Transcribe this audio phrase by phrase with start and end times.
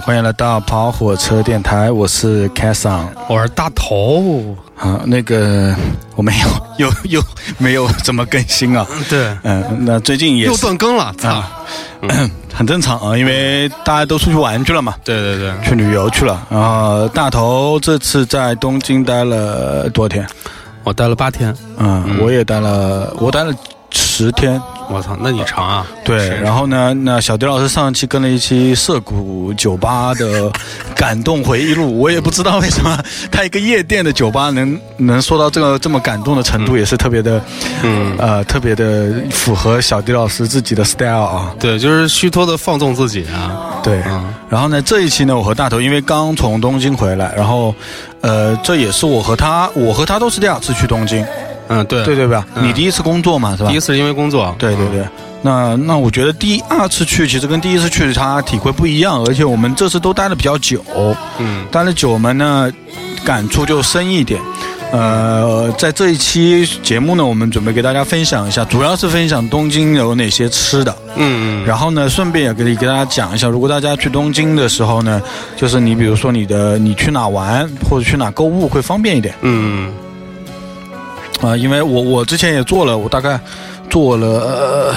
[0.00, 5.02] 好，欢迎来到跑火车电台，我是 Kason 我是大头，啊。
[5.04, 5.74] 那个
[6.16, 7.22] 我没有 又又
[7.58, 8.86] 没有怎么更新啊？
[9.08, 11.28] 对，嗯，那最近也又断更了，操！
[11.28, 11.50] 啊，
[12.52, 16.46] 很正常啊，因为大家都出去玩去了嘛，对对对，去旅游去了。
[16.50, 20.26] 然后大头这次在东京待了多少天？
[20.82, 23.52] 我待了八天，嗯，我也待了，我待了
[23.90, 24.60] 十天。
[24.90, 25.86] 我操，那你长啊？
[26.04, 30.50] 对，然后呢，那小迪老师上一期跟了一期涩谷酒吧的
[30.94, 37.40] 感动回忆录，我也不知道为什么他一个夜店的酒吧能能说到这个这么感动的程度，也是特别的，
[37.82, 41.54] 嗯，呃，特别的符合小迪老师自己的 style 啊。
[41.60, 43.80] 对，就是虚脱的放纵自己啊。
[43.82, 47.72] 对，嗯然后呢，这一期呢，我和大头因为刚从东京回来，然后，
[48.20, 51.24] 呃，这也是我和他，我和他都是第二次去东京，
[51.70, 52.04] 嗯，对。
[52.04, 52.46] 对对吧？
[52.54, 52.68] 嗯。
[52.68, 53.70] 你第一次工作嘛，是吧？
[53.70, 55.02] 第一次是因为工作，对对对，
[55.40, 60.84] 那那我觉得第二次去其实跟第一次去它体会不一样，而且我们这次都待的比较久，
[61.38, 62.70] 嗯，待的久嘛呢，
[63.24, 64.38] 感触就深一点。
[64.92, 75.22] 呃，在这一期节目呢，我们准备给大家分享一下，主要是分享东京有哪些吃的，嗯嗯，然后呢，顺便也给给大家讲一下，如果大家去东京的时候呢，
[75.56, 79.32] 就是你比如说你的你去哪玩或者去哪购物会方便一点。
[79.42, 79.92] 嗯
[81.40, 83.40] 啊、因为我我之前也做了，我大概
[83.88, 84.94] 做了、呃、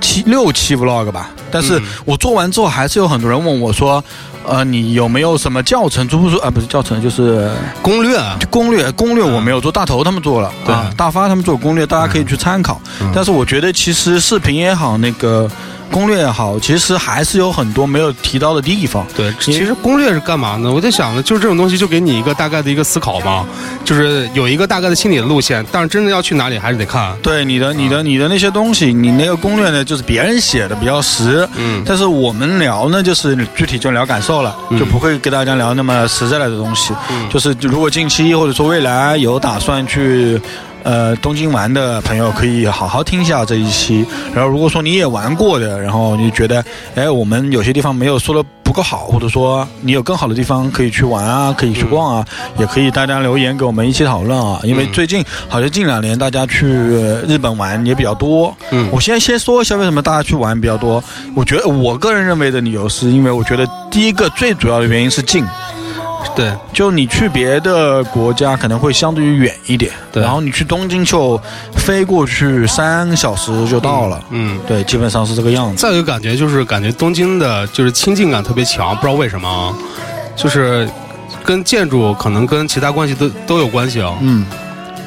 [0.00, 4.02] 七六期 vlog 吧，但是嗯我做完之后，还是有很多人问我说，
[4.46, 6.08] 呃，你有没有什么教程？
[6.08, 6.50] 出不出啊？
[6.50, 7.48] 不是教程，就是
[7.80, 8.90] 攻略啊，攻略。
[8.92, 12.80] 攻略我没有做，大头他们做了，对啊，大发他们做攻略，大家可以去参考。
[13.00, 15.48] 嗯但是我觉得其实视频也好，那个
[15.94, 19.06] 攻略也好，其实还是有很多没有提到的地方。
[19.16, 20.72] 对，其实攻略是干嘛呢？
[20.72, 23.46] 我在想呢，就是这种东西就给你一个大概的一个思考嘛，
[23.84, 27.16] 就是有一个大概的心理的路线，但是真的要去哪里还是得看。
[27.22, 36.92] 对你的、你的、你的那些东西，你那个攻略呢，就是别人写的比较实，嗯但是我们聊呢，就是具体就聊感受了，嗯就不会跟大家聊那么实在的东西。
[37.08, 40.40] 嗯就是如果近期或者说未来有打算去。
[40.84, 44.06] 呃，东京玩的朋友可以好好听一下这一期。
[44.34, 46.64] 然后，如果说你也玩过的，然后你觉得，
[46.94, 52.26] 哎，我们有些地方没有说的不够好，或者说你有更好的地方可以去玩啊，可以去逛啊，
[52.58, 54.60] 也可以大家留言给我们一起讨论啊。
[54.62, 61.02] 因为嗯最近好像近两年大家去日本玩也比较多，嗯我先先说一下为什么大家去玩比较多。
[61.34, 65.44] 我觉得我个人认为的理由是因为我觉得第一个最主要的原因是近，
[66.34, 70.22] 对，就你去别的国家可能会相对于远一点，对。
[70.22, 71.40] 然后你去东京就
[71.76, 74.58] 飞过去三个小时就到了，嗯。
[74.66, 75.80] 对，基本上是这个样子。
[75.80, 79.74] 再有一个感觉就是感觉东京的就是亲近感特别强，不知道为什么啊，
[80.34, 80.88] 就是
[81.44, 84.14] 跟建筑可能跟其他关系都都有关系啊。
[84.20, 84.46] 嗯，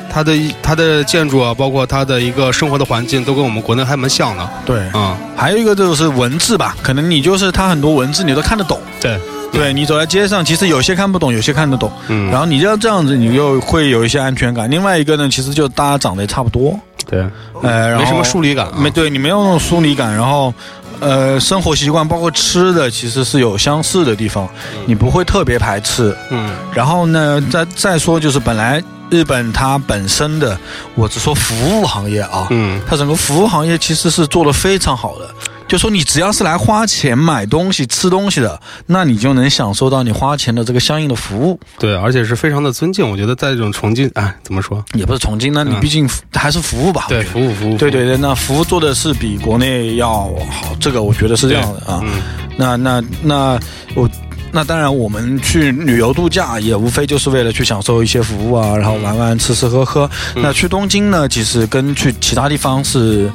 [0.09, 4.49] 它的它的建筑啊，包括它的一个生活的环境，都跟我们国内还蛮像的。
[4.65, 9.19] 对，嗯，还有一个就是文字吧，可能你就是它很多文字你都看得懂，对，
[9.57, 14.69] 对你走在街上，其实有些看不懂，有些看得懂，嗯，然后你要这样子，你又会有一些安全感。
[14.69, 16.79] 另外一个呢，其实就大家长得也差不多，
[17.09, 17.21] 对，
[17.63, 18.73] 呃，然后没什么疏离感啊。
[18.77, 20.53] 没对你没有那种疏离感，然后，
[20.99, 24.47] 呃，生活习惯包括吃的其实是有相似的地方，
[24.85, 26.15] 你不会特别排斥。
[26.29, 26.51] 嗯。
[26.71, 28.79] 然后呢，再再说就是本来
[29.09, 30.55] 日本它本身的，
[30.93, 32.79] 我只说服务行业啊，嗯。
[32.87, 35.27] 它整个服务行业其实是做的非常好的。
[35.67, 43.07] 就说你只要是来花钱买东西、吃东西的，那你就能享受到你花钱的这个相应的服务，对，而且是非常的尊敬。
[43.09, 44.83] 我觉得在这种重庆，哎，怎么说？
[44.93, 47.05] 也不是崇敬，那你嗯毕竟还是服务吧。
[47.09, 47.77] 对，服务服务。
[47.77, 50.09] 对对对，那服务做的是比国内要
[50.49, 52.01] 好，这个我觉得是这样的啊。
[52.03, 52.21] 嗯
[52.57, 53.59] 那那那
[53.95, 54.09] 我。
[54.49, 60.09] 那当然，我们去旅游度假也无非就是为了去享受一些服务啊，然后玩玩、吃吃喝喝。
[60.35, 63.29] 嗯那去东京呢，其实跟去其他地方是，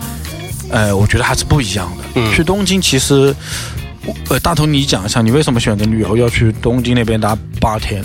[0.73, 2.05] 呃，我觉得还是不一样的。
[2.17, 3.35] 嗯去东京其实，
[4.29, 8.03] 呃，大头你讲一下，你为什么选择旅游要去东京那边待八天？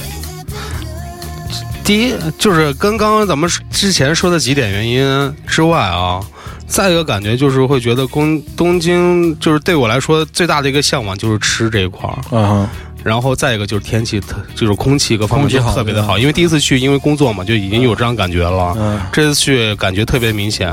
[1.84, 6.20] 第一就是跟刚刚咱们之前说的几点原因之外啊，
[6.68, 12.68] 再一个感觉就是会觉得东东京就是对我来说最大的一个向往就是吃这一块儿，嗯，
[13.06, 20.70] 然后再一个就是天气特就是空气各方面都特别的好，因为第一次去因为工作嘛就已经有这样感觉了，嗯，这次去感觉特别明显，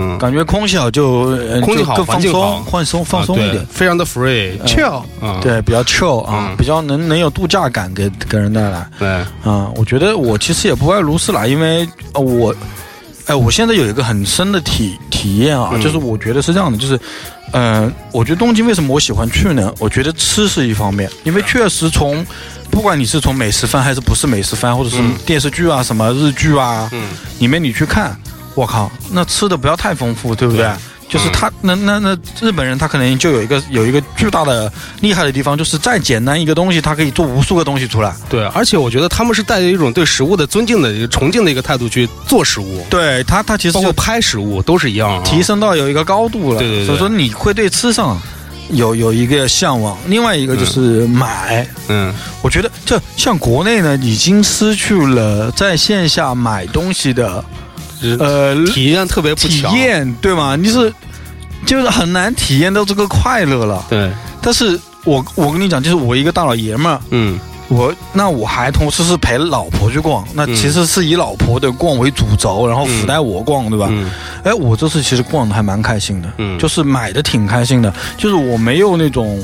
[0.00, 3.64] 嗯，感觉空气好就呃空气好就更放松，放松放松一点。
[3.66, 6.56] 非常的 free chill，嗯，对，比较 chill 啊，嗯。
[6.56, 8.86] 比较能能有度假感给给人带来。
[8.98, 9.08] 对，
[9.44, 9.70] 啊。
[9.76, 12.54] 我觉得我其实也不爱卢斯啦，因为呃我，
[13.26, 15.82] 哎，我现在有一个很深的体体验啊，嗯。
[15.82, 16.98] 就是我觉得是这样的，就是，
[17.52, 19.72] 嗯，我觉得东京为什么我喜欢去呢？
[19.78, 22.24] 我觉得吃是一方面，因为确实从
[22.70, 25.14] 不管你是从美食番还是不是美食番，或者是嗯。
[25.26, 27.08] 电视剧啊、什么日剧啊，嗯，
[27.38, 28.16] 里面你去看，
[28.60, 30.64] 我靠，那吃的不要太丰富，对不对？
[30.64, 30.72] 对
[31.10, 38.14] 就是他，那那那日本人他可能就有一个有一个巨大的厉害的地方，就是再简单一个东西，他可以做无数个东西出来。
[38.28, 46.60] 对，而且我觉得他们是带着一种对食物的尊敬的、一个崇敬的一个态度去做食物，对他，他其实就包括拍食物都是一样啊，提升到有一个高度了。
[46.60, 48.16] 对对对所以说你会对吃上
[48.68, 49.98] 有有一个向往。
[50.06, 57.44] 另外一个就是买，嗯，我觉得这像国内呢，已经失去了在线下买东西的就是
[58.18, 60.56] 呃体验特别不体，验，对吗？
[60.56, 60.92] 你是
[61.66, 63.84] 就是很难体验到这个快乐了。
[63.88, 64.10] 对，
[64.42, 67.38] 但是我我跟你讲，就是我一个大老爷们儿，嗯
[67.68, 73.86] 我那我还同时是陪老婆去逛，那嗯其实是以老婆的逛为主轴，然后附带我逛，对吧？
[73.90, 74.10] 嗯
[74.42, 79.42] 哎，我这次其实逛的还蛮开心的，嗯就是买的挺开心的，就是我没有那种。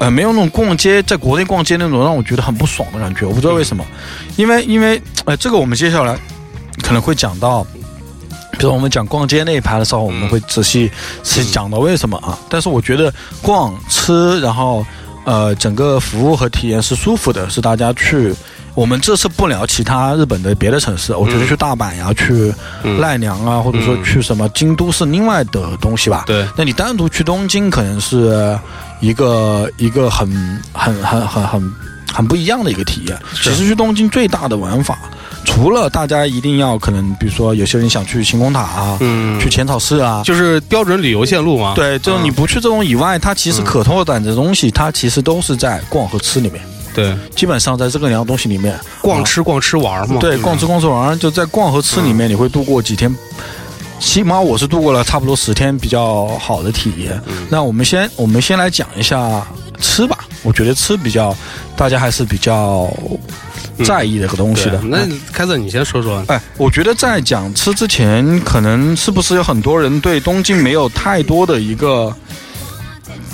[0.00, 3.84] 呃，没有那种逛街，在国内逛街那种让我觉得很不爽的感觉，我不知道为什么，
[4.34, 6.18] 因为因为呃，这个我们接下来
[6.82, 7.64] 可能会讲到，
[8.52, 10.90] 比如我们讲逛街那一排的时候，我们会仔细
[11.22, 12.38] 仔细讲到为什么啊。
[12.48, 13.12] 但是我觉得
[13.42, 14.84] 逛、吃，然后
[15.24, 18.34] 呃，整个服务和体验是舒服的，是大家去。
[18.74, 26.24] 我们这次不聊其他日本的别的城市，我觉得去大阪呀、去嗯奈良啊，或者说去什么京都是另外的东西吧。
[26.26, 28.58] 对，那你单独去东京，可能是
[28.98, 30.28] 一个一个很
[30.72, 31.72] 很很很很
[32.12, 33.16] 很不一样的一个体验。
[33.32, 34.98] 其实去东京最大的玩法，
[35.44, 40.22] 除了大家一定要可能，比如说有些人想去晴空塔啊，嗯，去浅草寺啊。
[40.24, 46.62] 就是标准旅游线路嘛，对，就是你嗯不去这种以外，它其实可拓展的东西，它其实都是在逛和吃里面，
[46.94, 53.14] 对，基本上在这个两样东西里面，逛吃逛吃玩嘛，对，嗯逛吃逛吃玩，就在逛和吃里面，你会度过几天。
[54.00, 57.18] 起码我是度过了差不多十天比较好的体验。
[57.26, 57.46] 嗯。
[57.48, 59.46] 那我们先我们先来讲一下
[59.80, 61.36] 吃吧，我觉得吃比较
[61.74, 62.88] 大家还是比较
[63.84, 64.78] 在意这个东西的。
[64.78, 64.98] 对那
[65.32, 72.14] 开子你先说说，哎，我觉得在讲吃之前，可能是不是有很多人对东京没有太多的一个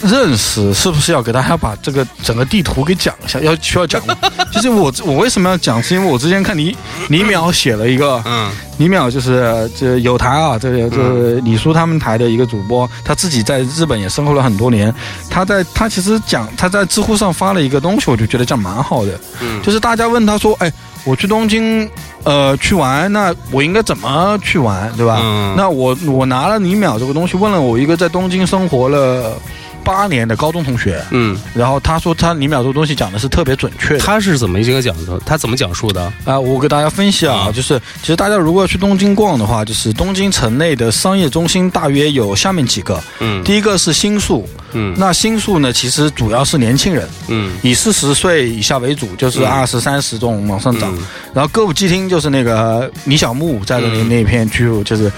[0.02, 0.72] 认识？
[0.74, 3.38] 是不是要给大家把这个整个地图给讲一下？
[3.40, 4.16] 要需要讲吗？
[4.52, 5.82] 就是我我为什么要讲？
[5.82, 6.76] 是因为我之前看李
[7.08, 14.92] 李淼写了一个，嗯李淼就是这有台啊，这个就是李叔他们台的一个主播，他自己在日本也生活了很多年。
[15.28, 19.20] 他在他其实讲他在知乎上发了一个东西，我就觉得这样蛮好的。
[19.40, 20.72] 嗯，就是大家问他说：“哎，
[21.04, 21.88] 我去东京，
[22.24, 29.36] 呃，去玩，那我应该怎么去玩，对吧？”嗯那我我拿了李淼这个东西，问了我一个在东京生活了
[29.90, 33.98] 八年的高中同学，嗯，然后他说他李淼这个东西讲的是特别准确的。
[33.98, 35.20] 他是怎么一个讲的？
[35.26, 36.12] 他怎么讲述的？
[36.24, 43.02] 啊、我给大家分析啊，嗯就是其实大家如果要去东京逛的话，就是东京城内的商业中心大约有下面几个。
[43.18, 50.94] 嗯第一个是新宿，嗯那新宿呢，其实主要是年轻人，嗯以四十岁以下为主，就是嗯二十三十这种往上涨。
[50.96, 55.10] 嗯然后歌舞伎町就是那个李小牧在的那、嗯那片区域，就是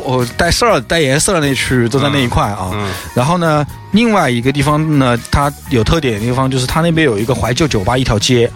[0.00, 2.70] 火带色儿带颜色的那区域都在那一块啊。
[2.72, 8.50] 嗯然后呢，另外一个地方呢，它有特点的地方就是它那边有一个怀旧酒吧一条街，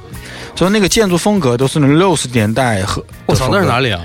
[0.55, 3.05] 就是那个建筑风格都是六十年代和。
[3.27, 3.89] 我操，那是哪里？
[3.89, 4.01] 里啊？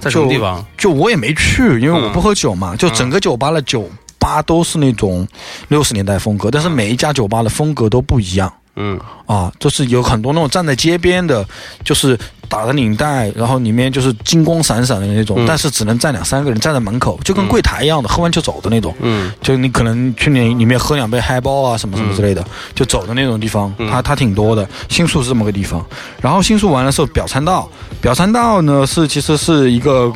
[0.00, 0.64] 在什么地方？
[0.76, 2.74] 就我也没去，因为我不喝酒嘛。
[2.74, 5.26] 就整个酒吧的酒吧都是那种
[5.68, 8.52] 六十年代风格，但是每一家酒吧的风格都不一样。
[8.76, 8.98] 嗯。
[9.26, 11.46] 啊，就是有很多那种站在街边的，
[11.84, 15.46] 就是打着领带，然后里面就是金光闪闪的那种，嗯。
[15.46, 18.94] 但是只能站两三个人站在门口，就跟柜台一样的，喝完就走的那种。
[19.00, 19.32] 嗯。
[19.40, 23.90] 就你可能去里里面喝两杯嗨包啊什么什么之类的，就走的那种地方，嗯。
[23.90, 24.68] 它它挺多的。
[24.88, 25.84] 新宿是这么个地方，
[26.20, 27.68] 然后新宿完了之后，表参道，
[28.00, 30.12] 表参道呢是其实是一个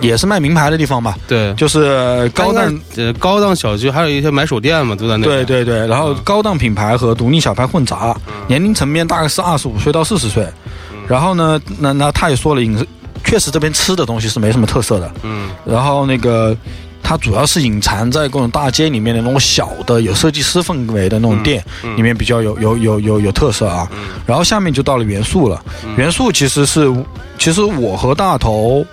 [0.00, 5.24] 也是卖名牌的地方吧，对，就是高档呃高档小区，还有一些买手店嘛，都在那。
[5.24, 10.44] 对，对对，然后嗯高档品牌和独立小牌混杂，年龄层面大概是二十五岁到四十岁。
[10.92, 12.84] 嗯然后呢，那那他也说了，饮食
[13.24, 15.12] 确实这边吃的东西是没什么特色的。
[15.22, 16.56] 嗯然后那个
[17.00, 23.88] 它主要是隐藏在各种大街里面的那种小的有设计师氛围的那种店、嗯里面比较有有有有有特色啊。
[24.26, 26.92] 然后下面就到了元素了，嗯元素其实是
[27.38, 28.84] 其实我和大头。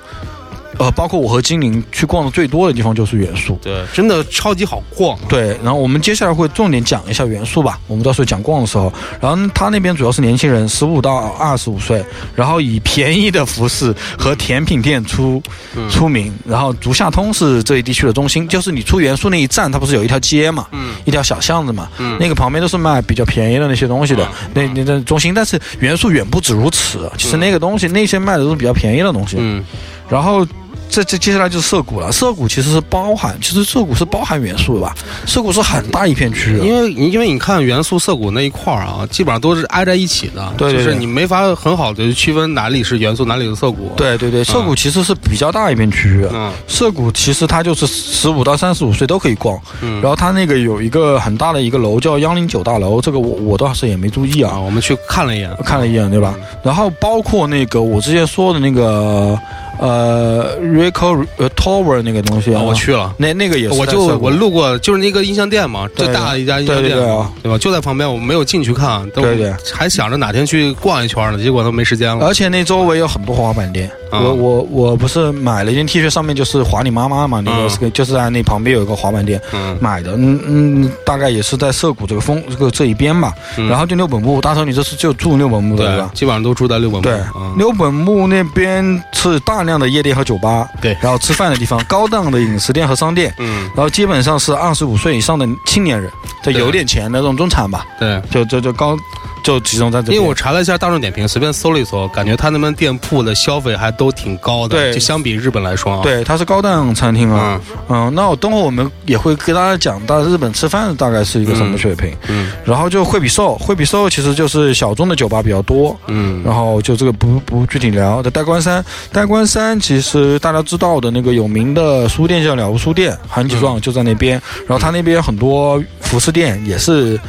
[0.77, 3.59] 呃，包括我和精灵去逛的最多的地方就是元素。
[3.61, 5.17] 对，真的超级好逛。
[5.29, 7.79] 对，然后我们接下来会重点讲一下元素吧。
[7.87, 12.03] 我们到时候讲逛的时候，然后他那边主要是年轻人，十五到二十五岁，
[12.35, 15.41] 然后以便宜的服饰和甜品店出、
[15.89, 16.33] 出名。
[16.45, 25.33] 然后竹下通是这一地区的中心，就是你出元素那一站，它不是有一条街嘛，嗯一条小巷子嘛，嗯那个旁边都是卖比较便宜的那些东西的，那那那中心。
[25.33, 29.37] 但是元素远不止如此，其实那个东西那些卖的都是比较便宜的东西。
[29.39, 29.63] 嗯，
[30.09, 30.45] 然后
[30.93, 34.95] 这这接下来就是涩谷了，涩谷其实是包含，其实涩谷是包含元素的吧？
[35.25, 46.27] 涩谷是很大一片区域，因为因为你看元素涩谷那一块儿啊，基本上都是挨在一起的，对对对就是你没法很好的区分哪里是元素，哪里是涩谷。，对对对，涩谷其实是比较大一片区域。
[46.31, 56.35] 嗯涩谷其实它就是十五到三十五岁都可以逛，嗯然后它那个有一个很大的一个楼叫幺零九大楼，这个我我倒是也没注意啊，啊，我们去看了一眼，看了一眼对吧？
[56.61, 59.39] 然后包括那个我之前说的那个
[59.79, 63.13] 呃 Rico 呃 Tower 那个东西啊，啊，我去了。
[63.17, 67.57] 那那个也是我就我路过，就是那个音像店嘛，最大的一家音像店嘛对对对啊，对吧？
[67.57, 72.25] 就在旁边，我没有进去看，都对对还想着哪天去逛一圈呢，结果都没时间了。
[72.25, 83.33] 而且那周围有很多滑板店，啊我我我不是买了一件 T 恤，上面就是滑你妈妈嘛，那个嗯是个就是在那旁边有一个滑板店嗯买的，嗯嗯，大概也是在涩谷这个风这个这一边吧。
[83.57, 86.11] 嗯然后就六本木，大头你这次就住六本木的对对吧，？
[86.13, 87.01] 基本上都住在六本木。
[87.01, 90.97] 对，嗯六本木那边是大量的夜店和酒吧，对。
[91.01, 96.11] 然后吃饭的地方，高档的饮食店和商店，嗯，然后基本上是二十五岁以上的青年人，
[96.43, 98.21] 就有点钱的这种中产吧，对。
[98.31, 98.97] 就就就高
[99.43, 100.15] 就集中在这边。
[100.15, 107.61] 因为我查了一下大众点评，随便搜了一搜，感觉他那边店铺的消费还都挺高的，对就相比日本来说啊。，对，它是高档餐厅啊。
[107.89, 112.11] 嗯，那我等会儿我们也会给大家讲到日本吃饭大概是一个什么水平。
[112.29, 115.95] 嗯然后就惠比寿，惠比寿其实就是小众的酒吧比较多。
[116.07, 118.23] 嗯，然后就这个不不具体聊。
[118.23, 124.41] 在代官山，代官山其实大家知道的那个有名的书店叫了无书店，韩吉庄就在那边。
[124.65, 127.19] 然后他那边很多服饰店也是，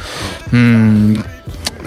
[0.51, 1.17] 嗯。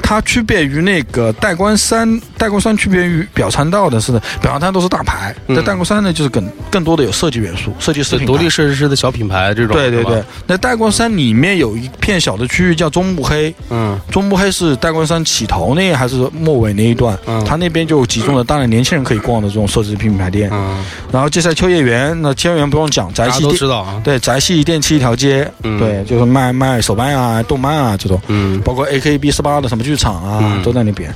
[0.08, 9.76] 它区别于那个代官山，代官山区别于表参道的是呢，表参道都是大牌，嗯在代官山呢就是更更多的有设计元素，设计师独立设计师的小品牌这种。
[9.76, 17.14] 对对对，，那代官山里面有一片小的区域叫中目黑，嗯中目黑是代官山起头那还是末尾那一段？
[17.26, 20.48] 嗯它那边就集中了大量年轻人可以逛的这种设计品牌店。
[20.50, 24.00] 嗯，然后接下来秋叶原，那秋叶原不用讲，宅系都知道啊。
[24.02, 28.18] 对宅系电器一条街，嗯对，就是卖卖手办啊、动漫啊这种。
[28.28, 31.12] 嗯包括 A K B 四八的什么剧场啊，嗯都在那边。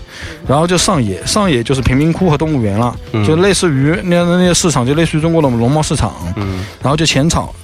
[0.47, 6.13] 然后就上野，上野就是贫民窟和动物园了，嗯就类似于那那些市场，就类似于中国的农贸市场。
[6.37, 7.55] 嗯然后就浅草，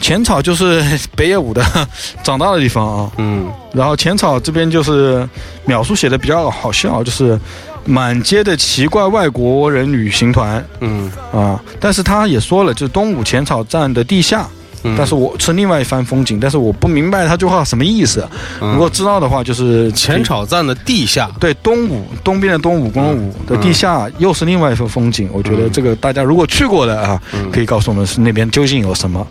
[0.00, 0.82] 浅草就是
[1.16, 1.64] 北野武的
[2.24, 3.10] 长大的地方啊。
[3.18, 5.26] 嗯然后浅草这边就是
[5.64, 7.38] 描述写的比较好笑，就是
[7.84, 11.60] 满街的奇怪外国人旅行团嗯啊。
[11.80, 14.48] 但是他也说了，就是东武浅草站的地下，
[14.84, 18.26] 嗯，但是我是另外一番风景，但是我不明白他这句话什么意思。
[18.60, 21.30] 嗯如果知道的话，就是浅草站的地下。
[21.40, 25.28] 对东武东边的东武光武的地下又是另外一番风景。
[25.32, 29.26] 我觉得这个大家如果去过的啊，嗯可以告诉我们是那边究竟有什么。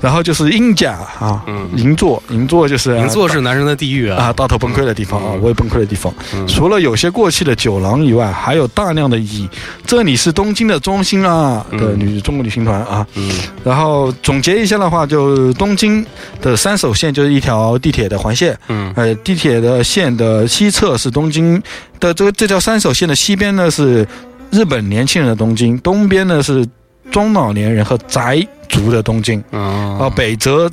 [0.00, 4.24] 然后就是鹰甲啊嗯，银座，银座就是银座是男人的地狱啊。
[4.24, 6.12] 啊，大头崩溃的地方啊，嗯我也崩溃的地方。
[6.34, 9.48] 嗯除了有些过气的酒廊以外，还有大量的以
[9.86, 13.06] “这里是东京的中心啊”的嗯女中国旅行团啊。
[13.14, 13.30] 嗯
[13.64, 16.04] 然后总结一下的话，就东京
[16.42, 21.60] 的三手线就是一条地铁的环线，嗯呃，地铁的线的西侧是东京
[21.98, 24.06] 的这个这条三手线的西边呢是
[24.50, 26.66] 日本年轻人的东京，东边呢是
[27.10, 29.42] 中老年人和宅族的东京。
[29.50, 30.70] 啊啊，北则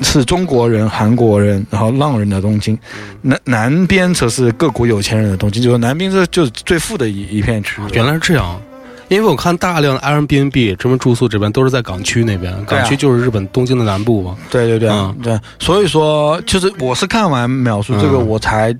[0.00, 2.78] 是中国人、韩国人，然后浪人的东京，
[3.22, 7.84] 南南边则是各国有钱人的东京，就是南边这就是最富的一一片区域。
[7.92, 8.60] 原来是这样。
[9.08, 14.36] 因为我看大量的 Airbnb 这边住宿这边都是在港区那边，港区就是日本东京的南部嘛。
[14.50, 15.14] 对对对、嗯。
[15.22, 18.26] 对，所以说就是我是看完描述这个嗯。
[18.26, 18.72] 我才，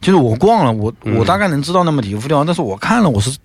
[0.00, 1.16] 就是我逛了，我嗯。
[1.16, 3.36] 我大概能知道那么几个地方，但是我看了我是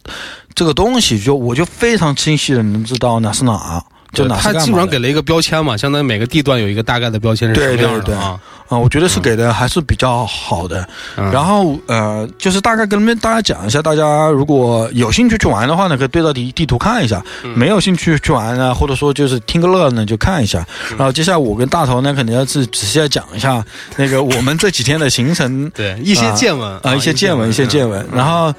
[0.56, 3.84] 这个东西就我就非常清晰的能知道哪是哪，
[4.14, 8.40] 就哪是他干嘛的基本上给了一个标签嘛，相当于每个地段有一个大概的标签是什么对对对样的啊。
[8.70, 10.88] 啊，我觉得是给的还是比较好的。
[11.18, 20.66] 嗯然后呃，就是大概跟大家讲一下，大家如果有兴趣去玩的话呢，可以对照地地图看一下；嗯没有兴趣去玩呢，或者说就是听个乐呢，就看一下。
[20.92, 23.64] 嗯然后接下来我跟大头呢，肯定要是仔细要讲一下
[23.98, 28.02] 那个我们这几天的行程 对一些见闻啊，一些见闻，一些见闻。
[28.12, 28.54] 嗯然后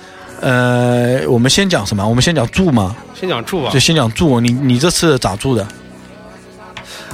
[0.44, 2.06] 呃，我们先讲什么？
[2.06, 3.80] 我们先讲住嘛，先讲住吧就。
[3.80, 4.38] 先讲住。
[4.40, 5.66] 你你这次咋住的？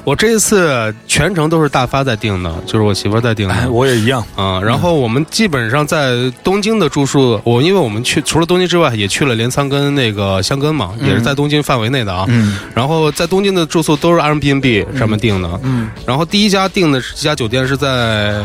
[0.04, 3.54] 我这一次全程都是大发在订的，就是我媳妇儿在订的。
[3.54, 4.25] 哎，我也一样。
[4.35, 12.25] 啊、然后我们基本上在东京的住宿，我因为我们去除了东京之外，也去了镰仓跟那个箱根嘛，也是在东京范围内的啊。
[12.28, 15.61] 嗯然后在东京的住宿都是 Airbnb 上面订的。
[15.62, 18.42] 嗯，然后第一家订的这家酒店是在，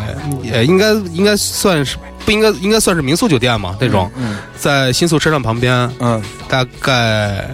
[0.51, 7.49] 呃，应该应该算是不应该应该算是民宿酒店嘛那种，嗯在新宿车站旁边，嗯，大概。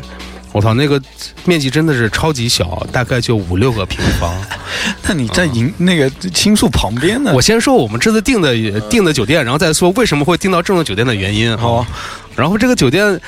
[0.51, 1.01] 我操，那个
[1.46, 4.34] 面积真的是超级小，大概就五六个平方。
[5.08, 7.31] 那你在营那个青树旁边呢？
[7.34, 8.53] 我先说我们这次订的
[8.89, 11.58] 订的酒店，然后再说为什么会订到这种酒店的原因。
[11.58, 11.88] 好啊，
[12.36, 13.20] 然后这个酒店，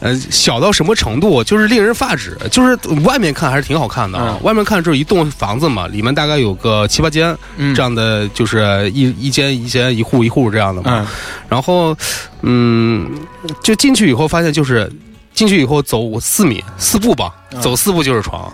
[0.00, 2.36] 呃，小到什么程度，就是令人发指。
[2.50, 11.00] 就是外面看还是挺好看的啊，嗯外面看就是一栋房子嘛，里面大概有个七八间、嗯这样的，就是一一间一间一户一户这样的嘛。
[11.00, 11.06] 嗯
[11.48, 11.96] 然后，
[12.42, 13.10] 嗯，
[13.62, 14.90] 就进去以后发现就是
[15.38, 18.52] 进去以后走四米四步吧，嗯走四步就是床。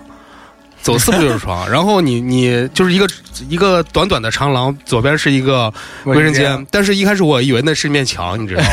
[0.82, 3.08] 走四步就是床， 然后你你就是一个
[3.48, 5.72] 一个短短的长廊，左边是一个
[6.04, 8.68] 卫生间，但是一开始我以为那是一面墙，你知道吗？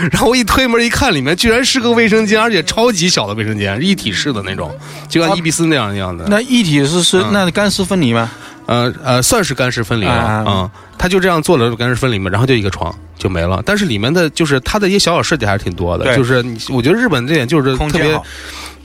[0.10, 4.74] 然后我一推门一看，里面居然是个卫生间，而且超级小的卫生间，一体式的那种，
[5.06, 6.24] 就像伊比斯那样那样的。
[6.28, 8.30] 那一体式是嗯那干湿分离吗？
[8.68, 13.60] 呃呃，算是干湿分离了啊啊、他就这样做了干湿分离嘛，然后就一个床就没了。
[13.66, 18.20] 但是里面的就是它的一些小小设计还是挺多的，对就是我觉得日本这点就是特别。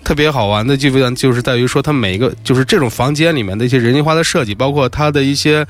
[0.06, 5.66] 特别好玩的，就就是在于说它每一个就是这种房间里面的一些人性化的设计，包括它的一些。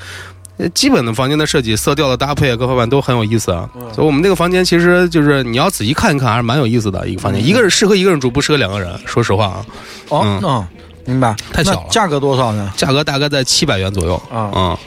[0.58, 3.67] 呃基本的房间的设计、色调的搭配啊，各方面都很有意思啊。
[3.75, 7.43] 嗯所以我们那个房间其实就是你要仔细看一看，还是蛮有意思的一个房间。
[7.43, 8.96] 一个人适合一个人住，不适合两个人。
[9.05, 9.65] 说实话啊，
[10.10, 10.67] 哦嗯嗯，
[11.05, 11.36] 明白。
[11.51, 11.81] 太小了。
[11.86, 12.72] 那价格多少呢？
[12.75, 14.15] 价格大概在七百元左右。
[14.31, 14.51] 啊。
[14.55, 14.77] 嗯。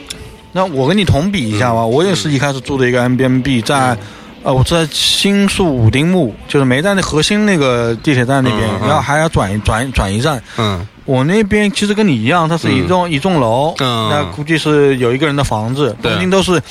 [0.51, 3.97] 那我跟你同比一下吧，我也是一开始住的一个 M B M B，在嗯。
[4.43, 8.87] 呃我在新宿武丁目，就是没在那核心那个地铁站那边嗯，嗯。
[8.87, 10.41] 然后还要转一转转一站。
[10.57, 15.95] 嗯我那边其实跟你一样，它是一栋一栋楼，嗯那估计是有一个人的房子。
[16.01, 16.61] 对东京都是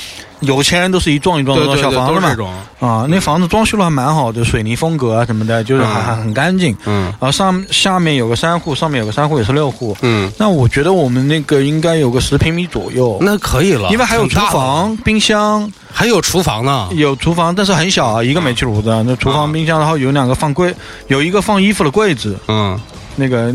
[0.40, 2.36] 有钱人都是一幢一幢的小房子嘛。
[2.78, 6.76] 啊，那房子装修的还蛮好的，水泥风格啊什么的，就是还嗯还很干净。
[6.84, 9.96] 嗯然后上下面有个三户，上面有个三户也是六户。
[10.02, 16.90] 嗯，那我觉得我们那个应该有个十平米左右，那可以了，因为还有厨房、冰箱，还有厨房呢。
[16.92, 18.90] 有厨房，但是很小啊，一个煤气炉子。
[19.06, 20.74] 那厨房、啊冰箱，然后有两个放柜，
[21.08, 22.78] 有一个放衣服的柜子，嗯
[23.18, 23.50] 那个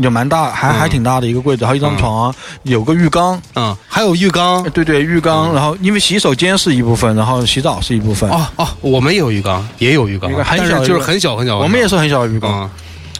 [0.00, 3.40] 有蛮大，还嗯还挺大的一个柜子，还有一张床，有个浴缸。
[3.54, 4.70] 嗯，还有浴缸呃。
[4.70, 8.30] 对对，浴缸，然后因为洗手间是一部分，然后洗澡是一部分。
[8.30, 11.58] 哦哦，我们也有浴缸，也有浴缸很小就是很小很小。
[11.58, 12.70] 我们也是很小的浴缸，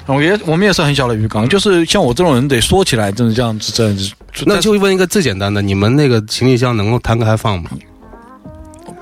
[0.06, 4.12] 嗯，我也我们也是很小的浴缸，就是像我这种人得缩起来，就是这样子，这样子。
[4.46, 7.70] 那就问一个最简单的，你们那个行李箱能够摊开放吗？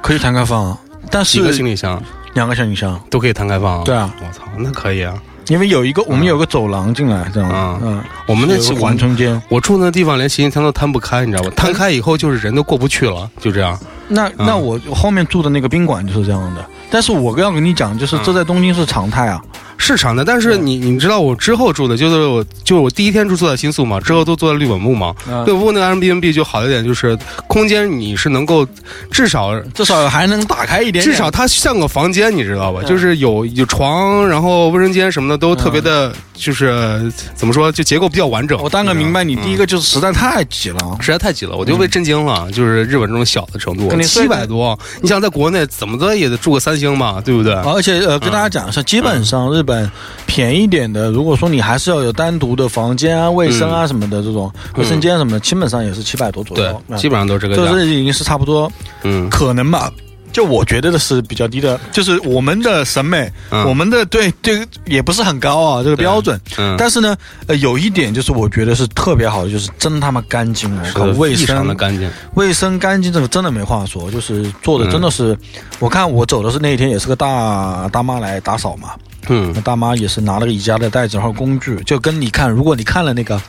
[0.03, 0.77] 可以摊开放，
[1.11, 2.03] 但是几个行李箱
[2.35, 3.85] 两个行李箱，都可以摊开放。
[3.85, 5.15] 对啊，我操，那可以啊。
[5.51, 9.41] 因为有一个我们有个走廊进来，这样，嗯嗯，我们那有个缓冲间。
[9.49, 11.51] 我住那地方连行李箱都摊不开，你知道吧？
[11.57, 13.77] 摊开以后就是人都过不去了，就这样。
[14.07, 19.43] 那那我后面住的那个宾馆就是这样的，但是我要跟你讲，就是这在东京是常态啊。
[19.81, 25.13] 是长的，但是你你知道我之后住的就是我就是我第一天住住在新宿嘛，之后都住在绿本木嘛。
[25.27, 28.67] 嗯绿本木那个 Airbnb 就好一点，就是空间你是能够
[29.11, 32.81] 至少至少还能打开一点点至少它像个房间，你知道吧？
[32.85, 38.61] 嗯就是有有床，然后卫生间什么的都特别的，就是怎么说，就结构比较完整。
[38.63, 40.79] 我大概明白你嗯第一个就是实在太挤了。
[41.01, 42.51] 实在太挤了，我就被震惊了。
[42.53, 47.55] 就是日本这种小的程度跟，你说七百多，你想在国内怎么着也得住个三星吧，对不对？
[47.55, 49.91] 而且呃，跟大家讲一下，基本上日本
[50.27, 57.63] 便宜点的，如果说你还是要有单独的房间啊、卫生啊什么的这种卫生间什么的，基本上也是七百多左右。，嗯基本上都是这个价。
[57.63, 58.71] 这是已经是差不多
[59.03, 59.91] 嗯，可能吧。
[60.33, 66.41] 就我觉得的是比较低的，就是我们的审美，嗯我们的对对也不是很高啊，这个标准。
[66.57, 67.17] 嗯，但是呢，
[67.49, 72.09] 呃，有一点就是我觉得是特别好的，就是真他妈干净，我靠，卫生干净。
[72.35, 75.37] 卫生干净，这个真的没话说，就是做的嗯真的是，
[75.81, 78.91] 我看我走的是那一天也是个大大妈来打扫嘛，
[79.29, 79.53] 嗯。
[79.55, 83.37] 那大妈也是拿了个宜家的袋子然后工具，就跟你看，如果你看了那个《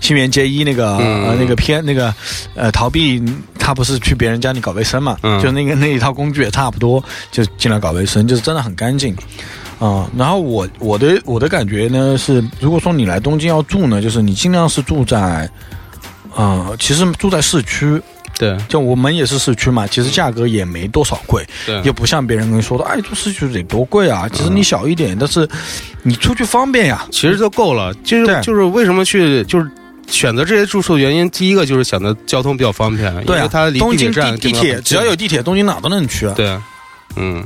[0.00, 1.24] 新垣结衣》那个、嗯。
[1.26, 2.14] 呃那个片那个
[2.54, 3.22] 呃逃避，
[3.58, 5.40] 他不是去别人家里搞卫生嘛，嗯。
[5.42, 9.16] 就那个那一套工具也差不多，就进来搞卫生，就是真的很干净。
[9.78, 15.46] 啊、然后我我的我的感觉呢是，如果说你来东京要住呢，就是你尽量是住在，
[16.34, 18.00] 呃，其实住在市区，
[18.38, 24.28] 对就我们也是市区嘛，其实价格也没多少贵，对也不像别人跟你说的，哎，住市区得多贵啊。
[24.32, 25.48] 其实你小一点，但是
[26.02, 27.06] 你出去方便呀。
[27.10, 27.94] 其实就够了。
[28.04, 29.70] 就是就是为什么去就是。
[30.08, 36.34] 选择这些住宿的原因，第一个就是想着交通比较方便，对啊因为它，离地铁站地地铁只要有地铁，东京哪都能去啊。
[36.36, 36.56] 对，
[37.16, 37.44] 嗯，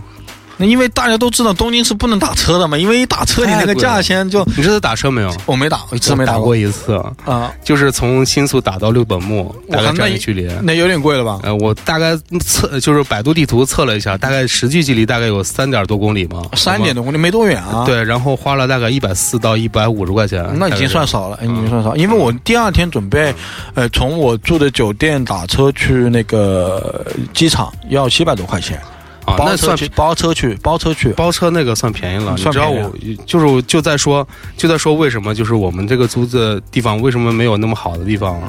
[0.61, 5.35] 那因为大家都知道东京是不能打车的嘛，因为一打车你那个价钱就你这次打车没有？
[5.47, 10.47] 我没打，我一次没打没过过一次，啊，就是从新宿打到六本木，大概我靠那这样一距离。
[10.63, 11.41] 那有点贵了吧？
[11.45, 17.87] 呃，我大概测就是百度地图测了一下，大概实际距离大概有三点多公里嘛，三点多公里没多远啊。。
[17.87, 21.97] 对，然后花了大概一百四到一百五十块钱，那已经算少了，已经算少。
[21.97, 23.35] 因为我第二天准备，
[23.75, 28.79] 呃，从我住的酒店打车去那个机场要七百多块钱，
[29.25, 31.09] 啊，那算包车去，包车去，包车去。
[31.13, 32.93] 包车那个算便宜了，你算便宜知道我
[33.27, 38.41] 就是就在说就在说为什么就是我们这个租的地方为什么没有那么好的地方，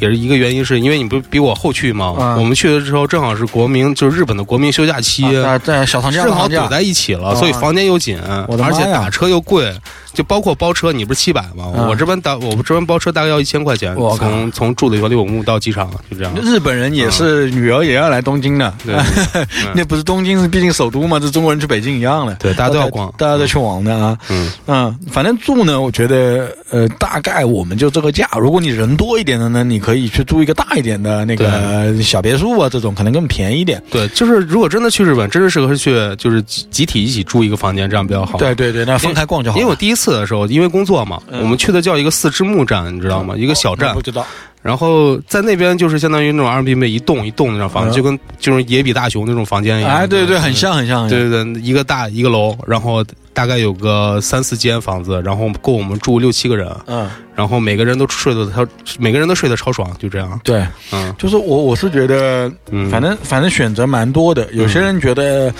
[0.00, 2.14] 也是一个原因是因为你不比我后去吗？
[2.18, 5.24] 嗯我们去的时候正好是国民就是日本的国民休假期。
[5.24, 9.72] 啊在在小长假，正好堵在一起了，啊所以房间又紧，而且打车又贵，
[10.16, 11.66] 就包括包车，你不是七百吗？
[11.76, 16.32] 啊我这边打我这边包车大概要一千块钱，从从住的地方六本木到机场就这样。
[16.42, 18.96] 日本人也是女儿也要来东京的，对
[19.76, 24.16] 那不是东京是毕竟首都嘛，这中国人去北京一样的，对大家都要逛大家都去玩的啊。
[24.30, 28.26] 嗯嗯，反正住呢，我觉得呃，大概我们就这个价。
[28.40, 33.82] 如果你人多一点的呢，你可以去住一个大一点的那个小别墅啊，这种可能更便宜一点。
[33.90, 38.38] 对，就是如果真的去日本，真是适合去就是集集体一起住一个房间，这样比较好。
[38.38, 39.58] 对对对，那分开逛就好。
[39.58, 43.34] 因为我第一次的时候，因为工作嘛，嗯我们去的叫一个四之木站，你知道吗？
[43.36, 44.26] 一个小站我不，知道。
[44.62, 49.90] 然后在那边就是相当于那种 Airbnb 一栋一栋那种房子，嗯就跟就是野比大雄那种房间一样。
[49.90, 51.02] 哎，对对，很像很像。
[51.02, 53.04] 很像对对对，一个大一个楼，然后
[53.36, 58.66] 大概有个三四间房子，然后够我们住六七个人，嗯，然后每个人都睡得超，
[58.98, 60.40] 每个人都睡得超爽，就这样。
[60.42, 64.50] 对，嗯就是我我是觉得，嗯，反正反正选择蛮多的。
[64.52, 65.52] 有些人觉得，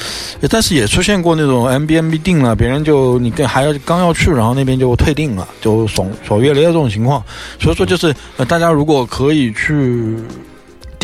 [0.48, 7.22] 但是也出现过那种 M B M B 定了，别人就你跟还要刚要去，然后那边就退定了，就爽爽约了这种情况。
[7.60, 10.16] 所以说就是，呃，大家如果可以去。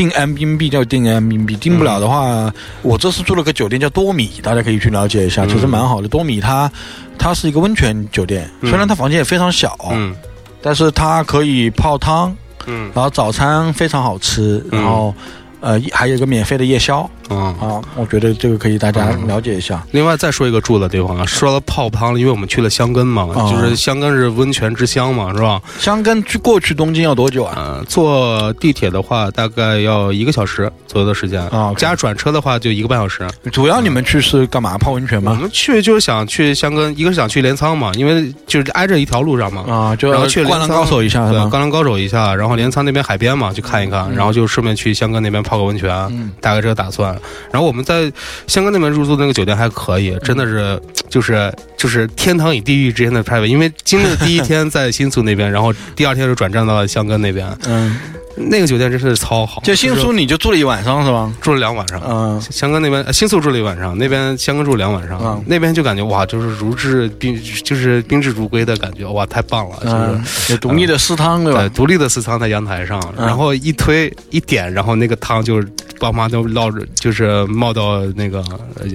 [0.03, 6.09] 订 M B N B 就订 M B N B，订不了的话，我这次住了个酒店叫多米，大家可以去了解一下，嗯其实蛮好的。
[6.09, 6.69] 多米它
[7.17, 10.12] 它是一个温泉酒店，嗯虽然它房间也非常小，嗯。
[10.61, 12.37] 但是它可以泡汤，
[12.67, 12.91] 嗯。
[12.93, 15.15] 然后早餐非常好吃，嗯然后
[15.61, 17.68] 呃还有一个免费的夜宵嗯。
[17.68, 19.83] 啊，我觉得这个可以大家了解一下。
[19.90, 25.61] 另外再说一个住的地方啊，说到泡汤，因为我们去了香根嘛，哦就是香根是温泉之乡嘛，是吧？
[25.79, 27.55] 香根去过去东京要多久啊？
[27.57, 33.27] 呃，坐地铁的话大概要一个小时左右的时间啊，OK 加转车的话就一个半小时。
[33.51, 34.77] 主要你们去是干嘛？
[34.79, 35.33] 泡温泉吗？
[35.33, 39.64] 我们去就是想去香根，一个是想去镰仓嘛，因为就是挨着一条路上嘛。
[39.68, 41.49] 啊，就然后去灌篮高手一下是对，吗？
[41.51, 47.16] 灌篮高手一下，然后镰仓那边海边嘛，去看一看，然后就顺便去香根那边泡个温泉，嗯大概这个打算。
[47.51, 48.13] 然后我们在
[48.47, 57.97] 香根那边入住的那个酒店还可以，真的是就是就是天堂与地狱之间的 private，因为今日第一天在新宿那边，然后第二天就转战到了香根那边，嗯，
[58.37, 61.33] 那个酒店真是超好，就新宿你就住了一晚上是吧？
[61.40, 62.01] 住了两晚上。
[62.05, 65.45] 嗯，香哥那边，呃新宿住了一晚上，那边香哥住了两晚上，嗯。
[65.47, 69.95] 那边就感觉哇，就是如至宾，就是宾至如归的感觉，哇，太棒了，就是。
[69.95, 71.68] 嗯，有独立的私汤对对，吧？
[71.75, 73.27] 独立的私汤在阳台上，嗯。
[73.27, 75.62] 然后一推一点，然后那个汤就
[76.01, 78.42] 爸妈都捞着，就是冒到那个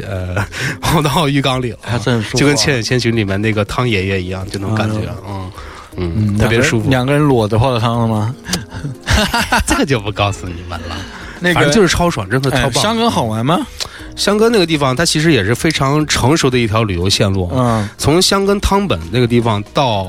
[0.08, 0.36] 呃
[0.94, 5.50] 冒到浴缸里了，还真就跟《千与千寻》里面那个汤爷爷一样，这种感觉，嗯
[5.98, 6.90] 嗯，特别舒服。
[6.90, 8.36] 两个人裸着泡的汤了吗？
[9.66, 10.96] 这个就不告诉你们了，
[11.40, 12.70] 那个反正就是超爽，真的超棒。
[12.70, 13.60] 哎香根好玩吗？
[14.16, 17.50] 香根那个地方，它其实也是非常成熟的一条旅游线路。
[17.54, 20.08] 嗯从香根汤本那个地方到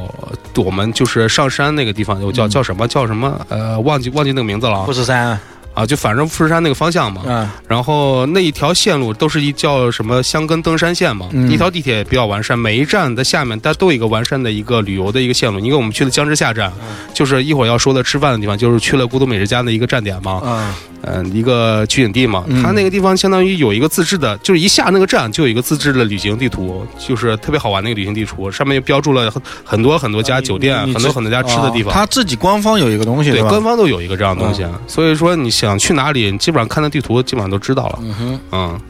[0.57, 5.39] 我们就是上山那个地方，我叫叫什么叫什么呃，忘记忘记那个名字了啊富士山，
[5.75, 7.23] 啊，就反正富士山那个方向嘛。
[7.27, 15.61] 嗯然后那一条线路都是一叫什么香根登山线嘛，嗯一条地铁比较完善，每一站的下面它都有一个完善的一个旅游的一个线路。
[15.61, 22.43] 因为我们去的江之下站，嗯就是一会儿要说的吃饭的地方，就是去了孤独美食家的一个站点嘛，嗯嗯、一个取景地嘛。
[22.49, 31.93] 嗯它那个地方相当于有一个自制的，就是一下那个站就有一个自制的旅行地图，就是特别好玩的一个旅行地图，上面标注了很很多很多家酒店，你很多很多家吃的地方。
[31.93, 37.99] 哦他自己官方有一个东西对，官方都有一个这样的东西，所以说你想去哪里，你基本上看那地图，基本上都知道了。
[38.03, 38.81] 嗯哼，嗯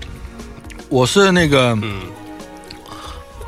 [0.90, 2.02] 我是那个，嗯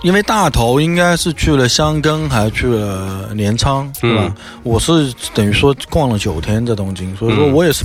[0.02, 4.22] 因为大头应该是去了香根，还去了镰仓，是吧？
[4.24, 7.84] 嗯我是等于说逛了九天在东京，所以说嗯我也是。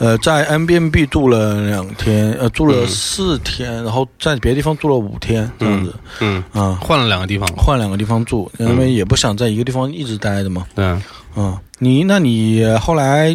[0.00, 7.48] 呃，在 M B M B 住了两天，呃，住了嗯四天，然后在别的地方住了五天，这样子，嗯，嗯，换了两个地方。
[7.56, 10.84] 换两个地方住，因为也不想在一个地方一直待着嘛，对，
[11.34, 13.34] 嗯，你那你后来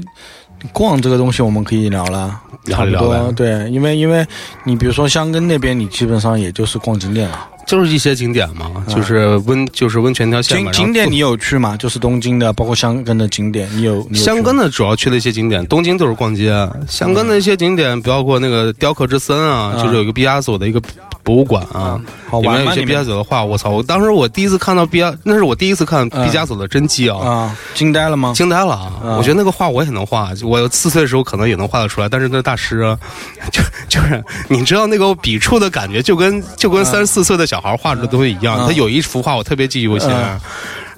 [0.72, 4.26] 逛这个东西，我们可以聊了，聊差不多对，因为因为
[4.64, 7.50] 你比如说香根那边，你基本上也就是逛景点了。
[7.66, 10.70] 就是一些景点嘛，就是温就是温泉条线嘛。
[10.74, 11.78] 景景点你有有去吗？
[11.78, 14.06] 就是东京的，包括香根的景点，你有？
[14.10, 16.52] 你有香根的主要去的一些景点，东京都是逛街。
[16.90, 20.82] 香根的一些景点包括那个雕刻之森啊，嗯就是有一个毕加索的一个
[21.24, 23.70] 博物馆啊，好里面有些毕加索的画，我操！
[23.70, 27.18] 我当时我第一次看到毕加，那是我第一次看毕加索的真迹啊。
[27.18, 28.34] 啊，惊呆了吗？
[28.36, 28.92] 惊呆了啊！
[29.04, 33.00] 嗯我觉得那个画我也能画，我四岁的时候可能也能画得出来，但是那大师啊，
[33.52, 38.58] 就就是你知道那个笔触的感觉，就跟就跟三十四岁的小孩画出的东西一样。
[38.60, 40.40] 嗯他有一幅画我特别记忆犹新，嗯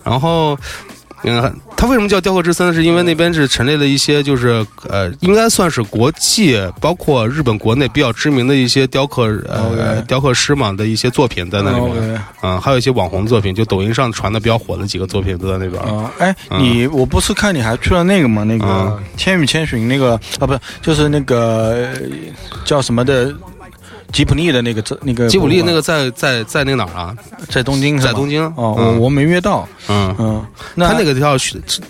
[0.04, 0.58] 然后。
[1.24, 2.74] 嗯，它为什么叫雕刻之森？
[2.74, 11.78] 是因为那边是陈列了一些，就是呃，应该算是国际，包括日本国内比较知名的一些雕刻呃雕刻师嘛的一些作品在那里
[12.44, 15.82] 嗯，还有一些网红作品，就抖音上传的比较火的几个作品都在那边。
[15.82, 18.44] 啊，哎，嗯你我不是看你还去了那个吗？
[18.44, 21.38] 那个嗯《千与千寻》那个啊，不是，就是那个
[21.72, 21.94] 呃
[22.64, 23.34] 叫什么的
[24.16, 27.14] 吉普力的那个这那个吉普力那个个在在在那个哪儿啊？
[27.50, 28.42] 在东京是在东京。
[28.56, 30.46] 哦，我没约到，嗯，嗯，
[30.78, 31.38] 他那个个要，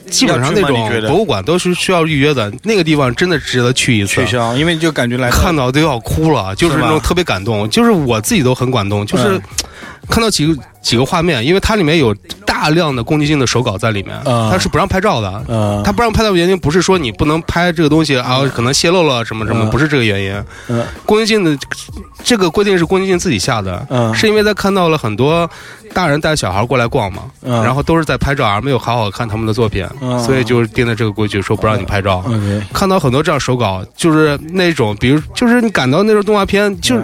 [0.09, 2.51] 基本上那种博物馆都是需要预约的。
[2.63, 4.25] 那个地方真的值得去一次。
[4.25, 4.25] 取。
[4.25, 9.41] 消，因为就感觉来看到都要哭了，就是那种特别感动，就是我自己都很感动，就是嗯
[10.09, 12.13] 看到几个几个画面，因为它里面有
[12.45, 14.49] 大量的攻击性的手稿在里面，嗯。
[14.51, 15.43] 它是不让拍照的。
[15.47, 19.69] 呃，他不让拍照的原因不是说你不能拍这个东西啊，可能泄露了什么什么，嗯。
[19.69, 20.45] 不是这个原因。
[20.69, 20.85] 嗯。
[21.05, 21.57] 宫崎骏的
[22.23, 24.13] 这个规定是宫崎骏自己下的，嗯。
[24.13, 25.49] 是因为他看到了很多
[25.93, 27.63] 大人带小孩过来逛嘛，嗯。
[27.63, 30.17] 然后都是在拍照，而没有好好看他们的作品，嗯。
[30.19, 32.23] 所以就是定的这个规矩，说不让你拍照。
[32.73, 37.03] 看到很多这样手稿，就是那种，比如就是你感到那种动画片，就是、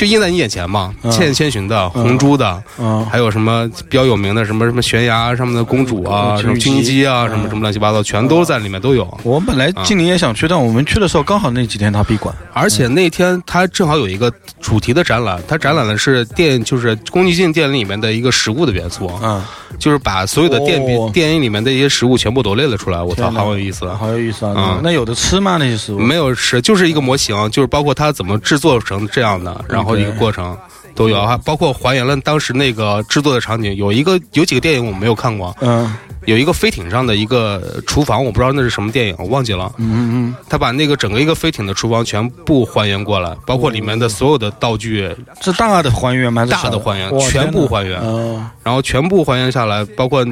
[0.00, 9.06] 就印在你眼前嘛，嗯千与千寻的、红猪的，嗯还有什么比较有名的什么什么悬崖上面的公主啊，嗯什么军机啊，什么什么乱七八糟，全都在里面都有。
[9.24, 19.44] 我本来静宁也想去，但我们去的时候刚好那几天他闭馆，而且那天他正好有一个主题的展览，他展览的是电，就是宫崎骏电影里面的一个食物的元素，嗯，
[19.78, 23.02] 就是把所有的电影、哦电影里面的一些食物全部都列了出来。
[23.02, 23.86] 我操，好有意思！
[23.92, 24.80] 好有意思啊嗯！
[24.82, 25.56] 那有的吃吗？
[25.58, 25.98] 那些食物？
[25.98, 30.56] 没有吃，就是一个模型，就是包括它怎么制作成这样的，然后一个过程
[30.94, 33.74] 都有，啊包括还原了当时那个制作的场景。
[33.76, 35.92] 有一个有几个电影我没有看过，嗯
[36.26, 39.72] 有一个飞艇上的一个厨房，我不知道那是什么电影，我忘记了。
[39.78, 46.44] 嗯嗯他把那个整个一个飞艇的厨房全部还原过来，包括里面的所有的道具，嗯，是大的还原吗？
[46.44, 50.24] 大的还原全部还原嗯，然后全部还原下来，包括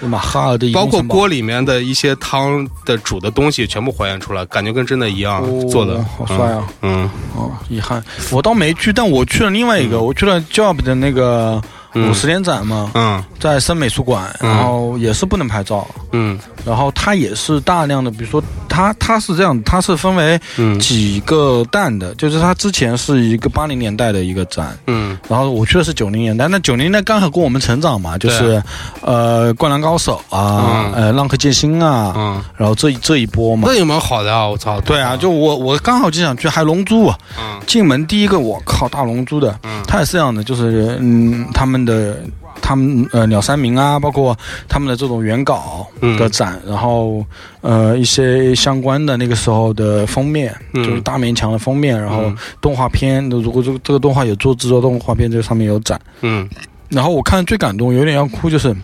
[0.00, 6.66] 马哈包括锅里面的一些汤的煮的东西全部还原出来，感觉跟真的一样哦做的，好帅啊！
[6.80, 7.08] 嗯！
[7.36, 11.60] 哦，遗憾，我倒没去，但我去了另外一个，我去了 Job 的那个
[11.94, 13.22] 五十年展嘛，嗯。
[13.38, 14.50] 在深美术馆，嗯。
[14.50, 16.38] 然后也是不能拍照，嗯。
[16.64, 20.78] 然后它也是大量的，比如说它它是这样，它是分为嗯。
[20.80, 25.16] 几个蛋的，就是它之前是一个八零年代的一个展，嗯。
[25.28, 28.62] 然后我去的是九零年代，那九零年代刚好跟我们成长嘛，就是
[29.02, 30.92] 呃《灌篮高手》啊，嗯。
[30.94, 33.68] 呃《浪客剑心》啊，嗯，然后这一这一波嘛。
[33.70, 33.74] 那。
[33.74, 34.46] 有蛮好的啊！
[34.46, 37.60] 我操，对啊，就我我刚好就想去，还龙珠啊，嗯。
[37.66, 39.82] 进门第一个我靠大龙珠的，嗯。
[39.86, 42.18] 它也是这样的，就是嗯他们的
[42.60, 44.36] 他们呃鸟山明啊，包括
[44.68, 46.16] 他们的这种原稿嗯。
[46.16, 47.24] 的展，然后
[47.60, 50.82] 呃一些相关的那个时候的封面，嗯。
[50.84, 52.36] 就是大面墙的封面，然后嗯。
[52.60, 56.00] 动画片，如果这个这个动画有做制作动画片，这个上面有展。
[56.22, 56.48] 嗯。
[56.88, 58.74] 然后我看最感动，有点要哭，就是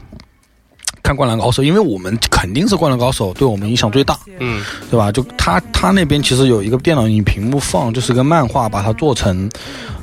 [1.03, 4.65] 看《灌篮高手》，因为我们肯定是《灌篮高手》对我们影响最大，嗯。
[4.91, 5.13] 对吧？
[5.13, 9.49] 就他他那边其实有一个电脑影屏幕放，就是个漫画，把它做成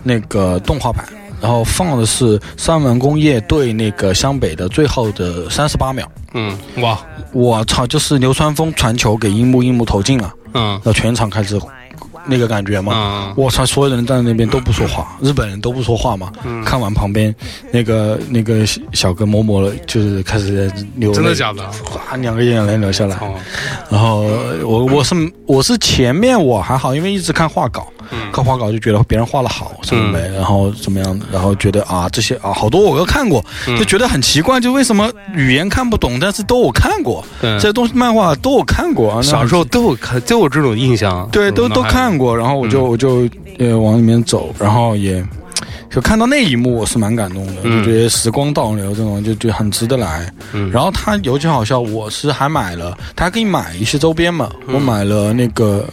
[0.04, 1.06] 那个动画版，
[1.42, 6.10] 然后放的是三门工业对那个湘北的最后的三十八秒。
[6.34, 7.00] 嗯，哇，
[7.32, 7.88] 我操！
[7.88, 11.60] 就是流川枫传球给樱木，樱木投进了，嗯然后全场开始
[12.28, 12.94] 那个感觉嘛。
[12.96, 13.66] 嗯我操！
[13.66, 16.32] 所有人站在那边都不说话，日本人都不说话嘛。
[16.44, 17.34] 嗯看完旁边
[17.72, 21.64] 那个那个小小哥默默的，就是开始流泪，真的假的？
[21.84, 23.16] 哗，两个眼泪流下来。
[23.18, 23.34] 哦，
[23.90, 24.22] 然后
[24.64, 45.24] 我我是我是前面我还好，因为一直看画稿，嗯看画稿就觉得别人画的好什么没，然后怎么样，然后觉得啊这些啊好多我都看过，嗯就觉得很奇怪，就为什么语言看不懂，但是都我看过，这些东西漫画都我看过小时候都有看，都有这种印象，对都都看过，过，然后我就、我就呃往里面走，然后也。
[45.90, 50.32] 就看到那一幕，我是蛮感动的，嗯就觉得时光倒流这种，就就很值得来。
[50.54, 55.86] 嗯然后他尤其好笑，我是还买了，他还可以买一些周边嘛，嗯我买了那个，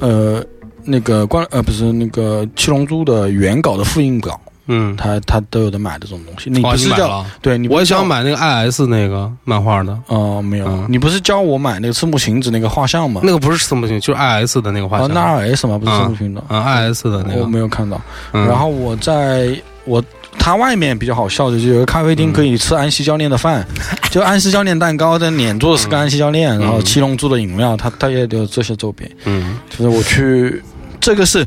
[0.00, 0.42] 呃，
[0.84, 4.40] 那个关呃不是那个七龙珠的原稿的复印稿，
[4.72, 6.48] 嗯，他他都有的买的这种东西。
[6.48, 13.20] 你哦不是叫、对你我也想买那个 IS 那个漫画的，哦、没有、嗯你不是教我买那个赤木晴子那个画像吗？
[13.24, 15.76] 那个不是赤木晴，就是 IS 的那个画啊，像，那 IS 吗？
[15.76, 16.42] 不是赤木晴的。
[16.48, 18.00] 嗯 IS 的那个我个，没有看到。
[18.32, 20.02] 嗯然后我在我
[20.38, 23.66] 它外面比较好笑的，就有个咖啡厅可以吃安西教练的饭，
[24.10, 29.10] 就安西教练蛋糕的脸做的是个安西教练，然后七龙珠的饮料，它它也有这些周边。
[29.24, 30.62] 嗯就是我去，
[31.00, 31.44] 这个是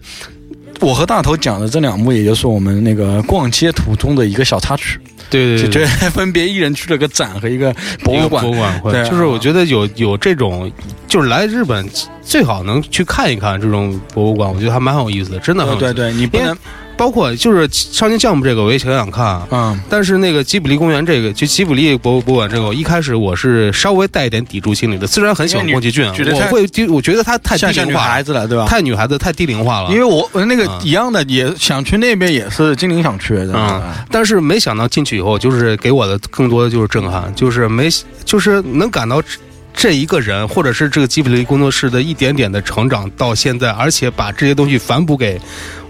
[0.84, 8.52] 我和大头讲的这两幕，也就是我们那个逛街途中的一个小插曲，对对对 分别一人去了个展和一个博物馆博。
[8.52, 10.70] 物馆会对，就是我觉得有有这种，
[11.08, 11.88] 就是来日本
[12.22, 15.94] 最好能去看一看这种博物馆，我觉得还蛮有意思的，真的很有意思。
[15.94, 16.56] 对对，你不能，
[16.96, 19.42] 包括就是少年项目这个，我也想想看。
[19.52, 25.08] 嗯，但是那个吉卜力公园这个，就吉卜力博博物馆这个，我一开始我是稍微带一点抵触心理的。
[25.08, 28.66] 虽然很喜欢宫崎骏，我会我觉得他太低像像女龄化，孩子了，对吧？
[28.68, 29.90] 太女孩子太低龄化了。
[29.92, 33.54] 因为我我那个嗯一样的，也想去那边，也是精灵想去的。
[33.56, 37.90] 嗯，但是没想到进去以后，就是给我的更多的就是震撼，就是没
[38.24, 39.28] 就是能感到这
[39.76, 45.42] 这一个人或者是这个吉卜力工作室的一点点的成长到现在，而且把这些东西反哺给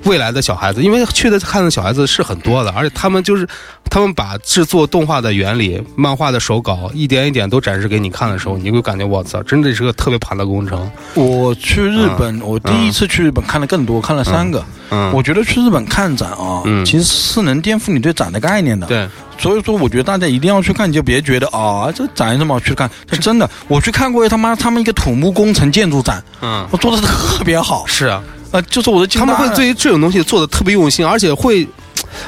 [0.05, 3.47] 未来的小孩子，因为去的看的小孩子是很多的，而且他们就是
[3.89, 10.89] 他们把制作动画的原理、漫画的手稿一点一点都展示给你看的时候，你会感觉我操，真的是个特别庞大的工程。
[11.13, 14.63] 我去日本，我第一次去日本看的更多，看了三个。
[14.89, 19.07] 嗯，我觉得去日本看展啊，嗯其实是能颠覆你对展的概念的。，对，
[19.39, 22.87] 所以说我觉得大家一定要去看，你就别觉得啊，这展有什么好去看？
[23.09, 28.21] 是真的，我去看过他妈他们一个土木工程建筑展，嗯，我做的特别好，是啊，
[28.53, 31.67] 呃，就是我的他们会对于这种东西做的特别用心，而且会，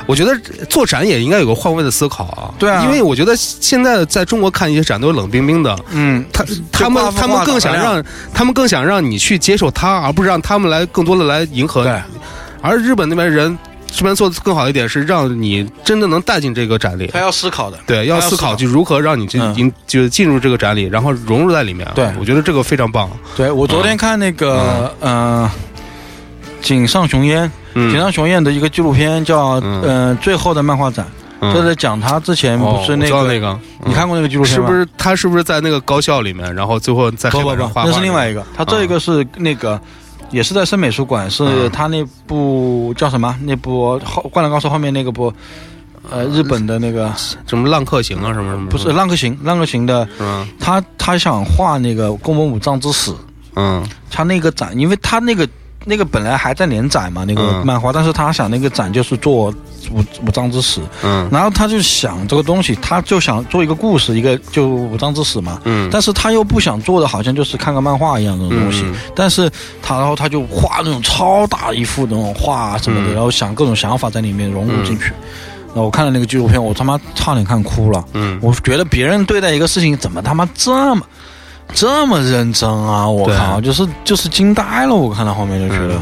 [0.08, 0.36] 我觉得
[0.68, 2.50] 做展也应该有个换位的思考啊。
[2.58, 5.78] 对啊因为我觉得现在在中国看一些展都是冷冰冰的。
[5.92, 11.84] 嗯，他他们他们更想让他们更想让你去接受他，而不是让他们来更多的来迎合。
[11.84, 12.02] 对，
[12.62, 17.20] 而日本那边人这边做的更好一点，是让你真的能带进这个展里他。
[17.20, 17.78] 要思考的。
[17.86, 21.88] 对，要思考就如何让你进嗯进就进入这个展里，然后融入在里面。
[21.94, 23.08] 对我觉得这个非常棒。
[23.38, 25.50] 对我昨天看那个呃，
[26.66, 27.44] 井上雄彦，
[27.76, 31.06] 井嗯，上雄彦的一个纪录片叫嗯呃最后的漫画展，
[31.40, 34.68] 嗯就是讲他之前哦不是那个你看过那个纪录片吗？
[34.68, 37.88] 是不是他是不是在那个高校里面，然后最后在黑板上画画？
[37.88, 38.44] 那是另外一个。
[38.58, 39.80] 他这一个是那个，
[40.32, 43.38] 也是在深美术馆，是嗯他那部叫什么？
[43.44, 45.32] 那部后《灌篮高手》后面那个部，
[46.10, 47.14] 呃，日本的那个
[47.46, 48.70] 什么浪客行啊，什么什么？
[48.70, 50.08] 不是《浪客行》，《浪客行》的？
[50.60, 53.16] 他他想画那个宫本武藏之死，
[53.56, 55.48] 嗯他那个展，因为他那个
[55.86, 57.66] 那个本来还在连载嘛，那个嗯。
[57.66, 59.54] 漫画，但是他想那个展就是做
[59.92, 61.30] 五五藏之死，嗯。
[61.32, 68.96] 然后他就想这个东西，他就想做一个故事，一个就五藏之死嘛，嗯，但是他又不想做的好像就是看个漫画一样的东西，嗯。
[69.16, 69.50] 但是
[69.82, 73.14] 他然后他就画那种超大一幅那种画啊什么的，嗯。
[73.14, 75.14] 然后想各种想法在里面融入进去。
[75.74, 78.04] 那我看了那个纪录片，我他妈差点看哭了。
[78.14, 78.40] 嗯。
[78.42, 81.06] 我觉得别人对待一个事情怎么他妈这么
[81.74, 83.08] 这么认真啊！
[83.08, 84.96] 我靠，就是就是惊呆了。
[84.96, 86.02] 我看到后面就觉得，嗯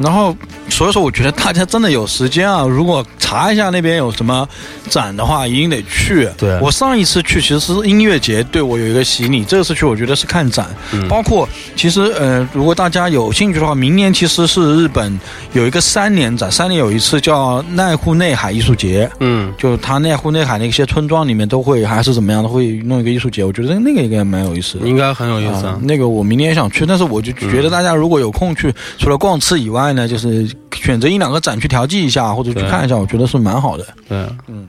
[0.00, 0.34] 然后
[0.68, 4.48] 所以说我觉得大家真的有时间啊，如果查一下那边有什么
[4.88, 6.28] 展的话，一定得去。
[6.36, 9.44] 对我上一次去其实是音乐节，对我有一个洗礼。
[9.44, 15.18] 这次去我觉得是看展，嗯包括其实呃，如果大家有兴趣的话，明年其实是日本
[15.52, 19.10] 有一个三年展，三年有一次叫奈户内海艺术节。
[19.20, 24.88] 嗯就他奈户内海那些村庄里面都会还是怎么样都，会弄一个艺术节，我觉得那个应该蛮有意思的。
[24.88, 25.78] 应该很有意思啊。
[25.82, 33.86] 那个我明年也想去，但是我就觉得大家如果有空去，除了逛吃以外呢，就是选择一两个展去调剂一下，或者去看一下，我觉得是蛮好的。
[34.08, 34.68] 对，嗯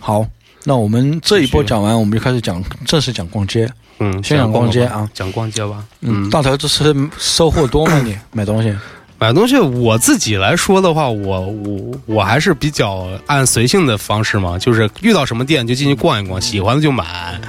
[0.00, 0.24] 好，
[0.64, 3.68] 那我们这一波讲完，我们就开始讲正式讲逛街。
[4.00, 5.84] 嗯，先讲逛街啊，讲逛街吧。
[6.00, 8.00] 嗯，嗯，大头这次收获多吗？
[8.04, 8.74] 你 买东西？
[9.18, 17.40] 买东西我自己来说的话，我我我还是比较按随性的方式嘛，就是遇到什么店就进去逛一逛，喜欢的就买。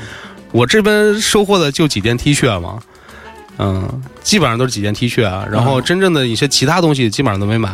[0.51, 2.81] 我这边收获的就几件 T 恤嘛，
[3.59, 5.45] 嗯，基本上都是几件 T 恤啊。
[5.51, 7.69] 然后嗯真正的一些其他东西基本上都没买。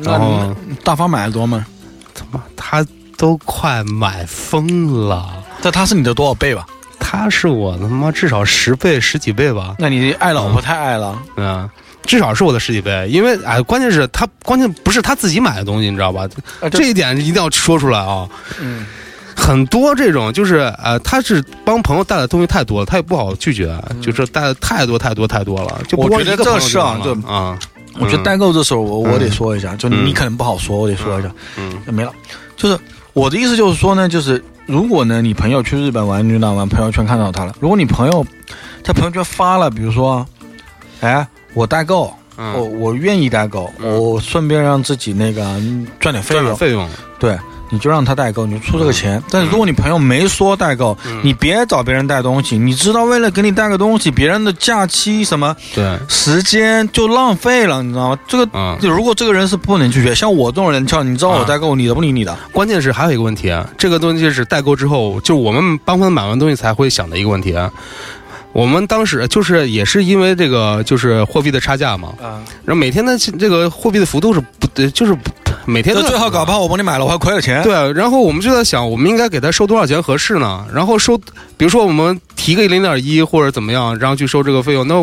[0.00, 1.66] 然后大方买的多吗？
[2.14, 6.66] 他妈他都快买疯了，但他是你的多少倍吧？
[7.00, 11.20] 他是我他妈至少十倍十几倍吧，那你爱老婆太爱了。
[11.36, 11.68] 嗯。
[12.06, 16.28] 至少是我的十几倍，因为哎，关键是他，关键不是他自己买的东西，你知道吧？
[16.60, 18.28] 啊这一点一定要说出来啊！
[18.60, 18.84] 嗯，
[19.36, 25.80] 很多这种就是呃，他是帮朋友带的东西太多了，他也不好拒绝，就是带的太多太多太多了。
[25.88, 27.58] 就我觉得这事啊就啊，
[27.98, 31.30] 我觉得代购这事儿，我我得说一下，就嗯你可能不好说，我得说一下。
[31.56, 31.80] 嗯。
[31.86, 32.12] 没了，
[32.56, 32.78] 就是
[33.12, 37.54] 我的意思就是说呢，就是如果呢你朋友去日本玩，你就拿完朋友圈看到他了。
[37.60, 38.24] 如果你朋友
[38.82, 40.26] 在朋友圈发了，比如说，
[41.00, 42.52] 哎，我代购，嗯。
[42.54, 47.38] 我我愿意代购，我顺便让自己那个嗯赚点费用，赚点费用，对，
[47.74, 49.22] 你就让他代购，你就出这个钱。
[49.28, 58.18] 但是如果你朋友没说代购，嗯你别找别人带东西，你知道为了给你带个东西，别人的假期什么对，时间就浪费了，你知道吗？
[58.28, 58.48] 这个。
[58.54, 62.36] 嗯，如果这个人是不能拒绝，像我这种人，叫你知道我代购，理都不理你的。
[62.52, 67.68] 关键是还有一个问题啊，这个东西是代购之后，就我们帮他们买完东西才会想的一个问题啊。
[68.54, 75.14] 我们当时就是也是因为这个就是货币的差价嘛，啊，然后每天的这个货币的幅度是不对，就是
[75.66, 77.62] 每天都最好搞不好我帮你买了，我还亏了钱。
[77.64, 80.64] 对，啊然后我们就在想，我们应该给他收多少钱合适呢？
[80.72, 81.18] 然后收，
[81.56, 84.94] 比如说我们提个零点一或者怎么样，然后去收这个费用，那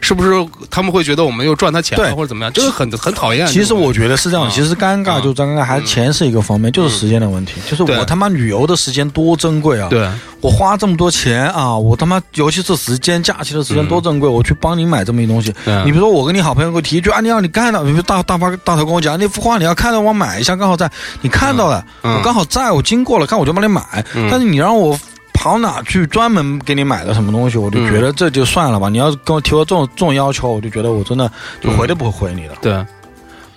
[0.00, 0.30] 是不是
[0.70, 2.52] 他们会觉得我们又赚他钱了对或者怎么样？
[2.52, 3.46] 这个很很讨厌。
[3.46, 7.54] 其实我觉得是这样，啊其实尴尬就尴尬，还是钱是一个方面，就是时间的问题。
[7.68, 9.88] 就是我他妈旅游的时间多珍贵啊！
[9.90, 10.08] 对
[10.40, 15.54] 我花这么多钱啊，我他妈尤其是时间假期的时间多珍贵，我去帮你买这么一东西。
[15.64, 23.82] 对你比如说我跟你好朋友给我提一句啊，你要你看到，比如大大发大头跟我讲那幅画你要看到我买一下，刚好在你看到了，嗯我刚好在我经过了，看我就帮你买。
[24.14, 24.98] 嗯但是你让我。
[25.38, 28.88] 跑哪去专门给你买个什么东西，我就觉得这就算了吧。
[28.88, 31.30] 你要跟我提出这种这种要求，我就觉得我真的
[31.60, 32.54] 就回都不会回你的。
[32.60, 32.84] 对。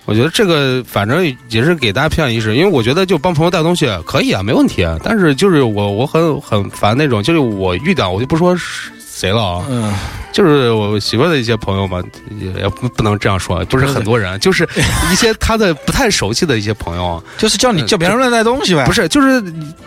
[0.04, 4.96] 我觉得这个反正也是给大家培养意识，因为我觉得就帮朋友带东西可以啊，没问题啊。
[5.02, 8.56] 但是就是我我很很烦那种，就是我遇到我就不说
[8.98, 9.94] 谁了啊，嗯，
[10.32, 12.02] 就是我媳妇的一些朋友嘛，
[12.40, 14.68] 也也不不能这样说，不是很多人，就是
[15.12, 18.84] 一些他的不太熟悉的一些朋友，就是叫你叫别人乱带东西呗。
[18.84, 19.40] 不是，就是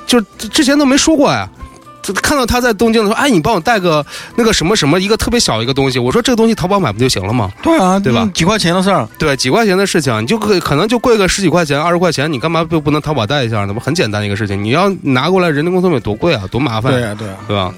[0.07, 1.49] 就之前都没说过呀。
[1.57, 1.64] 就
[2.14, 7.51] 看到他在东京的时候，哎，你帮我带个那个什么什么一个特别小一个东西，我说这个东西淘宝买不就行了吗？
[7.62, 9.08] 对啊，对吧嗯几块钱的事儿。
[9.18, 13.74] 对，几块钱的事情，你就可可能就贵个十几块钱、二十块钱，你干嘛就不能淘宝带一下呢？
[13.74, 17.36] 不很简单的一个事情，你要拿过来人工工费多贵啊，多麻烦，对啊，对啊。
[17.47, 17.74] 对吧？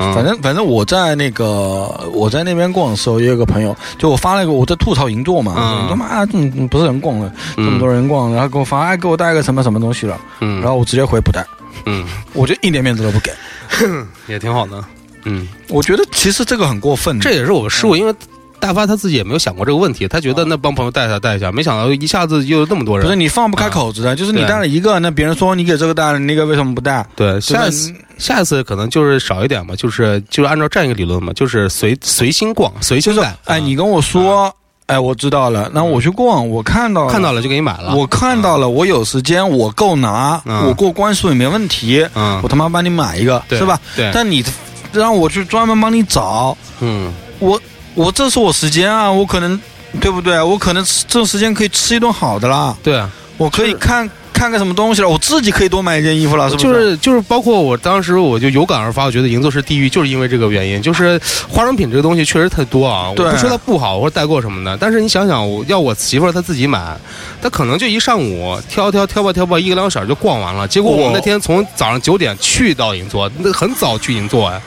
[0.00, 11.44] 嗯，反正反正我在那个我在那边逛的时候，也有个朋友，就我发了一个我在吐槽银座嘛，嗯他妈这么不是人逛了，这么多人逛，然后给我发，哎，给我带个什么什么东西了，嗯，然后我直接回不带，
[11.86, 13.32] 嗯，我就一点面子都不给。
[14.26, 14.84] 也挺好的，
[15.24, 15.46] 嗯。
[15.68, 18.14] 我觉得其实这个很过分，这也是我的失误，因为
[18.60, 23.06] 大发他自己也没有想过这个问题，他觉得那帮朋友带一下带一下，没想到一下子又有那么多人。
[23.06, 27.06] 不是你放不开口子的，就是你带了一个，那别人说你给这个带了，那个为什么不带？
[27.14, 33.36] 对，下一次下一次可能就是少一点嘛，就是就是按照这样一个理论嘛，就是随随心逛，随心带。
[33.44, 34.52] 哎，嗯你跟我说，
[34.88, 37.12] 哎，我知道了，那我去逛，我看到了。
[37.12, 37.94] 看到了就给你买了。
[37.94, 40.66] 我看到了，我有时间，我够拿，嗯。
[40.66, 42.40] 我过关数也没问题，嗯。
[42.42, 43.78] 我他妈帮你买一个，是吧？
[43.94, 44.10] 对。
[44.14, 44.42] 但你
[44.90, 47.12] 让我去专门帮你找，嗯。
[47.38, 47.60] 我
[47.94, 49.60] 我这是我时间啊，我可能
[50.00, 50.42] 对不对？
[50.42, 54.08] 我可能吃这时间可以吃一顿好的啦，对啊，我可以看
[54.38, 56.62] 看看什么东西了，我自己可以多买一件衣服了，是不？
[56.62, 63.08] 就是是就是包括我当时我就有感而发，我觉得银座是地狱，就是因为这个原因，就是化妆品这个东西确实太多啊。
[63.10, 66.96] 我不说它不好或者代购什么的，但是你想想，我要我媳妇儿她自己买，
[67.42, 70.68] 她可能就一上午挑挑挑吧挑吧，一个两个小时就逛完了。
[70.68, 74.62] 结果我们那天从早上九点去到银座，那很早去银座哎。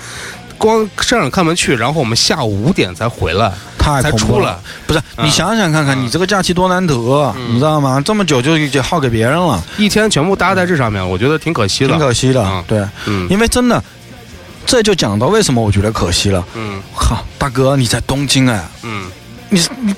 [0.57, 4.59] 光上场看门去，然后我们下午五点才回来，才太恐怖了。
[4.85, 6.93] 不是，嗯你想想看看，你这个假期多难得，
[7.49, 8.01] 你知道吗？
[8.03, 11.89] 这么久就就耗给别人了，一天全部搭在这上面，我觉得挺可惜的。
[11.89, 12.63] 挺可惜的嗯。
[12.67, 13.83] 对，嗯因为真的，
[14.65, 16.45] 这就讲到为什么我觉得可惜了。
[16.55, 19.05] 嗯靠，大哥，你在东京哎，嗯，
[19.49, 19.95] 你你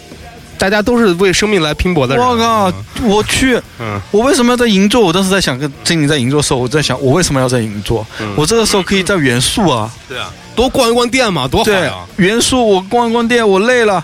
[0.64, 2.26] 大家都是为生命来拼搏的人。
[2.26, 5.02] 我靠，我去，嗯我为什么要在银座？
[5.02, 8.08] 我当时在想，跟经理在银座的时候，我在想，我为什么要在银座？
[8.22, 14.02] 嗯我这个时候可以在元素啊，对啊，多逛一逛店嘛，多好对呀。，元素我逛一逛店，我累了。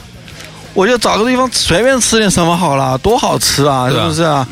[0.74, 4.46] 我就找个地方随便吃点什么好了，多好吃啊，是不是啊？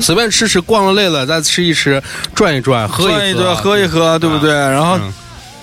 [0.00, 2.02] 随便吃吃，逛了累了再吃一吃，
[2.34, 4.52] 转一转，喝一喝，转，喝一喝，对不对？
[4.52, 5.12] 然后嗯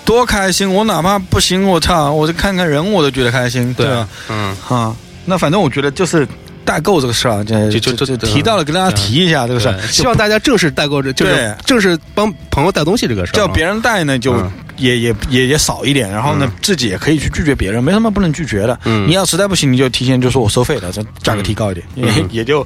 [0.06, 0.72] 多开心！
[0.72, 6.28] 我哪怕不行，我操，我就看看人，我都觉得开心，对吧嗯，啊，那反正我觉得就是
[6.64, 11.56] 代购这个事儿啊，就就就就就提到了，跟大家提一下这个事儿，希望大家正式代购这，就是对。
[11.66, 18.80] 正式帮朋友带东西这个事儿啊，叫别人带呢，就嗯也也也也少一点，然后呢嗯，自己也可以去拒绝别人，没什么不能拒绝的。
[18.86, 19.08] 嗯。
[19.08, 22.28] 你要实在不行，你就提前就说我收费了，这价格提高一点，也嗯。
[22.32, 22.66] 也就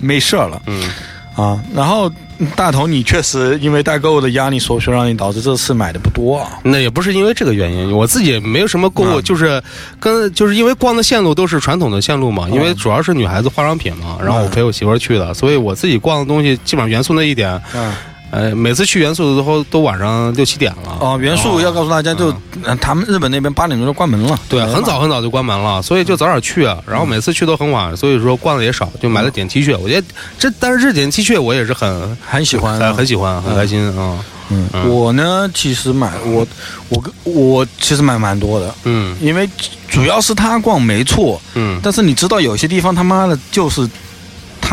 [0.00, 0.62] 没事儿了。
[0.66, 0.88] 嗯，
[1.36, 1.60] 啊。
[1.74, 2.10] 然后
[2.56, 6.58] 大头，你确实因为代购的压力所需，让你导致这次买的不多啊。
[6.62, 9.22] 那也不是因为这个原因，我自己也没有什么购物，嗯。
[9.22, 9.62] 就是
[10.00, 17.92] 跟就是因为逛的线路都是传统的线路嘛，因为主要是女孩子化妆品嘛，然后我陪我媳妇儿去的，所以我自己逛的东西基本上元素那一点，嗯，
[18.32, 20.96] 呃，每次去元素的时候都晚上六七点了。
[20.98, 24.38] 哦，元素要告诉大家，就呃他们日本那边八点钟就关门了。
[24.48, 29.76] 对，很早很早就关门了，所以就早点去，啊然后每次去都很晚，所以说逛的也少，就买了点 T 恤。
[29.76, 30.06] 我觉得
[30.38, 34.18] 这，但是这点 T 恤我也是很很喜欢啊很很喜欢，很开心啊。
[34.48, 36.46] 嗯，嗯我呢其实买我
[36.88, 39.46] 我跟我其实买蛮多的，嗯因为
[39.90, 43.86] 主要是他逛没错，嗯，但是你知道有些地方他妈的就是。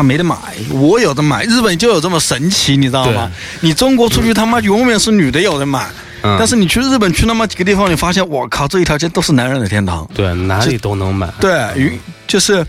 [0.00, 0.34] 他没得买，
[0.70, 1.44] 我有的买。
[1.44, 3.30] 日本就有这么神奇，你知道吗？
[3.60, 5.86] 你中国出去他妈永远是女的有的买，
[6.22, 6.36] 嗯。
[6.38, 10.08] 但是你去日本去那么几个地方，你发现我靠，这一条街都是男人的天堂。
[10.14, 12.66] 对哪里都能买，对，于就是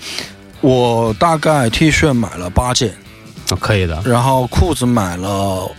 [0.59, 2.89] 我大概 T 恤买了八件，
[3.49, 4.01] 啊可以的。
[4.03, 5.71] 然后裤子买了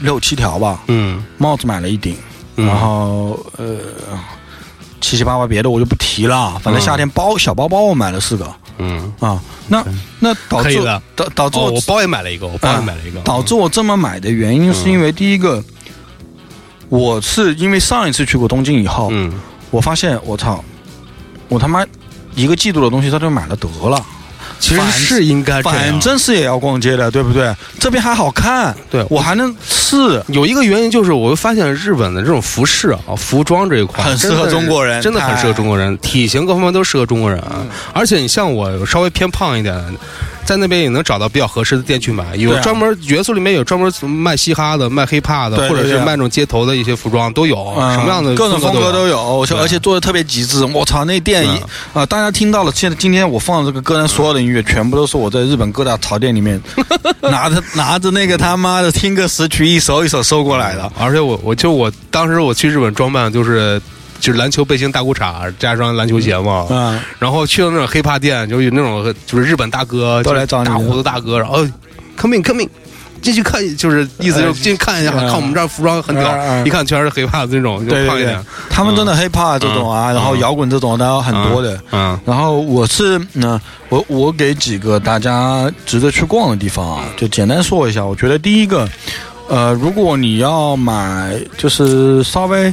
[0.00, 1.22] 六七条吧，嗯。
[1.38, 2.16] 帽子买了一顶，
[2.56, 2.66] 嗯。
[2.66, 3.76] 然后呃
[5.00, 9.84] 七七八八别的我就不提了，反正夏天包小包包我买了四个嗯，啊，那
[10.20, 15.62] 那导致导导致哦，我我包也买了一个，我包也买了一个，导致我这么买的原因是因为第一个，
[16.88, 19.32] 我是因为上一次去过东京以后，嗯，
[19.70, 20.62] 我发现我操，
[21.48, 21.84] 我他妈
[22.34, 24.04] 一个季度的东西他就买了得了，
[24.58, 27.54] 其实是应该反正是也要逛街的，对不对？
[27.78, 29.04] 这边还好看，对。
[29.10, 30.22] 我还能试。
[30.28, 35.00] 有一个原因就是，我会发现日本的这种服饰啊、服装这一块很适合中国人。
[35.00, 37.64] 真的很适合中国人，体型各方面都适合中国人啊。
[37.92, 39.74] 而且你像我稍微偏胖一点，
[40.46, 49.16] 在那边也能找到比较合适的店去买，有专门元素里面有专门卖嘻哈的、卖 hiphop 的，或者是卖那种街头的一些服装都有，嗯什么样的各种风格都有。
[49.16, 50.64] 有，而且做的特别极致。
[50.66, 51.44] 我操，那店
[51.92, 56.60] 啊，大家听到了，现在今天我放的这个歌单，所有的音乐全部都是我在日本各大潮店里面
[57.20, 60.92] 拿着拿着那个他妈的听歌识曲一首一首搜过来的。
[60.98, 63.80] 而且我我就我当时我去日本装扮就是
[64.20, 71.66] 就是篮球背心、大裤衩加双篮球鞋嘛，嗯，然后去了那种黑怕店，就有那种就是日本大哥都来找你大胡子大哥，然后
[72.16, 72.68] come in come in。
[73.22, 81.80] 进去看，就是意思就是进去看一下，嗯看我们这儿服装很屌一看全是黑怕的那种，就对对对胖一点。，他们真的 hiphop 这种啊，嗯然后摇滚这种的很多的。
[81.90, 88.04] 嗯然后我是呢，我我给几个大家值得去逛的地方啊，就简单说一下。
[88.04, 88.88] 我觉得第一个，
[89.48, 92.72] 呃，如果你要买就是稍微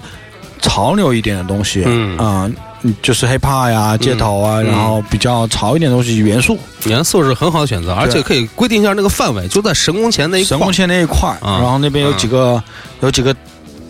[0.64, 2.18] 潮流一点的东西，嗯。
[2.18, 2.52] 啊、
[2.82, 4.66] 嗯就是 hiphop 呀、街头啊，嗯。
[4.66, 10.50] 然后比较潮一点的东西元素，元素是很好的选择，而且可以规定一下那个范围，就在神宫前那一块。
[10.50, 10.74] 神宫。
[10.74, 12.62] 前那一块，嗯然后那边有几个、
[13.02, 13.34] 有几个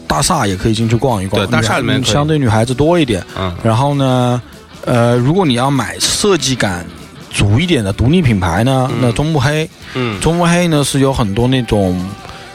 [0.06, 3.26] 大厦也可以进去逛一逛，对大厦里面相对女孩子多一点。
[3.36, 4.40] 嗯然后呢，
[4.86, 6.86] 呃，如果你要买设计感
[7.32, 9.00] 足一点的独立品牌呢，嗯。
[9.02, 10.20] 那中目黑，嗯。
[10.22, 12.00] 中目黑呢是有很多那种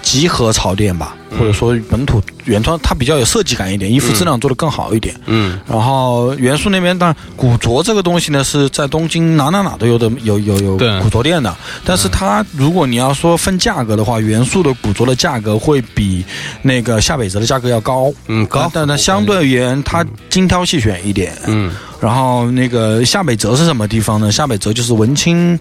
[0.09, 5.15] 集合潮店吧，嗯或者说本土原创，它比较有设计感一点，衣服质量做得更好一点。
[5.27, 11.55] 嗯然后元素那边，当然古着这个东西呢是在东京哪哪哪都有的，有有有古着店的。
[11.85, 16.25] 但是它如果你要说分价格的话，元素的古着的价格会比
[16.63, 18.11] 那个下北泽的价格要高。
[18.29, 21.37] 嗯高，但它相对而言，它精挑细选一点。
[21.47, 24.33] 嗯然后那个下北泽是什么地方呢？
[24.33, 25.59] 下北泽就是文青，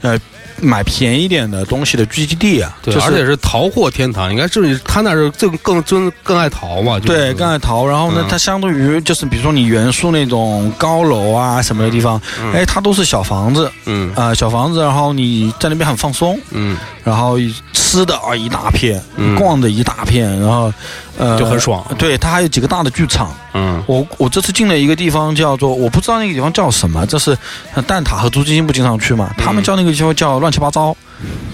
[0.00, 0.18] 呃，
[0.60, 2.76] 买便宜点的东西的聚集地啊。
[2.82, 7.86] 对，就是而且是淘货天堂，应该是他那是更更更更爱淘嘛，就是对，更爱淘。
[7.86, 12.20] 然后呢，嗯它相对于就是比如说你元素那种高楼啊什么的地方，
[12.52, 17.36] 哎，它都是小房子嗯啊、小房子，然后你在那边很放松，嗯然后
[17.72, 20.72] 吃的啊一大片，嗯逛的一大片，然后
[21.18, 23.34] 呃就很爽对，它还有几个大的剧场。
[23.52, 27.36] 嗯我我这次进了一个地方叫做我不知道那个地方叫什么，这是
[27.74, 30.96] 呃蛋挞和朱基金不经常去嘛，他们叫那个地方叫乱七八糟，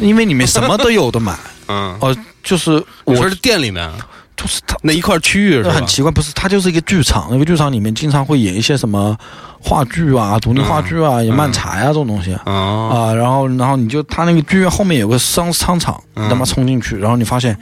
[0.00, 1.36] 因为里面什么都有的买。
[1.68, 3.88] 嗯，哦、就是我是店里面
[4.36, 5.68] 就是它那一块区域是？
[5.70, 9.16] 很奇怪，不是它就是一个剧场，那个剧场里面经常会演一些什么
[9.61, 12.34] 话剧啊、独立话剧啊、演漫才啊这种东西。
[12.44, 17.56] 啊，啊，然后，然后你就他那个剧院后面有个商商场，你他妈冲进去，然后你发现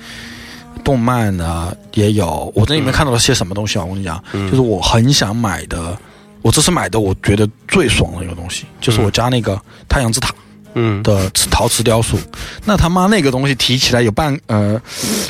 [0.79, 3.85] 动漫呢也有，我在里面看到了些什么东西啊？
[3.85, 5.97] 我跟你讲，就是我很想买的，
[6.43, 10.35] 我这次买的我觉得最爽的一个东西，就是我家那个太阳之塔
[10.75, 11.03] 嗯。
[11.03, 12.19] 的陶瓷雕塑，
[12.65, 14.81] 那他妈那个东西提起来有半呃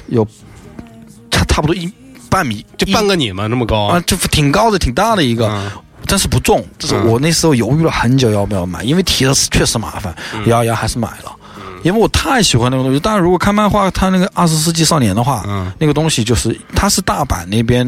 [0.09, 0.26] 有
[1.30, 1.90] 差差不多一
[2.28, 5.49] 半米，就半个你嘛，那么高啊，就挺高的，挺大的一个。
[5.49, 5.70] 嗯
[6.11, 10.14] 但是不重，这是嗯我那时候犹豫了很久要不要买，因为提的是确实麻烦，
[10.46, 11.36] 咬咬还是买了，
[11.82, 13.00] 因为我太喜欢那个东西。
[13.00, 17.86] 当然，如果看漫画，它那个二十世纪少年的话，嗯那个东西就是它是大阪那边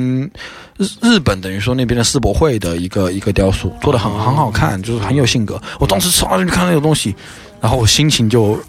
[0.76, 5.60] 日日本等于说那边的世博会的一个一个雕塑，做的很很好看，就是很有性格。
[5.78, 7.14] 我当时刷进去看那个东西，
[7.60, 8.60] 然后我心情就。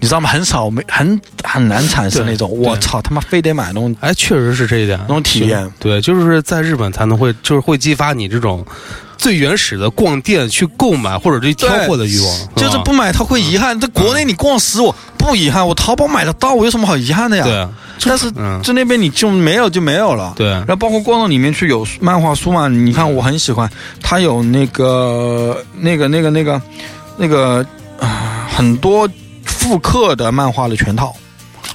[0.00, 0.28] 你知道吗？
[0.28, 8.66] 很少没很很难产生那种我操他妈非得买那种哎，确实是这一点，那种体验对，就是在日本才能会，就是会激发你这种
[9.20, 13.78] 最原始的逛店去购买或者去挑货的欲望，就是不买它会遗憾。
[13.78, 17.44] 在国内你逛死我不遗憾，我淘宝买得到，我有什么好遗憾的呀？
[17.44, 17.68] 对啊，
[18.06, 20.32] 但是嗯就那边你就没有就没有了。
[20.36, 23.70] 对然后包括逛到里面去有漫画书嘛，你看我很喜欢，
[24.02, 26.62] 它有那个那个那个那个
[27.18, 27.64] 那个
[28.00, 29.06] 啊、很多
[29.44, 31.14] 复刻的漫画的全套。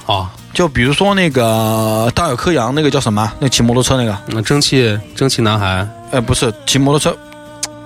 [0.06, 3.32] 啊，就比如说那个大有克洋那个叫什么？
[3.38, 4.18] 那骑摩托车那个？
[4.26, 7.16] 那蒸汽蒸汽男孩，呃，不是骑摩托车，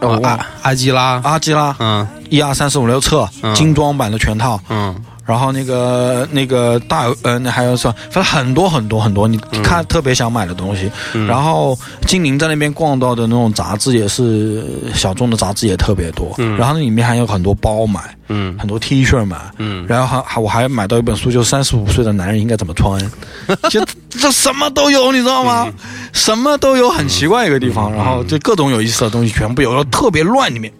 [0.01, 1.75] 阿阿基拉，阿基拉。
[1.79, 2.07] 嗯。
[2.29, 3.29] 一二三四五六册。
[3.43, 3.55] 嗯。
[3.55, 4.61] 精装版的全套。
[4.69, 4.95] 嗯
[5.31, 10.91] 然后那个那个大呃，那还有什么，反正很多很多很多，你看特别想买的东西。
[11.15, 11.27] 嗯。
[11.27, 16.57] 然后金陵在那边逛到的那种杂志也是小众的杂志也特别多，嗯。
[16.57, 18.59] 然后那里面还有很多包买，嗯。
[18.59, 23.01] 很多 T 恤买，嗯，然后还还我还买到一本书，就是三十五岁的男人应该怎么穿，
[23.71, 25.47] 就这什么都有，你知道嗯。
[25.47, 25.69] 吗？
[26.13, 30.73] 什么都有，很奇怪一个地方，然后就各种有意思的东西全部有，然后特别乱里面，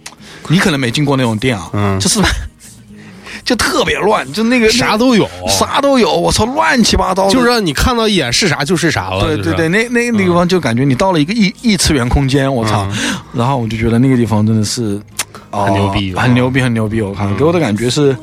[0.49, 2.01] 你可能没进过那种店啊，嗯。
[2.01, 2.21] 就是
[3.51, 9.25] 就特别乱，就那个啥都有，啥都有，我操，乱七八糟的，就是让你看到一眼是啥就是啥了。
[9.25, 12.87] 对对对，那那个地方就感觉你到了一个异异次元空间，我操！
[13.33, 15.01] 然后我就觉得那个地方真的是
[15.51, 17.03] 哦很牛逼很牛逼，很牛逼！
[17.03, 18.17] 我靠，给我的感觉是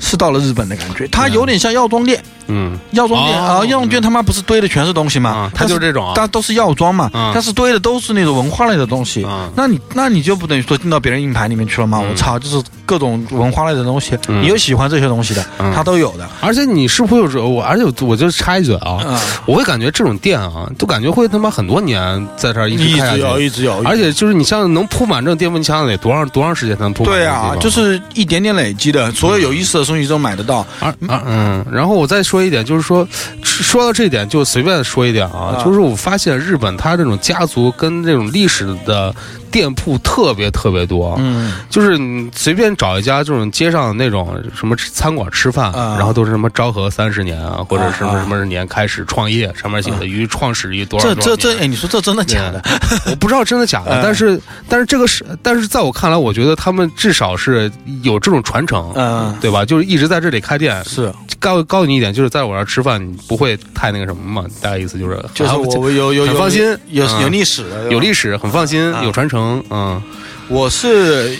[0.00, 5.50] 是到了日本的感觉，它有点像药妆店，嗯药妆店哦啊，药妆店他妈不是堆的全是东西吗啊？
[5.54, 9.50] 它就是这种啊但都是药妆嘛，嗯但是堆的都是那种文化类的东西嗯。
[9.56, 11.98] 那你那你就不等于说进到别人硬盘里面去了吗？
[12.00, 16.28] 我操，就是各种文化类的东西，嗯你有喜欢这些东西的，嗯它都有的。
[16.40, 17.62] 而且你是不是我？
[17.62, 27.12] 而且我就插一嘴啊，嗯我会感觉这种店啊，都感觉会他妈很多年在这儿一直一开一直有，而且就是你像能铺满这种店铺，你想想得多长多长时间才能铺满？
[27.12, 30.66] 对啊，就是一点点累积的，所有有意思的东西都买得到。
[30.80, 33.06] 而而嗯，然后我再说一点，就是说
[33.42, 35.62] 说到这一点，就随便说一点啊，啊。
[35.62, 39.14] 就是我发现日本它这种家族跟这种历史的
[39.52, 45.96] 店铺特别特别多，嗯，就是你随便找一家这种街上那种什么餐馆吃饭，啊。
[45.98, 52.62] 然后都是什么昭和三十年啊，或者什么啊什么年开始创业，上面写的于创始于多少这多少年这这，哎，你说这真的假的？
[53.10, 54.00] 我不知道真的假的，嗯。
[54.02, 57.70] 但是但是这个是，但是在我看来，我觉得他们至少是
[58.02, 59.64] 有这种传承，嗯，对吧？
[59.64, 60.82] 就是一直在这里开店。
[60.84, 64.48] 是，告告诉你一点，就是在我这儿吃饭，你不会太那个什么嘛？
[64.60, 66.72] 大概意思就是，就是啊我有有有很放心。
[66.72, 69.02] 嗯有有历史的，有历史，很放心，啊。
[69.02, 70.02] 有传承，嗯
[70.48, 71.38] 我是，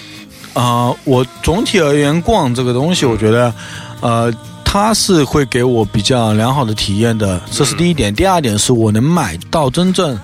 [0.55, 3.55] 啊，我总体而言逛这个东西，我觉得，
[4.01, 4.33] 呃。
[4.65, 8.15] 它是会给我比较良好的体验的，这是第一点。
[8.15, 10.19] 第二点是我能买到真正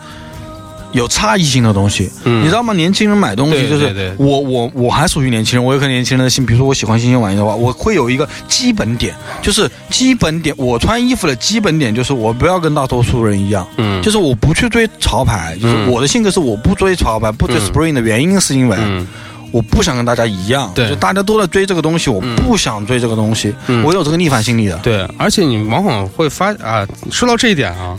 [0.93, 2.11] 有差异性的东西。
[2.25, 2.73] 嗯你知道吗？
[2.73, 6.47] 年轻人买东西就是我我我还属于年轻人，我有个年轻人的心。
[6.47, 10.55] 比如说我喜欢新鲜玩意的话，我会有一个基本点，就是基本点。
[10.57, 19.07] 我穿衣服的基本点就是我不要跟大多数人一样，嗯，就是我不去追潮牌，就是嗯我的性格是我不追潮牌，不追嗯 Spring 的原因是因为嗯
[19.51, 24.77] 我不想跟大家一样，对就大家都在追这个东西，我不想追这个东西，嗯我有这个逆反心理的。
[24.79, 27.99] 对，而且你往往会发啊，说到这一点啊。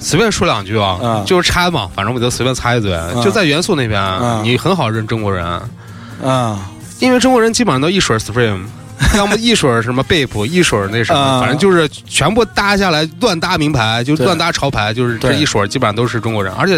[0.00, 1.24] 随便说两句啊，嗯。
[1.24, 2.98] 就是插嘛，反正我就随便猜一嘴。
[3.22, 4.42] 就在元素那边，嗯。
[4.42, 5.60] 你很好认中国人，
[6.22, 6.58] 嗯，
[6.98, 8.64] 因为中国人基本上都一水儿 Supreme，
[9.16, 16.76] 要么一水儿什么 Bape，一水儿那什么，啊反正就是全部搭下来乱搭名牌，就乱搭潮牌，就是这一水儿基本上都是中国人，而且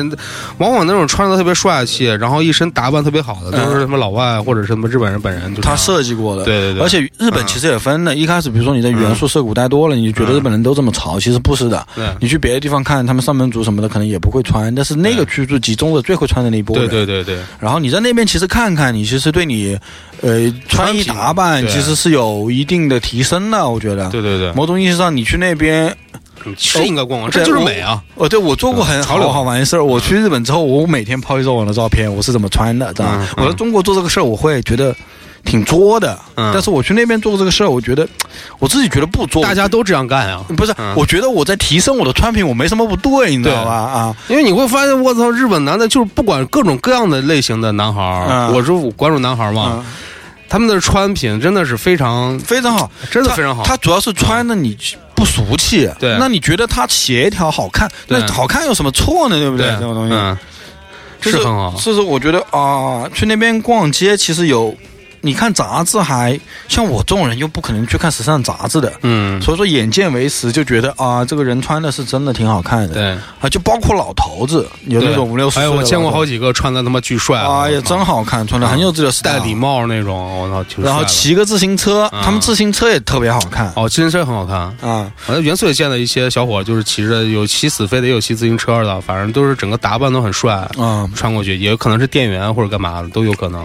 [0.58, 11.86] 往往那种穿的特别帅气，然后一身打扮特别好的，都是什么老外或者是什么日本人本人，他设计过的，对对对而且日本其实也分的，一开始比如说你在元素涩谷待多了，你就觉得日本人都这么潮，其实不是的。
[11.94, 16.76] 对你去别的地方看，他们上班族什么的可能也不会穿，但是那个区就集中的最会穿的那一波。
[16.76, 19.78] 对对对，然后你在那边其实看看，你其实对你，
[20.20, 24.08] 呃，穿衣打扮其实是有一定的提升的，我觉得。
[24.10, 25.94] 对对对，某种意义上，你去那边，
[26.56, 28.02] 是应该逛逛，这就是美啊！
[28.14, 29.84] 哦，对我做过很潮流好好玩的事儿。
[29.84, 33.44] 我去日本之后，我每天抛一张我的照片，我是怎么穿的，知道吧嗯？
[33.44, 34.94] 我在中国做这个事儿，我会觉得
[35.44, 38.06] 挺作的，嗯但是我去那边做这个事儿，我觉得
[38.58, 39.42] 我自己觉得不作。
[39.42, 43.72] 大家都这样干啊，不是嗯，我觉得我在提升我的穿品，我没什么不对，你知道吧？
[43.72, 49.84] 啊，因为你会发现，我操，日本男的就是不管各种各样的类型的男孩儿，嗯我是关注男孩儿嘛，嗯，
[50.52, 53.62] 他们的穿品真的是非常，非常好，真的非常好。
[53.64, 54.76] 他主要是穿的你
[55.14, 59.38] 不俗气，对那你觉得它协调好看，那好看有什么错呢？
[59.38, 59.68] 对不对？
[59.68, 60.36] 这种东西，嗯，
[61.22, 61.74] 就是很好。
[61.78, 64.76] 是是，我觉得啊，去那边逛街其实有，
[65.22, 72.94] 你看杂志还像我这种人又不可能去看时尚杂志的，嗯，所以说眼见为实，就觉得啊，这个人穿的是真的挺好看的。
[72.94, 75.68] 对，啊，就包括老头子，有那种五六十岁哎。
[75.68, 79.54] 我见过好几个穿的他妈巨帅啊，啊，也真好看，穿的很有自己的 style 戴礼。
[79.54, 84.56] 帽那种，我操，挺然后骑个自行车，嗯他们自行车也特别好看哦，自行车很好看。
[84.56, 85.12] 啊。
[85.16, 90.68] 反正元素也见了一些小伙，就是骑着有骑死飞的，也有骑自行车的，反正都是整个打扮都很帅。
[90.76, 93.64] 嗯，穿过去也有可能是店员或者干嘛的，都有可能。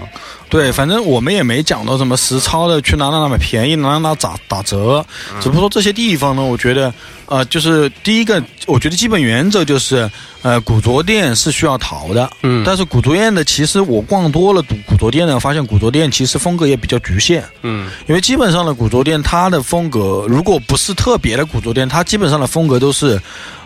[0.49, 5.05] 对，反正我们也没讲到什么实操的，去哪哪哪买便宜，哪哪哪打打折。
[5.33, 6.93] 嗯只不过说这些地方呢，我觉得，
[7.27, 10.09] 呃，就是第一个，我觉得基本原则就是，
[10.41, 12.29] 呃，古着店是需要淘的。
[12.43, 17.43] 嗯但是古着店的，其实我逛多了古古着店呢，发现古着店其实风格也比较局限。
[17.63, 23.19] 嗯因为基本上的古着店，它的风格如果不是特别的古着店，它基本上的风格都是，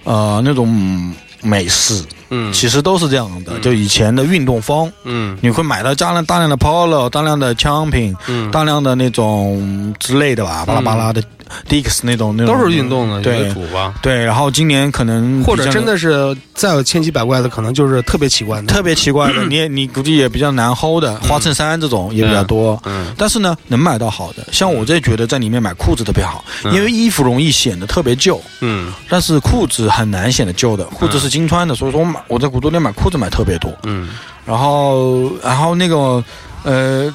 [0.04, 2.52] 呃，那种美式，嗯。
[2.52, 5.38] 其实都是这样的，就以前的运动风，嗯。
[5.42, 11.22] 你会买到大量大量的 Polo，大量的枪品，嗯，大量的那种之类的吧，巴拉巴拉的
[11.70, 13.94] Dicks 那种那种都是运动的为对主吧。
[14.02, 14.24] 对。
[14.24, 18.68] 然后今年可能或者真的是再有千奇百怪的，可能就是特别奇怪的。
[18.68, 22.82] 特别奇怪的， 你也你估计也比较难 hold 的，花衬衫这种也比较多。
[22.86, 23.14] 嗯。
[23.18, 26.74] 但是呢，能买到好的，像我这觉得在里面买裤子特别好，嗯。
[26.74, 28.94] 因为衣服容易显得特别旧，嗯。
[29.10, 33.72] 但是裤子很难显得旧的，裤子是经穿的，所以说我买我在古都店买裤子买特别多。
[33.84, 34.10] 嗯
[34.46, 36.24] 然后然后那个
[36.64, 37.14] 呃。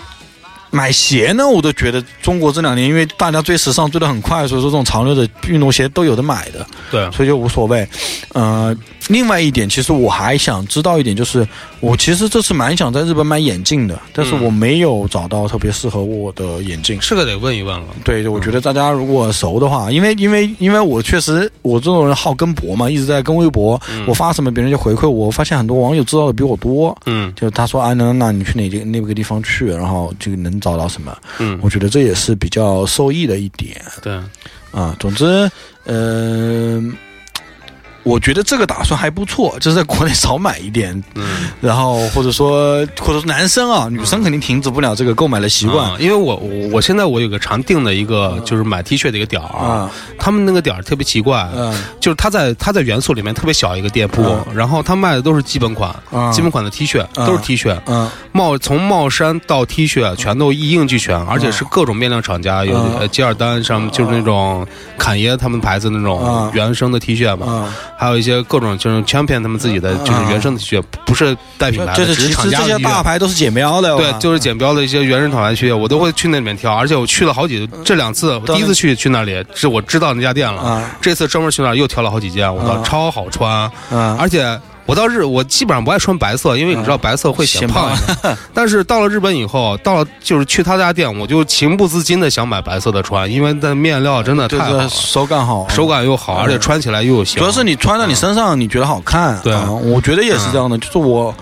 [0.68, 7.88] 买鞋呢，我都觉得中国这两年因为大家追时尚追得很快，所以说这种潮流的运动鞋都有的买的，对，所以就无所谓。
[8.34, 8.76] 呃，
[9.08, 11.46] 另外一点，其实我还想知道一点，就是
[11.80, 16.98] 我其实这次蛮想在日本买眼镜的，但是嗯我没有找到特别适合我的眼镜。
[17.00, 17.86] 这个得问一问了。
[18.04, 26.96] 对，我觉得大家如果熟的话，因为因为因为我确实我这种人好跟博嘛，一直在跟微博，我发什么别人就回馈我，我发现很多网友知道的比我多。
[27.06, 31.16] 嗯就他说啊，那那你去哪个那个地方去，然后就能找到什么？
[31.38, 33.80] 嗯，我觉得这也是比较受益的一点。
[34.02, 34.14] 对，
[34.72, 35.50] 啊，总之，
[35.84, 36.82] 呃，
[38.06, 45.90] 我觉得这个打算还不错，就是在国内少买一点，嗯，然后或者说或者说男生啊，女生肯定停止不了这个购买的习惯。
[45.90, 51.74] 啊因为我我我现在我有个常定的一个就是买 T 恤的一个点儿啊，他们那个点儿特别奇怪，嗯。
[52.00, 54.54] 就是他在他在元素里面特别小一个店铺，嗯。
[54.54, 64.64] 然后他卖的都是基本款，嗯基本款的 T 恤嗯都是 T 恤，嗯帽从帽衫到 T 恤全都一应俱全，而且是各种面料厂家，有吉尔丹上就是那种
[64.96, 80.90] 侃爷他们牌子那种嗯原生的 T 恤嘛，嗯，还有一些各种就是 Champion 他们自己的就是原生的恤，不是带品牌的，只是就是其实这些大牌都是剪标的，对，就是剪标的一些原生厂牌恤，我都会去那里面挑，而且我去了好几这两次，我第一次去去那里是我知道那家店了，啊。
[81.00, 82.82] 这次专门去那儿又挑了好几件，我操，啊。
[82.84, 84.58] 超好穿，嗯，而且。
[84.86, 87.90] 我到日，我基本上不爱穿白色，因为你知道白色会显显胖。
[88.54, 97.38] 但是到了日本以后，到了就是去他家店，我就情不自禁的想买白色的穿，因为那面料真的就太好手感好，手感又好，而且穿起来又有型。
[97.38, 99.38] 主要是你穿在你身上，你觉得好看。
[99.42, 100.78] 对啊我觉得也是这样的。
[100.78, 101.34] 就是我，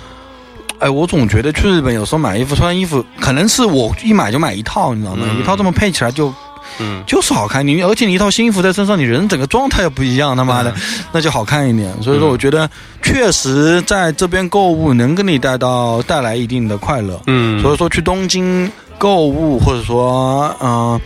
[0.79, 5.27] 哎，我总觉得去日本有时候买衣服、穿衣服，可能是我一买就买一套，你知道吗？
[5.29, 6.33] 嗯一套这么配起来就
[6.79, 7.67] 嗯，就是好看。
[7.67, 10.75] 你而且你一套新衣服在身上，你人整个状态又不一样，他妈的，
[11.13, 11.91] 那就好看一点。
[12.03, 12.69] 所以说，嗯我觉得
[13.03, 17.21] 确实在这边购物能给你带到带来一定的快乐。
[17.27, 21.01] 嗯，所以说去东京购物，或者说嗯、呃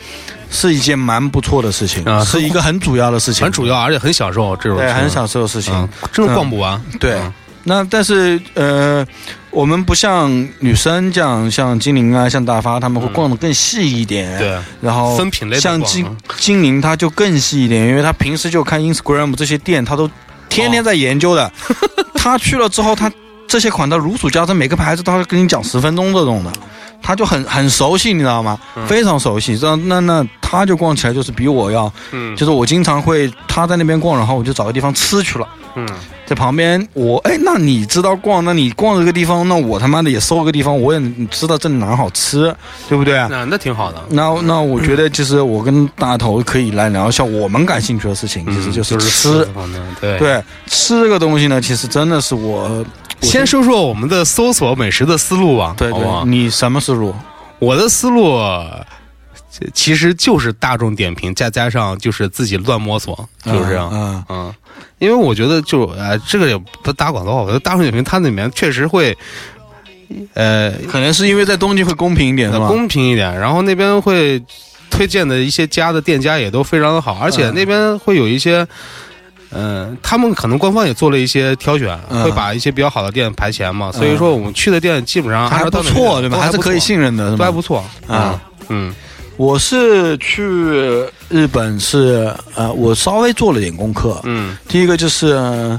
[0.51, 5.75] 是一件蛮不错的事情，啊是一个很主要的事情，很主要，而且很享受这种对，很享受的事情。
[5.75, 6.81] 嗯，真的逛不完。
[6.99, 7.33] 对嗯，
[7.65, 9.07] 那但是呃，
[9.51, 10.31] 我们不像
[10.61, 20.11] 女生这样，像精灵啊，像大发，他们会逛的更细一点。，对，然后分品类像精嗯精灵，他就更细一点，因为他平时就看 Instagram 这些店，他都
[20.49, 21.45] 天天在研究的。
[21.47, 21.51] 哦
[22.21, 23.11] 他去了之后，他
[23.47, 26.53] 这些款他如数家珍，每个牌子他会跟你讲十分钟这种的。
[27.01, 28.59] 他就很很熟悉，你知道吗？
[28.89, 29.57] 非常熟悉。
[29.57, 35.49] 这样那那他就逛起来就是比我要，嗯就是我经常会他在那边逛，然后我就找个地方吃去了。
[35.77, 35.89] 嗯，
[36.29, 41.01] 在旁边，我哎，那你知道逛，那你逛这个地方，那我他妈的也搜个地方，我也
[41.31, 42.55] 知道这哪好吃，
[42.87, 43.15] 对不对？
[43.31, 43.99] 那那挺好的。
[44.11, 49.43] 那那我觉得，其实我跟大头可以来聊一下我们感兴趣的事情，其实就是吃。
[49.55, 50.19] 方面，对。
[50.19, 52.85] 对吃这个东西呢，其实真的是我
[53.23, 55.91] 先说说我们的搜索美食的思路吧，对
[56.27, 57.15] 你什么思路？
[57.59, 58.85] 我的思路呃
[59.73, 63.91] 其实就是大众点评，再加上就是自己乱摸索，就是这样。
[63.93, 64.55] 嗯嗯，
[64.99, 69.17] 因为我觉得就呃，这个也不打广告，我觉得大众点评它里面确实会，
[70.35, 72.51] 呃，可能是因为在东京会公平一点？
[72.67, 74.43] 公平一点，然后那边会
[74.91, 78.67] 推荐的一些家的店家也都非常的好，而且嗯那边会有一些。
[79.51, 86.37] 嗯，他们可能官方也做了一些挑选，嗯会把一些比较好的店排前嘛，所以说我们去的店基本上还不错，对吧？
[86.37, 88.39] 还是可以信任的，都还不错啊。
[88.69, 88.95] 嗯
[89.39, 90.43] 我是去
[91.29, 94.21] 日本是呃，我稍微做了点功课。
[94.25, 95.79] 嗯第一个就是，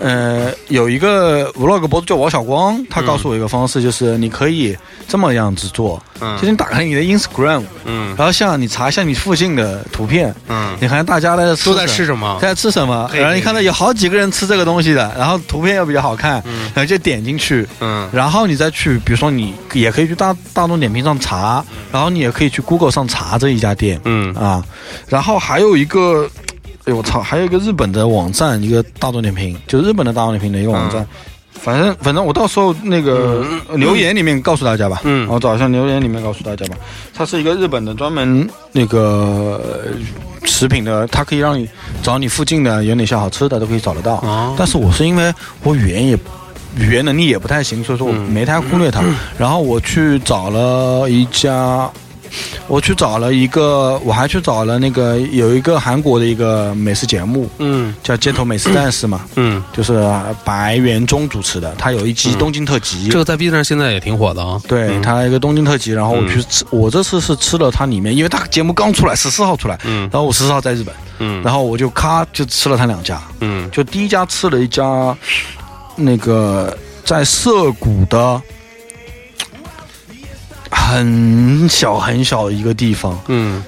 [0.00, 4.76] 呃，有一个 vlog 博主叫王小光，他告诉我一个方式，就是你可以
[5.06, 8.14] 这么样子做，就是嗯你打开你的 Instagram，嗯。
[8.16, 12.38] 然后像你查一下你附近的图片，嗯，你看大家在吃都在吃什么？
[12.40, 16.42] 在吃什么，然后你看到有好几个人吃这个东西的，然后图片又比较好看，
[16.74, 18.08] 然后就点进去，嗯。
[18.12, 24.34] 然后你再去，比如说你也可以去大大众点评上查，然后你也可以去 Google 上查这一家店嗯。
[24.34, 24.64] 啊，
[25.08, 26.28] 然后还有一个，
[26.88, 31.06] 哎呦我操，还有一个日本的网站，一个大众点评，就日本的大众点评的一个网站，
[31.52, 36.76] 反正反正我到时候那个留言里面告诉大家吧，嗯我找一下留言里面告诉大家吧。
[37.12, 39.92] 它是一个日本的专门那个呃
[40.44, 41.68] 食品的，它可以让你
[42.02, 44.14] 找你附近的有哪些好吃的都可以找得到。
[44.22, 45.30] 哦但是我是因为
[45.62, 46.18] 我语言也
[46.78, 49.02] 语言能力也不太行，所以说我嗯没太忽略它。
[49.36, 51.90] 然后我去找了一家。
[52.68, 57.94] 我去找了一个，我还去找了那个有一个韩国的一个美食节目，嗯。
[58.02, 60.02] 叫《街头美食战士》嘛，嗯，就是
[60.44, 63.08] 白元忠主持的，他有一集东京特辑。
[63.08, 64.60] 这个在 B 站现在也挺火的啊。
[64.66, 65.02] 对嗯。
[65.02, 70.08] 他一个东京特辑，然后我去吃，我这次是吃了它里面，因为它节目刚出来，十四号出来，嗯。
[70.12, 71.42] 然后我十四号在日本，嗯。
[71.42, 73.70] 然后我就咔就吃了它两家，嗯。
[73.70, 75.16] 就第一家吃了一家
[75.96, 78.40] 那个在涩谷的
[80.70, 83.62] 很小很小的一个地方，嗯。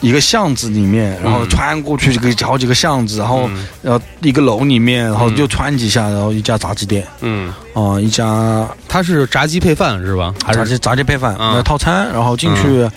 [0.00, 3.66] 一个巷子里面，然后嗯穿过去这个好几个巷子，然后嗯。
[3.82, 7.04] 然后一个楼里面，然后就穿几下，然后一家炸鸡店。
[7.20, 10.32] 嗯，啊、一家它是炸鸡配饭是吧？
[10.44, 10.58] 还是？
[10.60, 12.88] 炸鸡炸鸡配饭嗯那套餐，然后进去。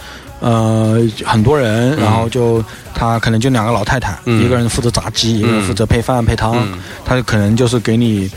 [0.42, 2.64] 呃，很多人，然后就
[2.96, 4.44] 他可能就两个老太太，嗯。
[4.44, 6.80] 一个人负责炸鸡，一个人负责配饭配汤，嗯。
[7.06, 8.28] 他可能就是给你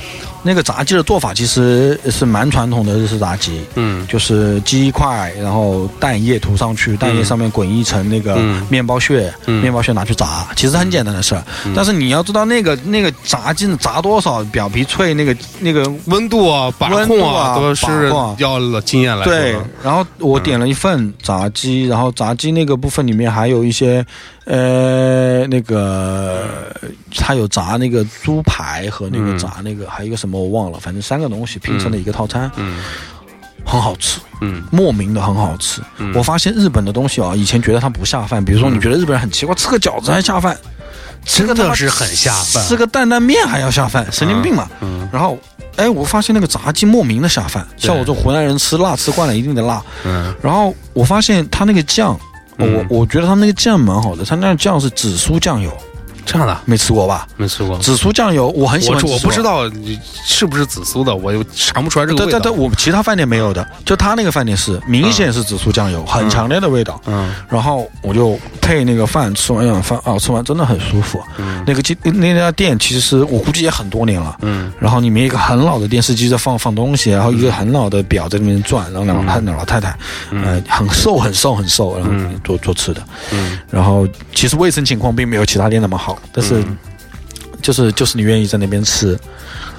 [0.47, 11.43] 那个炸鸡的做法，其实是蛮传统的日式炸鸡，嗯就是鸡块，然后蛋液涂上去，蛋液上面滚一层那个嗯面包屑，嗯面包屑拿去炸，其实很简单的事儿。
[11.75, 24.05] 但是你要知道那个那个炸鸡炸多少，表皮脆，那个那个温度啊、把控啊，都是要经验来对。，然后我点了一份炸鸡，然后炸鸡那个部分里面还有一些，
[24.45, 26.45] 呃，那个
[27.15, 32.83] 它有炸那个猪排和那个嗯炸那个，还有一个什么我忘了，反正三个东西拼成了一个套餐，嗯
[33.65, 34.21] 很好吃。
[34.43, 35.81] 嗯莫名的很好吃。
[35.97, 40.55] 嗯我发现日本的东西啊，以前觉得它不下饭，比如说你觉得日本人很奇怪，吃个饺子还下饭，
[41.25, 44.69] 真的是很下饭吃个担担面还要下饭，神经病嘛。
[44.83, 45.39] 嗯然后，
[45.77, 49.83] 哎，我发现那个炸鸡莫名的下饭，像我这湖南人吃辣吃惯了，一定的辣。
[50.05, 52.19] 嗯然后我发现他那个酱，
[52.59, 55.73] 我我觉得他那个酱蛮好的，他那个酱是紫苏酱油，
[56.27, 56.61] 这样的？
[56.65, 57.27] 没吃过吧？
[57.37, 57.79] 没吃过。
[57.79, 59.45] 紫苏酱油我很喜欢吃，我不知。
[59.45, 62.39] 道你是不是紫苏的，我又尝不出来这个味道。
[62.39, 66.99] 对对对，我其他饭店没有的，就他那个饭店是明显是紫苏酱油，很强烈的味道。
[67.05, 67.31] 嗯。
[67.47, 71.23] 然后我就配那个饭，吃完一碗饭啊，吃完真的很舒服。
[71.37, 71.63] 嗯。
[71.67, 74.73] 那个鸡那家店其实我估计也很多年了，嗯。
[74.81, 79.95] 然后里面一个很老的电视机在放放东西，然后一个很老的表在里面转，然后两个太两老太太，
[80.31, 82.41] 呃，很瘦很瘦很瘦，然后嗯。
[82.43, 83.59] 做做吃的，嗯。
[83.71, 86.77] 然后其实卫生情况并没有其他店那么好，但是嗯。
[87.63, 89.19] 就是就是你愿意在那边吃，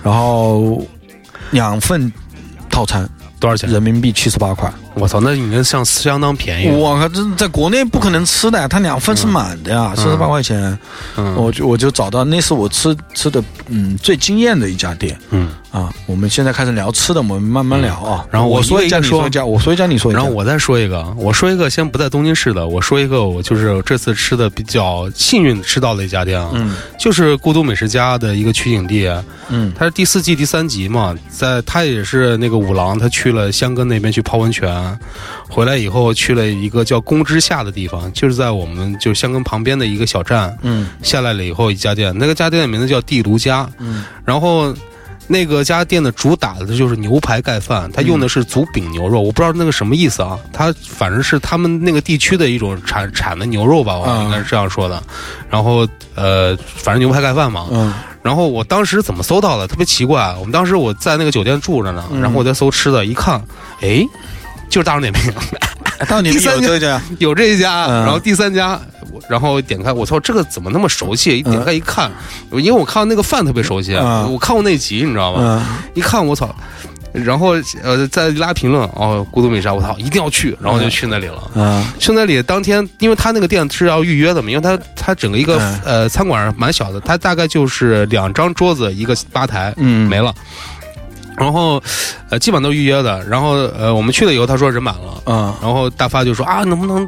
[0.01, 0.83] 然后
[1.51, 2.11] 两份
[2.67, 3.07] 套餐
[3.39, 3.69] 多少钱？
[3.69, 6.75] 人民币七十八块，我操，那已经相相当便宜。
[6.75, 10.75] 我靠，这在国内不可能吃的呀，它两份是满的呀，七十八块钱，
[11.15, 11.35] 嗯。
[11.35, 15.93] 我就我就找到那是我吃吃的嗯最惊艳的一家店嗯，啊。
[16.05, 18.25] 我们现在开始聊吃的，我们慢慢聊啊。
[18.31, 20.19] 然后我我说一家，一个你说一家，我说一家，你说一家。
[20.19, 29.07] 然后我再说一个，我说一个先不在东京市的，我说一个我就是这次吃的比较幸运吃到的一家店啊，嗯就是《孤独美食家》的一个取景地，
[29.49, 34.97] 嗯它是第四季第三集嘛，在他也是那个五郎，他去了香根那边去泡温泉，
[35.49, 44.73] 回来以后去了一个叫宫之下的地方，就是在我们就是香根旁边的一个小站，嗯下来了以后一家店，那个家店的名字叫地炉家，嗯然后。
[45.27, 50.37] 那个家店的主打的就是牛排盖饭，它用的是足饼牛肉，我不知道那个什么意思啊。
[50.53, 55.01] 它反正是他们那个地区的一种产产的牛肉吧，我嗯应该是这样说的。
[55.49, 59.67] 然后呃，反正牛排盖饭嘛，嗯然后我当时怎么搜到的？
[59.67, 63.41] 特别奇怪，我们当时我在那个酒店住着呢，嗯然后我在搜吃的，一看，
[63.81, 64.03] 哎，
[64.69, 65.69] 就是大众点评哎
[66.09, 68.79] 到你们第三家有这一家，嗯然后第三家，
[69.11, 71.37] 我然后点开，我操，这个怎么那么熟悉？
[71.37, 72.11] 一点开一看，
[72.51, 75.65] 因为我看到那个饭特别熟悉，嗯我看过那集，你知道吗？
[75.65, 76.53] 嗯一看我操。
[77.23, 81.49] 然后呃，再拉评论哦，孤独美食，我操，一定要去，然后就去那里了。
[81.55, 90.35] 嗯去那里当天，因为他那个店是要预约的嘛，因为他他整个一个、嗯呃餐馆蛮小的，他大概就是两张桌子一个吧台，嗯没了。
[91.37, 91.81] 然后，
[92.29, 93.23] 呃，基本上都是预约的。
[93.27, 95.21] 然后，呃，我们去了以后，他说人满了。
[95.25, 97.07] 嗯然后大发就说啊，能不能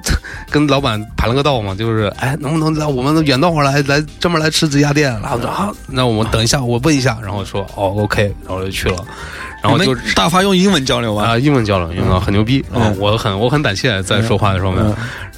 [0.49, 1.73] 跟老板盘了个道嘛？
[1.75, 5.11] 就是哎，能不能来我们 远道而来来专门来吃这家店？
[5.21, 7.17] 然后说啊，那我们等一下，我问一下。
[7.21, 8.97] 然后说哦，OK，然后就去了。
[9.67, 11.31] 然后就大发用英文交流啊？
[11.31, 12.85] 啊，英文交流，英文很牛逼啊！
[12.85, 14.73] 嗯我很我很胆怯在说话的时候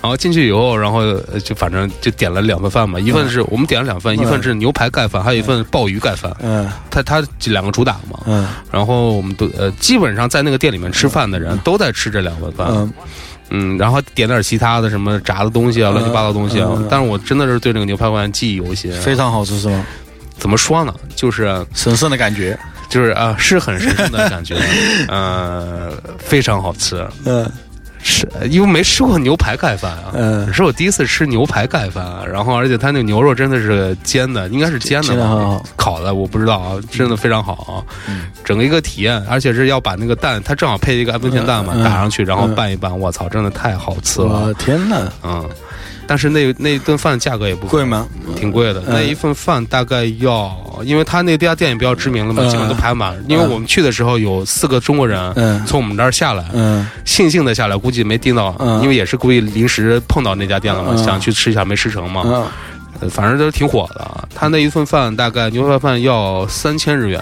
[0.01, 6.33] 然后进去以后，然后呃就反正就点了两份饭嘛，一份是我们点了两份，一份是牛排盖饭，还有一份鲍鱼盖饭。
[6.41, 8.19] 嗯它它这两个主打嘛。
[8.25, 12.67] 嗯然后我们都呃基本上在那个店里面吃饭的人都在吃这两份饭。
[12.69, 12.93] 嗯
[13.51, 16.87] 嗯，然后点点其他的什么炸的东西啊，嗯乱七八糟东西啊嗯。
[16.89, 18.91] 但是我真的是对这个牛排饭记忆犹新。
[18.93, 19.85] 非常好吃是吗？
[20.37, 20.93] 怎么说呢？
[21.15, 22.57] 就是神圣的感觉。
[22.89, 24.55] 就是啊，是很神圣的感觉，
[25.07, 27.07] 呃，非常好吃。
[27.25, 27.49] 嗯。
[28.01, 38.27] 是因为没吃过牛排盖饭啊，嗯，是我第一次吃牛排盖饭，啊然后而且它那个牛肉真的是煎的，应该是煎的吧，烤的我不知道啊，真的非常好啊，嗯。
[38.45, 41.81] 整个一个体验，而且是要把那个蛋，它正好配一个温泉蛋嘛，嗯。
[41.81, 41.83] 嗯。
[41.83, 44.45] 打上去，然后嗯拌一拌，我操，真的太好吃了。
[44.45, 45.45] 我，天呐，嗯，
[46.09, 47.85] 但是那那顿饭价格也不贵？
[47.85, 48.07] 吗？
[48.35, 48.93] 挺贵的，嗯。
[48.93, 50.51] 那一份饭大概要，
[50.83, 52.49] 因为他那家店也比较知名了嘛，嗯。
[52.49, 53.15] 基本都排满。
[53.27, 55.63] 因为我们去的时候有四个中国人嗯。
[55.67, 56.89] 从我们这儿下来，嗯。
[57.05, 58.81] 悻悻的下来，估计没订到，嗯。
[58.81, 60.97] 因为也是故意临时碰到那家店了嘛，嗯。
[60.97, 62.51] 想去吃一下没吃成嘛，
[63.11, 64.01] 反正都挺火的。
[64.01, 64.27] 啊。
[64.33, 67.21] 他那一份饭大概牛排饭要三千日元，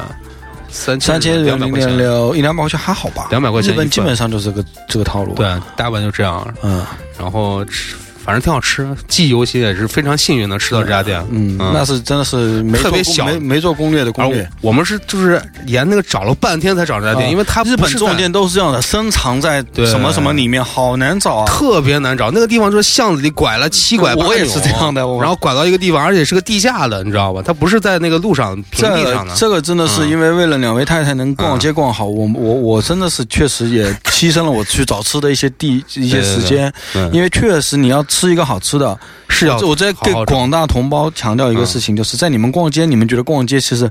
[0.69, 1.91] 三三千两百块钱。
[2.35, 3.75] 一两百块钱还好吧？200块钱一份。
[3.75, 6.85] 日本基本上就是这个这个套路。，对，大阪就这样，嗯。
[7.19, 7.95] 然后吃，
[8.27, 8.85] 反正挺好吃。
[9.07, 11.17] 记忆犹新，也是非常幸运能吃到这家店。
[11.31, 14.45] 嗯，嗯那是真的是没特别小没没做攻略的攻略。
[14.59, 21.45] 我们是就是沿那个找了半天才找这家店，啊因为它日本这种店都是这样的，深藏在什么什么里面，好难找啊。
[21.45, 27.41] 特别难找，那个地方就是巷子里拐了七拐八扭，我也是这样的然后拐到一个地方，而且是个地下的，你知道吧？
[27.45, 29.31] 它不是在那个路上平地上的。
[29.31, 38.99] 个这个真的是嗯因为为了两位太太能逛街逛好，我我我真的是确实也牺牲了我去找吃的一些地一些时间，对因为确实你要吃一个好吃的，
[39.29, 43.89] 是要我我在给广大同胞强调一个事情，就是在你们逛街，你们觉得逛街其实。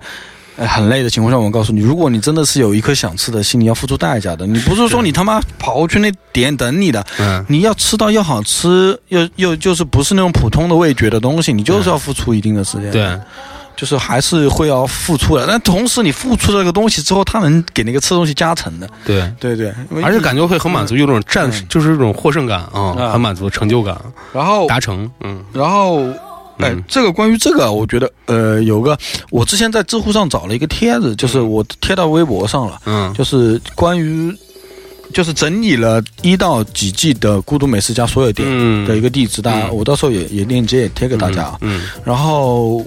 [0.58, 4.46] 呃很累的情况下，我告诉你，如果你真的是有一颗想吃的心，你要付出代价的。
[4.46, 12.90] 你不是说你他妈跑过去那点等你的，嗯，你要吃到又好吃又又就是不是那种普通的味觉的东西，你就是要付出一定的时间。
[12.90, 13.02] 对，
[13.76, 15.46] 就是还是会要付出的。
[15.46, 18.88] 但同时，你付出这个东西之后，它能给那个吃东西加成的。
[19.04, 19.72] 对，对对，
[20.02, 23.96] 而且感觉会很满足，有种战就是一种获胜感啊，啊很满足，成就感，
[24.32, 25.10] 然后达成。
[25.20, 26.02] 嗯然后。
[26.58, 28.96] 哎嗯，这个关于这个，我觉得呃，有个
[29.28, 34.34] 我之前在知乎上找了一个帖子，就是我贴到微博上了，嗯就是关于
[35.12, 41.58] 就是整理了一到几季的《孤独美食家》所有店嗯的一个地址，大家嗯我到时候也也链接也贴给大家啊。
[41.60, 42.82] 嗯然后，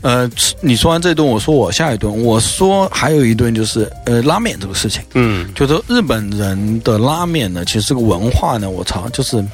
[0.00, 5.02] 呃，吃你说完这顿，我说我下一顿，我说还有一顿就是呃拉面这个事情。
[5.14, 5.48] 嗯。
[5.54, 9.44] 就是日本人的拉面呢，其实这个文化呢，我操，就是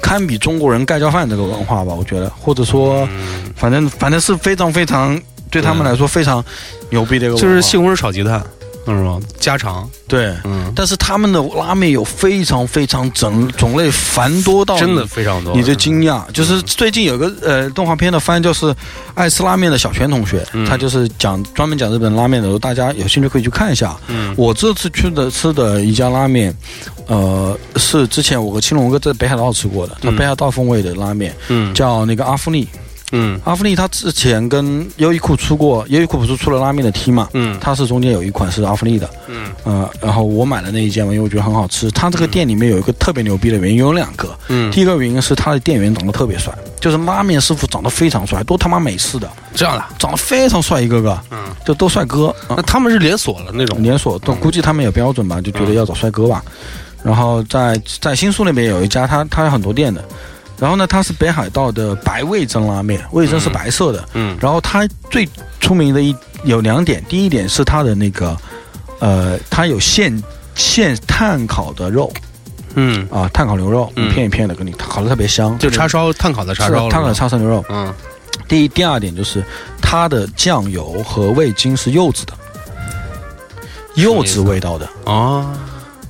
[0.00, 5.20] 堪比中国人盖浇饭这个文化吧，我觉得，或者说，嗯，反正反正是非常非常
[5.50, 6.44] 对他们来说非常
[6.90, 8.42] 牛逼的一个就是西红柿炒鸡蛋，
[8.92, 9.20] 是吗？
[9.38, 10.34] 家常，对。
[10.44, 15.54] 嗯，但是他们的拉面有非常非常种种类繁多到真的非常多。
[15.54, 18.74] 你的惊讶，就是最近有个呃动画片的番，就是
[19.14, 23.96] 爱吃拉面的小泉同学，嗯他就是讲专门讲日本拉面的，大家有兴趣可以去看一下。
[24.08, 26.54] 嗯我这次去的吃的一家拉面，
[27.06, 32.68] 呃，是之前我和青龙哥在北海道吃过的，叫嗯北海道风味的拉面，嗯叫那个阿芙丽。
[33.12, 37.28] 嗯阿芙丽他之前跟优衣库出过，优衣库不是出了拉面的 T 嘛？
[37.32, 41.90] 嗯它是中间有一款是阿芙丽的，嗯呃，然后我买了那一件嘛，因为我觉得很好吃。
[41.90, 44.36] 它这个店里面有一个特别牛逼的原因，有两个。
[44.48, 49.84] 嗯，第一个原因是他的店员长得特别帅，就是拉面师傅长得非常帅，都他妈美式的，这样的。
[49.98, 52.28] 长得非常帅，一个个，嗯，就都帅哥。
[52.46, 53.82] 啊那他们是连锁了那种。
[53.82, 56.42] 连锁，都估计他们有标准吧，就觉得要找帅哥吧。
[57.02, 60.04] 然后在在新宿那边有一家，他他有很多店的。
[60.58, 64.08] 然后呢，它是北海道的白味噌拉面，味噌是白色的。
[64.14, 64.36] 嗯。
[64.40, 65.28] 然后它最
[65.60, 68.36] 出名的一有两点，第一点是它的那个，
[68.98, 70.22] 呃，它有现
[70.54, 72.12] 现炭烤的肉。
[72.74, 74.10] 嗯，啊，炭烤牛肉，嗯。
[74.10, 77.64] 一片一片的，给你烤的特别香，就叉烧炭烤的叉烧炭烤的叉烧牛肉。
[77.68, 77.92] 嗯。
[78.48, 79.44] 第一，第二点就是
[79.80, 82.32] 它的酱油和味精是柚子的，
[83.94, 84.88] 柚子味道的。
[85.04, 85.46] 哦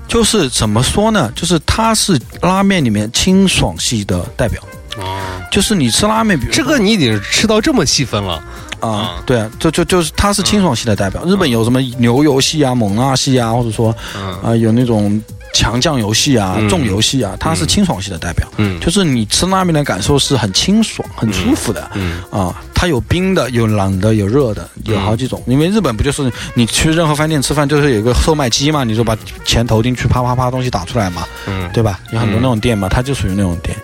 [0.09, 1.31] 就是怎么说呢？
[1.37, 4.61] 就是它是拉面里面清爽系的代表。
[4.97, 5.21] 哦，
[5.53, 8.43] 就是你吃拉面，比如这个你已经吃到这么细分了。
[8.81, 11.25] 啊，对啊，就就就是它是清爽系的代表。
[11.25, 15.21] 日本有什么牛油系啊、蒙辣系啊，或者说嗯啊有那种
[15.53, 18.47] 强酱游戏啊、嗯重游戏啊，它是清爽系的代表。
[18.57, 21.91] 嗯就是你吃拉面的感受是很清爽、很舒服的。
[21.95, 25.43] 嗯啊，它有冰的，有冷的，有热的，有好几种。
[25.47, 31.99] 因为日本不就是你去任何饭店吃饭，就是有一个售卖机嘛，你就把钱投进去，啪啪啪东西打出来嘛，嗯对吧？
[32.13, 33.77] 有很多那种店嘛，它就属于那种店。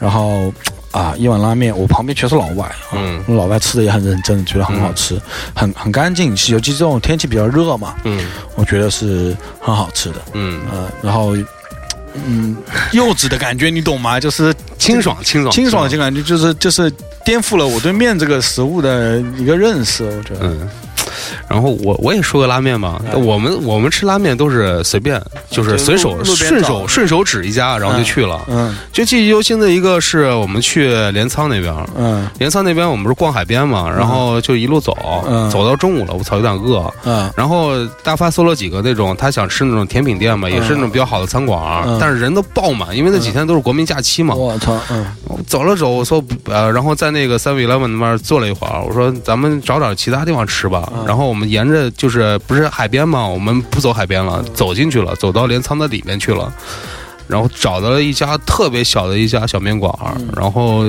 [0.00, 0.52] 然后
[0.90, 5.20] 啊，一碗拉面，我旁边全是老外啊，嗯老外吃的也很认真，觉得很好吃，
[5.54, 6.30] 很很干净。
[6.50, 10.16] 尤其这种天气比较热嘛，嗯我觉得是很好吃的。
[10.32, 11.34] 嗯，呃，然后。
[12.14, 12.56] 嗯，
[12.92, 14.18] 幼稚的感觉你懂吗？
[14.20, 16.90] 就是清爽清爽清爽的感觉，就是就是
[17.24, 20.04] 颠覆了我对面这个食物的一个认识。
[20.04, 20.68] 我觉得，嗯，
[21.48, 28.40] 然后我我也说个拉面吧，我们我们吃拉面都是随便，就是随手顺手顺手指一家，然后就去了。
[28.48, 32.28] 嗯就记忆犹新的一个是我们去镰仓那边，嗯。
[32.38, 34.96] 镰仓那边我们不是逛海边嘛，然后就一路走，
[35.28, 35.48] 嗯。
[35.50, 36.92] 走到中午了，我操，有点饿。
[37.04, 37.30] 嗯。
[37.36, 44.34] 然后大发搜了几个那种他想吃那种甜品店嘛，也是那种比较好的餐馆，嗯但是人都爆满，因为那几天都是国民假期嘛。
[44.34, 45.04] 我操，嗯。
[45.46, 50.90] 走了走，我说呃，然后在那个 Seven Eleven 那边坐了一会儿，我说咱们找找其他地方吃吧。
[50.94, 51.04] 嗯。
[51.06, 56.52] 然后我们沿着就是不是海边嘛，我们不走海边了，走进去了，走到镰仓的里面去了，
[57.26, 60.28] 然后找到了一家特别小的一家小面馆，嗯。
[60.36, 60.86] 然后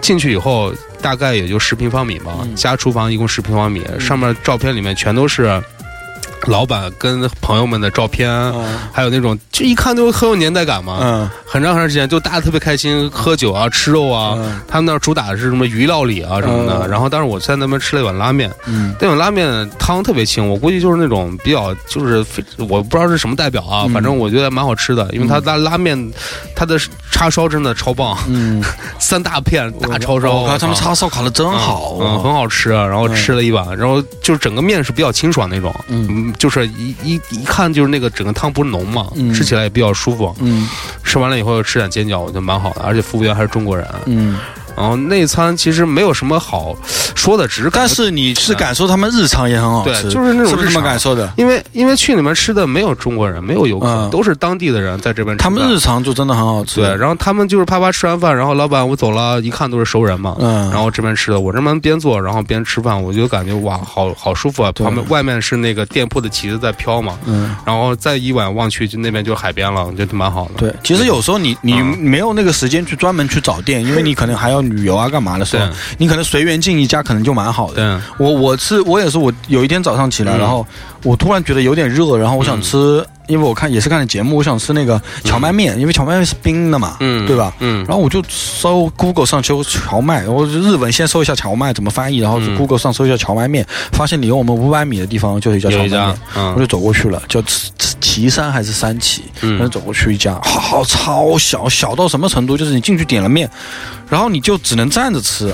[0.00, 2.54] 进去以后大概也就十平方米嘛，嗯。
[2.54, 5.62] 加厨房一共十平方米，上面照片里面全都是。
[6.46, 8.78] 老板跟朋友们的照片，嗯。
[8.92, 10.98] 还有那种就一看就很有年代感嘛。
[11.02, 11.30] 嗯。
[11.46, 14.34] 很长很长时间，就大家特别开心，喝酒啊，吃肉啊。
[14.38, 14.60] 嗯。
[14.68, 16.86] 他们那儿主打的是什么鱼料理啊什么的。
[16.86, 18.94] 嗯然后当时我在那边吃了一碗拉面，嗯。
[19.00, 22.24] 那碗拉面汤特别清，我估计就是那种比较就是
[22.56, 23.92] 我不知道是什么代表啊，嗯。
[23.92, 26.12] 反正我觉得蛮好吃的，因为它拉拉面
[26.54, 26.78] 它的
[27.10, 28.62] 叉烧真的超棒，嗯，
[28.98, 32.70] 三大片大叉烧，我看，他们叉烧烤的真好嗯，嗯很好吃。
[32.70, 40.34] 然后吃了一碗，然后就是整个面是比较清爽那种，嗯就是一一一看就是那个整个汤不是浓嘛，嗯吃起来也比较舒服。
[40.40, 40.68] 嗯
[41.02, 43.86] 吃完了以后吃点煎饺，我觉得蛮好的，而且服务员还是中国人。
[44.06, 44.38] 嗯，
[44.78, 46.74] 然后内餐其实没有什么好
[47.16, 51.32] 说的，只是但是你是感受他们日常也很好吃，对就是那种是不是这么感受的？
[51.36, 55.42] 因为因为去里面吃的没有中国人，没有游客，嗯都是当地的人在这边吃。
[55.42, 64.70] 他们日常就真的很好吃，对，然后他们就是啪啪吃完饭，然后老板我走了，一看都是熟人嘛，嗯然后这边吃的，我这边边做然后边吃饭，我就感觉哇，好好舒服啊！
[64.72, 67.56] 对旁边外面是那个店铺的旗子在飘嘛，嗯。
[67.64, 70.50] 然后再一眼望去，就那边就是海边了，我觉得蛮好的。
[70.56, 75.66] 对，其实有时候你你嗯没有那个时间去专门去找店，因为你可能还要旅游啊干嘛的时候，
[75.98, 78.00] 你可能随缘进一家可能就蛮好的。
[78.18, 80.38] 我我是我也是我有一天早上起来，嗯。
[80.38, 80.66] 然后
[81.02, 87.54] 我突然觉得有点热，然后我想吃，因为我看也是看的节目，我想吃那个荞麦面，因为荞麦面是冰的嘛，嗯对吧？
[87.60, 87.84] 嗯。
[87.86, 92.56] 然后我就搜 Google 上搜荞麦，我就日文先搜一下荞麦怎么翻译，然后嗯。
[92.56, 96.54] Google 上搜一下荞麦面，发现离我们五百米的地方就有一家荞麦面，，嗯。
[96.54, 97.40] 我就走过去了，叫
[98.00, 99.52] 岐山还是三岐，嗯。
[99.52, 102.56] 然后走过去一家，好超小，小到什么程度？
[102.56, 103.48] 就是你进去点了面，
[104.08, 105.52] 然后你就只能站着吃，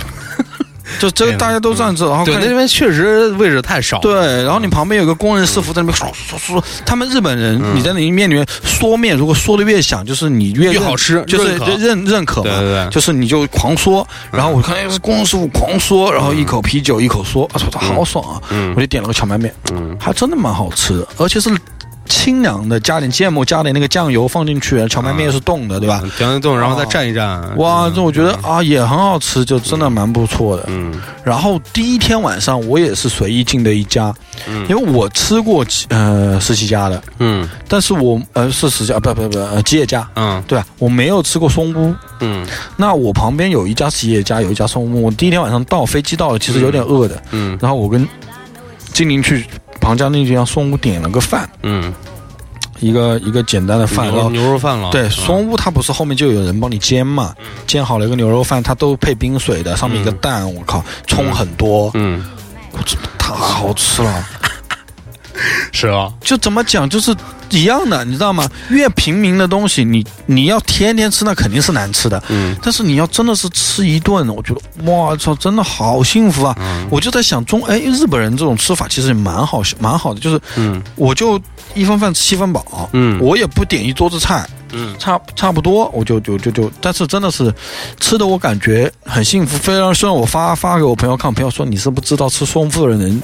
[1.01, 3.99] 就这个大家都站着，然后对，看那边确实位置太少。
[4.01, 12.91] 对，然后你旁边有个工人师傅在那边说说说，他们日本人，你在那面里面嗦面，如果嗦的越响，就是你越越好吃就是认认可嘛，对对对。
[12.91, 18.73] 就是你就狂嗦，然后我看那是工人师傅狂嗦，然后一口啤酒一口嗦，啊，好爽啊，嗯。
[18.77, 19.97] 我就点了个荞麦面，嗯。
[19.99, 21.51] 还真的蛮好吃的，而且是
[22.07, 26.03] 清凉的，加点芥末，加点那个酱油放进去，荞麦面又是冻的，对吧？
[26.17, 27.41] 调一冻，然后再蘸一蘸。
[27.57, 30.65] 哇，这我觉得啊也很好吃，就真的蛮不错的。
[30.69, 30.93] 嗯
[31.25, 34.15] 然后第一天晚上我也是随意进的一家，
[34.47, 41.95] 嗯因为我吃过呃十七家的，嗯但是我呃是十家不不不呃吉野家，嗯对啊，我没有吃过松屋。
[42.21, 42.47] 嗯
[42.77, 45.05] 那我旁边有一家吉野家，有一家松屋。
[45.05, 48.07] 我第一天晚上到飞机到了，其实有点饿的，嗯然后我跟
[48.93, 49.47] 精灵去
[49.85, 51.93] 旁家那家松屋点了个饭，嗯，
[52.81, 54.91] 一个一个简单的饭，然牛后牛肉饭了。
[54.91, 57.35] 对，嗯松屋它不是后面就有人帮你煎嘛，
[57.67, 62.25] 煎好了一个牛肉饭，它都配冰水的，上面一个蛋，我靠，葱很多，嗯，
[63.19, 64.27] 太好吃了。
[65.73, 67.15] 是啊，就怎么讲，就是
[67.51, 68.49] 一样的，你知道吗？
[68.71, 72.23] 越平民的东西，你你要天天吃，那肯定是难吃的。
[72.29, 76.57] 嗯但是你要真的是吃一顿，我觉得哇操，真的好幸福啊！
[76.61, 81.41] 嗯我就在想中，哎，日本人这种吃法其实也蛮好，蛮好的，就是嗯我就
[81.75, 87.53] 一份饭吃七分饱，嗯我也不点一桌子菜，嗯差差不多，我就就就就，但是真的是
[88.01, 93.23] 吃的我感觉很幸福，非常虽然我发发给我朋友看，我朋友说你是不知道吃松腹的人，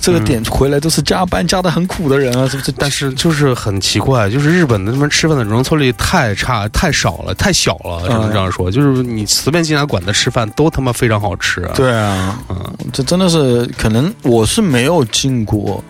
[0.00, 2.72] 这个点回来都是加班加的很苦的人啊，是不是？
[2.72, 8.70] 但是就是很奇怪，就是日本的那边吃饭的容错率太差、太少了、太小了，只能这样说。
[8.70, 15.82] 就是你随便进哪馆子吃饭，都他妈非常好吃。，对啊，嗯这真的是可能我是没有进过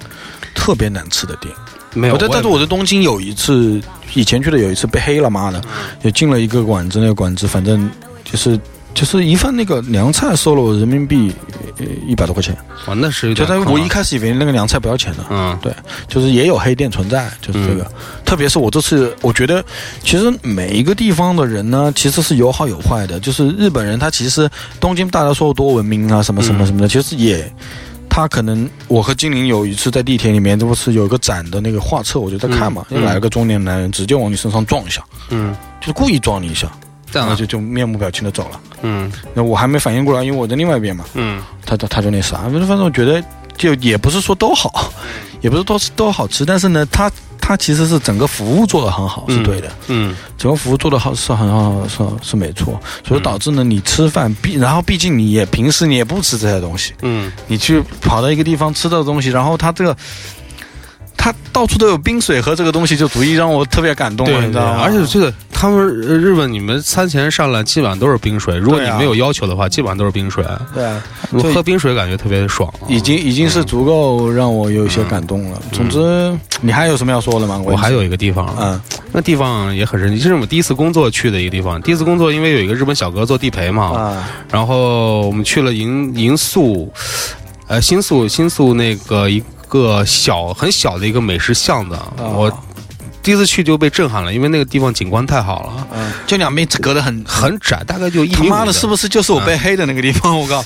[0.55, 1.53] 特别难吃的店。
[1.95, 2.15] 没有。
[2.15, 3.81] 我在，但是我在东京有一次，
[4.15, 5.63] 以前去的有一次被黑了，妈的，
[6.03, 7.91] 也进了一个馆子，那个馆子反正
[8.25, 8.59] 就是
[8.95, 11.33] 就是一份那个凉菜收了我人民币
[11.79, 15.25] 呃一百多块钱，哇，那是有就我一开始以为那个凉菜不要钱的。
[15.31, 15.73] 嗯对，
[16.09, 17.91] 就是也有黑店存在，就是这个。
[18.25, 19.65] 特别是我这次，我觉得
[20.03, 23.19] 其实每一个地方的人呢，其实是有好有坏的。
[23.21, 24.49] 就是日本人，他其实
[24.81, 27.51] 东京大家说多文明啊，什么什么什么的，其实也。
[28.09, 32.99] 他可能，我和精灵有一次在地铁里面，这不是有一个展的那个画册，我就在看嘛，嗯。
[32.99, 36.71] 就来了个中年男人，直接往你身上撞一下，嗯，就是故意撞你一下，
[37.13, 37.27] 然。
[37.29, 38.61] 后就就面目表情的走了。
[38.83, 39.13] 嗯。
[39.35, 41.43] 那我还没反应过来，因为我在另外一边嘛，嗯。
[41.65, 43.23] 他他他就那啥，反正反正我觉得
[43.57, 44.93] 就也不是说都好，
[45.41, 47.11] 也不是都是都好吃，但是呢，它
[47.41, 49.71] 它其实是整个服务做得很好，是对的。
[49.89, 59.97] 嗯整个服务做得好是很好，是是没错，所以导致呢，你吃饭毕，然后毕竟你也平时你也不吃这些东西，嗯你去跑到一个地方吃到的东西，然后它这个。
[61.21, 64.81] 它到处都有冰水喝这个东西，就足以让我特别感动了，对你知道吗？
[64.83, 70.45] 而且这个他们呃日本，你们餐前上来基本上都是冰水，如果你没有要求的话，基本上都是冰水。
[70.73, 71.03] 对啊，
[71.53, 72.87] 喝冰水感觉特别爽啊。
[72.89, 75.61] 已经已经是足够让我有一些感动了。
[75.73, 77.61] 总之，你还有什么要说的吗？
[77.65, 78.81] 我还有一个地方，嗯
[79.11, 81.83] 那地方也很神奇，这是我们第一次工作去的一个地方。
[81.83, 86.93] 第一次工作，因为有一个日本小哥做地陪嘛，啊然后我们去了银银宿，
[87.67, 92.53] 呃，新宿新宿那个一个小很小的一个美食巷子，我
[93.23, 100.39] 第一次去就被震撼了，因为那个地方景观太好了，嗯，就两边隔得很很窄，大概就一米五他妈的，是不是就是我被黑的那个地方？
[100.39, 100.65] 我靠，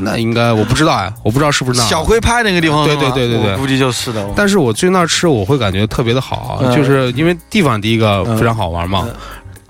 [0.00, 3.52] 那应该我不知道呀，我不知道是不是那小龟拍那个地方是吗，对对对对对。
[3.52, 4.26] 我估计就是的。
[4.34, 6.74] 但是我去那儿吃，我会感觉特别的好，嗯。
[6.74, 9.06] 就是因为地方第一个非常好玩嘛，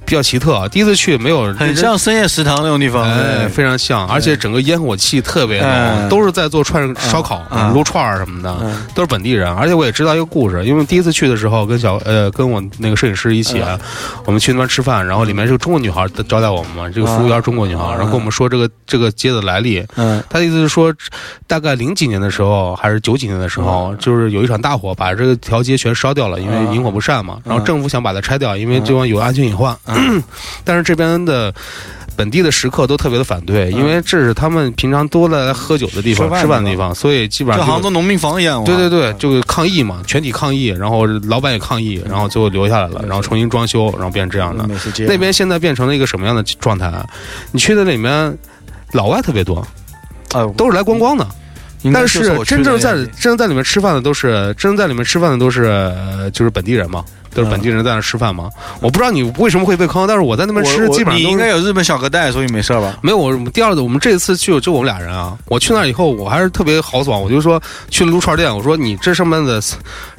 [0.08, 0.66] 比较奇特啊。
[0.66, 9.52] 第一次去没有很像深夜食堂那种地方，哎，哎非常像，而且整个烟火气特别浓，嗯都是在做串烧烤、嗯撸串儿什么的，嗯都是本地人。
[9.54, 13.78] 而且我也知道一个故事，因为第一次去的时候跟小呃跟我那个摄影师一起，嗯
[14.24, 19.84] 我们去那边吃饭，然后里面是个中国女孩招待我们嘛，这个服务员中国女孩，然后跟我们说这个这个街的来历。
[19.96, 20.94] 嗯他的意思是说，
[21.46, 27.38] 大概零几年的时候，还是九几年的时候，就是有一场大火，把这个条街全烧掉了，因为引火不善嘛。
[27.44, 29.76] 然后政府想把它拆掉，因为这方有安全隐患。
[30.64, 31.52] 但是这边的
[32.16, 38.64] 本地的食客都特别的反对，因为这是他们平常多来喝酒的地方、吃饭的地方，所以基本上这好像跟农民房一样。
[38.64, 44.68] 对对对，就抗议嘛，全体抗议，然后老板也抗议，然后最后留下来了，然后重新装修，然后变成这样的。
[45.06, 47.06] 那边现在变成了一个什么样的状态啊？
[47.52, 48.36] 你去的里面，
[48.92, 49.58] 老外特别多，
[50.32, 51.26] 啊，都是来观光的。
[51.94, 58.50] 但是真正在真正在里面吃饭的都是真正在里面吃饭的都是呃就是本地人嘛，都是本地人在那吃饭嘛。
[58.80, 61.16] 我不知道你为什么会被坑，但是我在那边吃基本上。
[61.16, 62.98] 你应该有日本小哥带，所以没事吧？
[63.02, 65.36] 没有，我第二次我们这次去就我们俩人啊。
[65.46, 67.60] 我去那以后，我还是特别豪爽，我就说
[67.90, 69.60] 去撸串店，我说你这上面的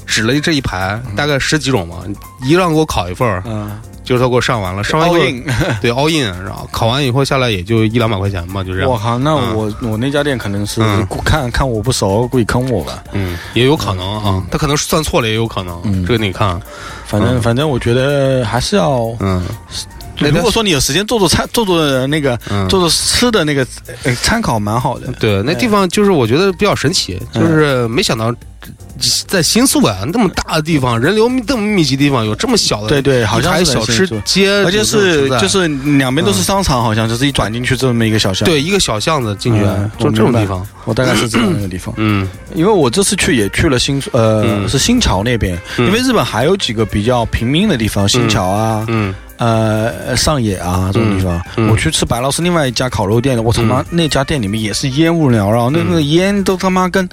[0.06, 1.98] 指了这一排大概十几种嘛，
[2.44, 3.80] 一个让给我烤一份儿，嗯，
[4.10, 5.08] 就是他给我上完了，上完
[5.80, 8.90] 对 all in，然后考完以后下来也就一两百块钱吧，就这样。
[8.90, 11.08] 我靠，那嗯我我那家店可能是嗯。
[11.24, 13.04] 看看我不熟，故意坑我吧。
[13.12, 15.80] 嗯，也有可能啊，他可能算错了，也有可能。
[15.84, 16.04] 嗯。
[16.08, 16.60] 这个你看，
[17.06, 19.44] 反正反正我觉得还是要，嗯，
[20.18, 22.68] 如果说你有时间做做餐，做做那个嗯。
[22.68, 23.64] 做做吃的那个
[24.06, 25.06] 呃参考蛮好的。
[25.20, 28.34] 对，那地方就是我觉得比较神奇，就是没想到
[29.28, 35.68] 在新宿啊那么大的地方，人流这么密集的地方，有这么小的对对好像一排小吃街，而且是就是
[35.98, 41.94] 两边都是商场，好像就是一转进去这么一个小巷。，对一个小巷子进去嗯，就这种地方，我大概是知道那个地方。
[41.98, 42.28] 嗯。
[42.54, 44.68] 因为我这次去也去了新呃、嗯。
[44.68, 45.88] 是新桥那边，嗯。
[45.88, 49.14] 因为日本还有几个比较平民的地方，新桥啊，嗯。
[49.38, 51.70] 呃上野啊这种地方，嗯。
[51.70, 57.08] 我去吃白老师另外一家烤肉店，我他妈、那家店里面也是烟雾缭绕，那那个烟都他妈跟。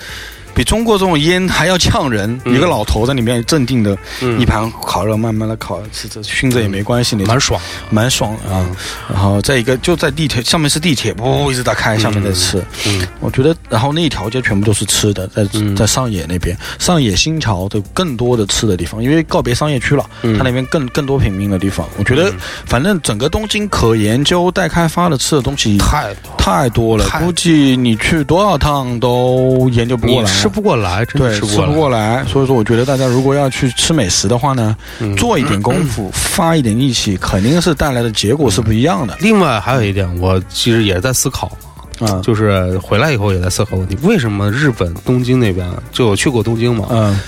[0.57, 2.57] 比中国这种烟还要呛人，嗯。
[2.57, 4.41] 一个老头在里面镇定的，嗯。
[4.41, 7.61] 一盘烤肉慢慢的烤，吃着熏着也没关系蛮爽，
[7.91, 8.67] 蛮爽的啊。
[9.13, 12.59] 然后再一个就在地铁上面是地铁，不一直在开，下面在吃。
[12.87, 15.77] 嗯我觉得，然后那一条街全部都是吃的，在、嗯。
[15.77, 20.39] 在上野那边，上野新桥的更多的吃的地方，因为告别商业区了，嗯。
[20.39, 21.87] 它那边更更多平民的地方。
[21.99, 22.33] 我觉得，
[22.65, 30.46] 反正整个东京可研究、待开发的吃的东西太多，太多了，太估计你去多少趟都研究不过来。
[30.47, 32.25] 你吃不过来，真的对，吃吃不过来。
[32.25, 35.15] 所以说我觉得大家如果要去吃美食的话呢，嗯。
[35.17, 39.17] 做一点功夫，发一点力气，肯定是带来的结果是不一样的。
[39.21, 41.51] 另外还有一点，我其实也在思考，
[41.99, 47.19] 啊，就是回来以后也在思考问题：为什么日本东京那边，就我去过东京嘛，嗯，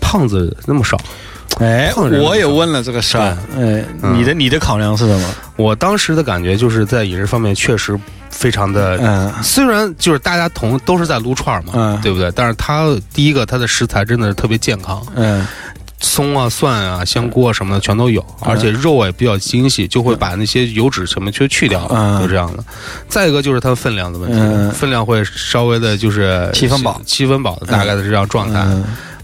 [0.00, 0.98] 胖子那么少？
[1.60, 5.34] 哎，我也问了这个事儿，哎，嗯你的你的考量是什么？
[5.56, 7.98] 我当时的感觉就是在饮食方面确实
[8.36, 9.32] 非常的，嗯。
[9.42, 12.00] 虽然就是大家同都是在撸串嘛，嗯。
[12.02, 12.30] 对不对？
[12.36, 15.46] 但是它第一个它的食材真的是特别健康，嗯。
[15.98, 22.20] 葱啊、蒜啊、香菇啊什么的全都有，而且肉也比较精细，就会把那些油脂什么就去掉了，嗯。
[22.20, 22.62] 就这样的。
[23.08, 24.70] 再一个就是它的分量的问题，嗯。
[24.72, 27.00] 分量会稍微的就是七分饱。
[27.06, 28.64] 七分饱的大概的这样状态。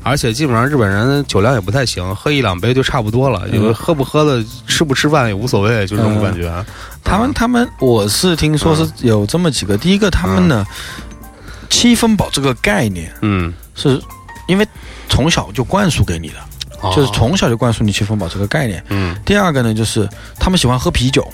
[0.05, 6.53] 嗯而且基本上日本人酒量也不太行，喝一两杯就差不多了，嗯有的喝不喝的，吃不吃饭也无所谓，就这种感觉。
[7.05, 10.67] 他们他们，我是听说是有这么几个，第一个他们呢，
[11.71, 14.01] 七分饱这个概念嗯，是
[14.49, 14.67] 因为
[15.09, 16.35] 从小就灌输给你的，
[16.81, 18.83] 哦就是从小就灌输你七分饱这个概念。
[18.89, 20.09] 嗯第二个呢，就是
[20.39, 21.25] 他们喜欢喝啤酒，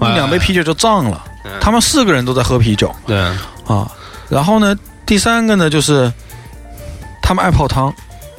[0.00, 1.52] 两杯啤酒就胀了嗯。
[1.60, 3.18] 他们四个人都在喝啤酒对，
[3.66, 3.90] 啊。
[4.28, 4.76] 然后呢，
[5.06, 6.12] 第三个呢，就是
[7.22, 7.94] 他们爱泡汤，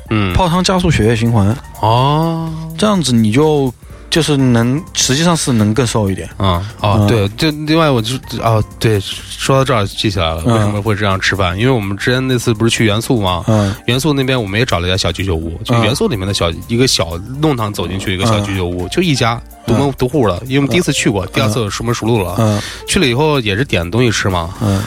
[0.10, 3.74] 嗯，泡汤加速血液循环，哦，这样子你就
[4.10, 6.28] 就是能，实际上是能更瘦一点。
[6.38, 7.08] 啊哦嗯。
[7.08, 10.54] 对，就另外我就哦对，说到这儿记起来了，嗯。
[10.54, 11.56] 为什么会这样吃饭？
[11.58, 13.44] 因为我们之前那次不是去元素吗？
[13.48, 13.74] 嗯。
[13.86, 15.84] 元素那边我们也找了一家小居酒屋，就嗯。
[15.84, 22.36] 元素里面的小一个小弄堂走进去一个小居酒屋，就一家独门嗯独户的，因为我们第一次去过，第二次熟门熟路了。
[22.40, 22.60] 嗯。
[22.88, 24.84] 去了以后也是点东西吃嘛，嗯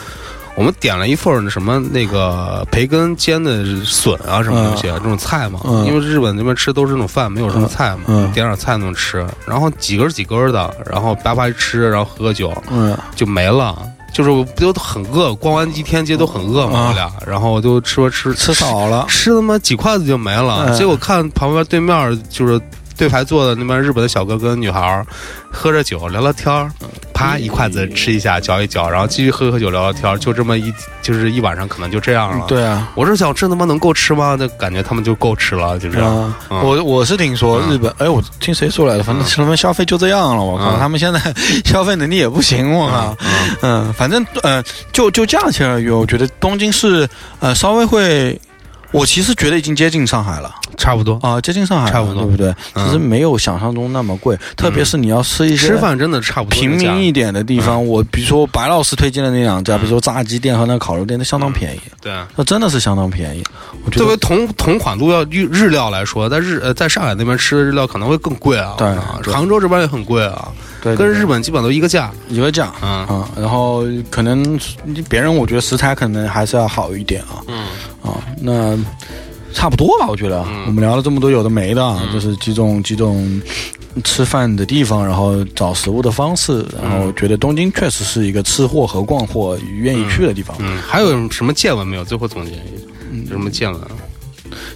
[0.55, 5.87] 我们点了一份儿什么那个培根煎的笋啊什么东西啊，这种菜嘛，嗯。
[5.87, 12.97] 因为日本那边吃都是那种饭，没有什么菜嘛，点点菜那种吃，然后几根几根的，然后叭叭一吃，然后喝个酒嗯。
[13.17, 13.77] 就没了。
[14.13, 19.07] 就是我不都很饿，逛完一天街都很饿嘛，啊我俩，然后就吃吃吃少了。
[19.09, 20.67] 吃他妈几筷子就没了。
[20.69, 20.77] 嗯。
[20.77, 22.61] 结果看旁边对面就是
[22.97, 25.07] 对排坐的那帮日本的小哥跟女孩儿
[25.51, 26.71] 喝着酒聊聊天儿，
[27.13, 34.37] 啪一筷子吃一下嚼一嚼，然后继续喝喝酒聊聊天儿，就这么一就是一晚上可能就这样了。，对啊，我是想这他妈能够吃吗？
[34.39, 36.17] 那感觉他们就够吃了，就这样。
[36.17, 39.03] 啊，嗯我我是听说嗯日本，哎，我听谁说来的？
[39.03, 41.21] 反正他们消费就这样了，我靠，嗯他们现在
[41.65, 43.17] 消费能力也不行，我靠。
[43.21, 44.63] 嗯嗯，反正呃，
[44.93, 47.09] 就就价钱而言，我觉得东京是
[47.41, 48.39] 呃稍微会，
[48.93, 51.19] 我其实觉得已经接近上海了差不多。
[51.23, 52.55] 啊、接近上海了，差不多对不对？
[52.75, 62.13] 嗯其实没有想象中那么贵，特别是你要吃一些吃饭真的差不多平民一点的地方，我比如说白老师推荐的那两家，比如说炸鸡店和那烤肉店，那相当便宜，对。
[62.37, 63.43] 那真的是相当便宜。
[63.85, 68.75] 我觉得作为同同款路要日日料来说，在日呃在上海那边吃的日料可能会更贵啊。
[68.77, 70.49] 对啊杭州这边也很贵啊，
[70.83, 72.11] 对跟日本本基本都一个价。
[72.29, 72.73] 一个价。
[72.83, 74.59] 嗯啊，然后可能
[75.09, 77.67] 别人我觉得食材可能还是要好一点啊嗯啊，
[78.41, 78.77] 那
[79.53, 80.45] 差不多吧，我觉得。
[80.49, 80.65] 嗯。
[80.67, 83.41] 我们聊了这么多有的没的就是几种几种
[84.05, 90.57] 吃饭的地方，然后找食物的方式，然后觉得东京确实是一个吃货和逛货愿意去的地方。
[90.61, 92.05] 嗯，还有什么见闻没有？
[92.05, 92.61] 最后总结一下，
[93.25, 93.81] 有什么见闻？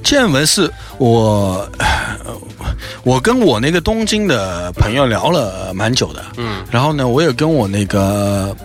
[0.02, 2.32] 见闻是我，呃
[3.04, 6.64] 我跟我那个东京的朋友聊了蛮久的，嗯。
[6.70, 8.56] 然后呢，我也跟我那个呃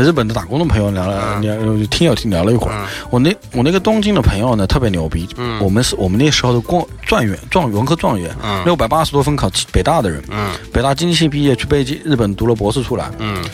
[0.00, 2.74] 日本的打工的朋友聊了，嗯聊听友听聊了一会儿。
[2.74, 5.28] 嗯我那我那个东京的朋友呢，特别牛逼。
[5.36, 13.44] 嗯我们是我们那时候的光状元状文科状元，嗯六百八十多分考北大的人，嗯北大经济系毕业去北京日本读了博士出来，嗯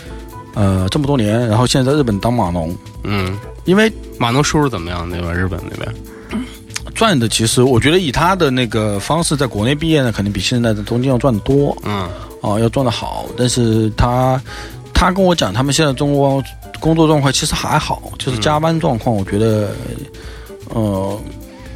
[0.55, 5.09] 呃，这么多年，然后现在在日本当码农，嗯，因为码农收入怎么样？
[5.09, 5.95] 那边日本那边？
[6.95, 11.77] 赚的其实我觉得以他的那个方式，在国内毕业呢，肯定比现在的东京要赚的多。
[11.85, 12.09] 嗯
[12.41, 14.41] 哦，要赚的好，但是他
[14.99, 16.43] 他跟我讲，他们现在中国
[16.81, 19.71] 工作状况其实还好，就是加班状况，我觉得，
[20.71, 21.17] 呃，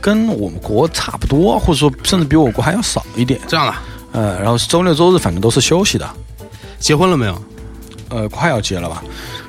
[0.00, 3.38] 跟我们国差不多，或者说甚至比我国还要少一点。
[3.46, 3.74] 这样的，
[4.10, 6.10] 呃，然后周六周日反正都是休息的，
[6.80, 7.40] 结婚了没有？
[8.08, 9.04] 呃，快要结了吧？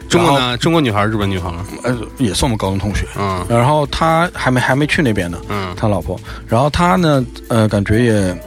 [0.08, 0.56] 中国呢？
[0.58, 1.52] 中国女孩，日本女孩？
[1.84, 3.08] 呃，也是我们高中同学。
[3.18, 6.16] 嗯然后他还没还没去那边呢，嗯他老婆。
[6.48, 8.38] 然后他呢，呃，感觉也，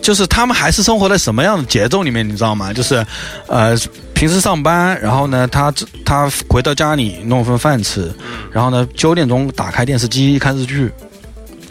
[0.00, 2.72] 就是他们还是生活在什么样的节奏里面，你知道吗？
[2.72, 3.04] 就是，
[3.48, 3.76] 呃，
[4.18, 5.72] 平时上班，然后呢，他
[6.04, 8.12] 他回到家里弄份饭吃，
[8.50, 10.90] 然后呢，九点钟打开电视机看日剧。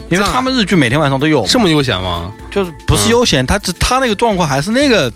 [0.07, 2.31] 因为他们日剧每天晚上都有，这么悠闲吗？
[2.49, 5.11] 就是不是悠闲，他只他那个状况还是那个，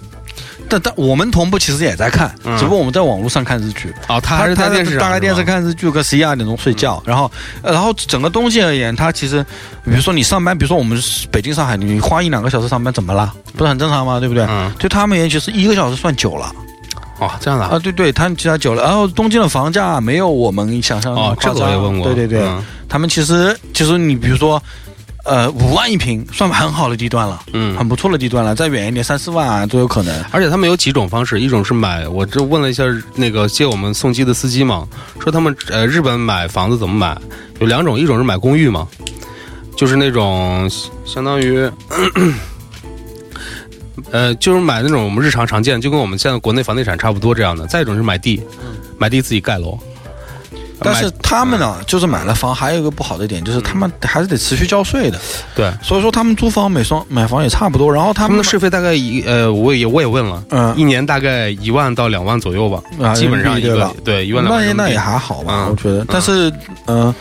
[0.68, 5.42] 但但我们同步其实也在看，嗯只不过我们在网络上看日剧，哦，他还是在电视上，大概电视。
[5.42, 7.32] 看日剧，个十一二点钟睡觉，然后，
[7.62, 9.42] 呃然后整个东西而言，他其实，
[9.86, 11.02] 比如说你上班，比如说我们
[11.32, 13.34] 北京、上海，你花一两个小时上班怎么了？
[13.56, 14.20] 不是很正常吗？
[14.20, 14.46] 对不对？
[14.50, 16.54] 嗯，对他们而言，其实一个小时算久了
[17.22, 18.82] 哦，这样的啊，对对，他们其他久了。
[18.82, 22.08] 然后东京的房价没有我们想象的这个我也问过。
[22.08, 24.62] 对对对，嗯他们其实其实你比如说，
[25.24, 30.26] 呃，五万一平算很好的地段了，嗯很不错的地段了，再远一点三四万啊都有可能。
[30.32, 32.84] 而且他们有几种方式，一种是买，我这问了一下
[33.14, 34.88] 那个接我们送机的司机嘛，
[35.20, 37.16] 说他们呃日本买房子怎么买，
[37.60, 38.88] 有两种，一种是买公寓嘛，
[39.78, 40.68] 就是那种
[41.06, 41.70] 相当于。
[44.10, 47.68] 呃，就是买那种我们日常常见，就跟我们现在国内房地产差不多这样的。
[47.68, 48.42] 再一种是买地，
[48.98, 49.78] 买地自己盖楼。
[50.84, 55.22] 但是他们呢，就是买了房，还有一个不好的点，就是他们还是得持续交税的。
[55.56, 57.94] 对所以说他们租房、买双、买房也差不多。
[57.94, 66.04] 然后他们的税费大概一呃，我也我也问了，嗯一年大概一万到两万左右吧，啊基本上一个对一万两万那也那也还好吧，嗯我觉得。
[66.10, 66.52] 但是，
[66.86, 67.14] 呃，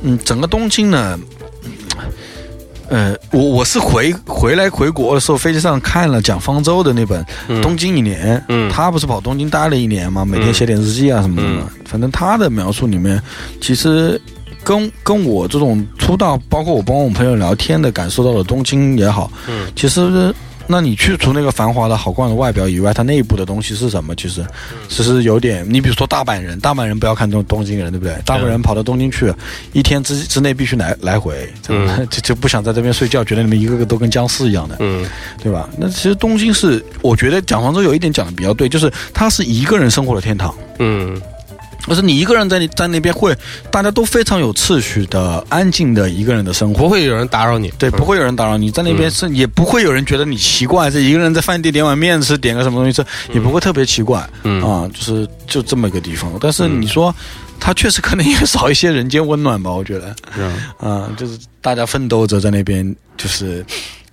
[0.00, 1.18] 嗯，整个东京呢，
[2.88, 7.60] 呃，我我是回回来回国的时候，飞机上看了蒋方舟的那本《嗯。
[7.60, 11.68] 东京一年》，嗯他不是跑东京待了一年嘛，每天写点日记啊什么的嘛。
[11.84, 13.20] 反正他的描述里面，
[13.60, 14.20] 其实
[14.62, 19.66] 跟跟我这种出道，包括我帮我朋友聊天的感受到的东京也好，嗯。
[19.74, 20.32] 其实
[20.68, 24.14] 那你去除那个繁华的好逛的外表以外，它内部的东西是什么？
[24.14, 24.44] 其实，
[24.88, 28.14] 其实有点，你比如说大阪人，大阪人不要看东东京人，对不对？
[28.24, 29.32] 大阪人跑到东京去，
[29.72, 35.06] 一天之之内必须来来回，嗯 就就不想在这边睡觉，觉得你们一个个都跟僵尸一样的，嗯
[35.42, 35.68] 对吧？
[35.78, 40.54] 那其实东京是，我觉得蒋方舟有一点讲的比较对，就是它是一个人生活的天堂。
[40.78, 41.20] 嗯
[41.86, 43.36] 就是你一个人在你在那边会，
[43.70, 47.72] 大家都非常有秩序的、安静的一个人的生活，不会有人打扰你。
[47.78, 54.62] 对，不会有人打扰你，在那边是、也不会有人觉得你奇怪，这一个人在饭店点碗面吃，点个什么东西吃，也不会特别奇怪，嗯。
[54.62, 56.32] 啊，就是就这么一个地方。
[56.40, 57.14] 但是你说，
[57.60, 60.14] 它确实可能也少一些人间温暖吧，我觉得，
[60.78, 63.64] 啊，就是大家奋斗着在那边，就是。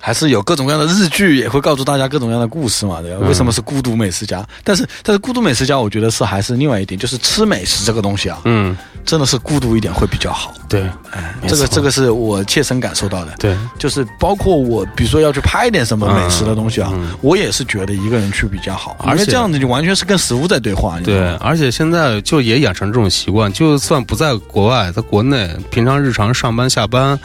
[0.06, 3.26] 还是有各种各样的日剧，也会告诉大家各种各样的故事嘛，对吧？
[3.26, 4.46] 为什么是孤独美食家？
[4.62, 8.76] 但是，但是孤独美食家，我觉得是还是另外一点，就是吃美食这个东西啊，嗯，
[9.06, 10.54] 真的是孤独一点会比较好。
[10.68, 10.82] 对，
[11.12, 13.34] 哎，这个这个是我切身感受到的。
[13.40, 21.00] 对，就是包括我，比如说要去拍点什么美食的东西啊，我也是觉得一个人去比较好，而且这样子你完全是跟食物在对话。
[21.00, 27.18] 你对，而且现在就也养成这种习惯，就算不在国外，在国内，平常日常上班下班，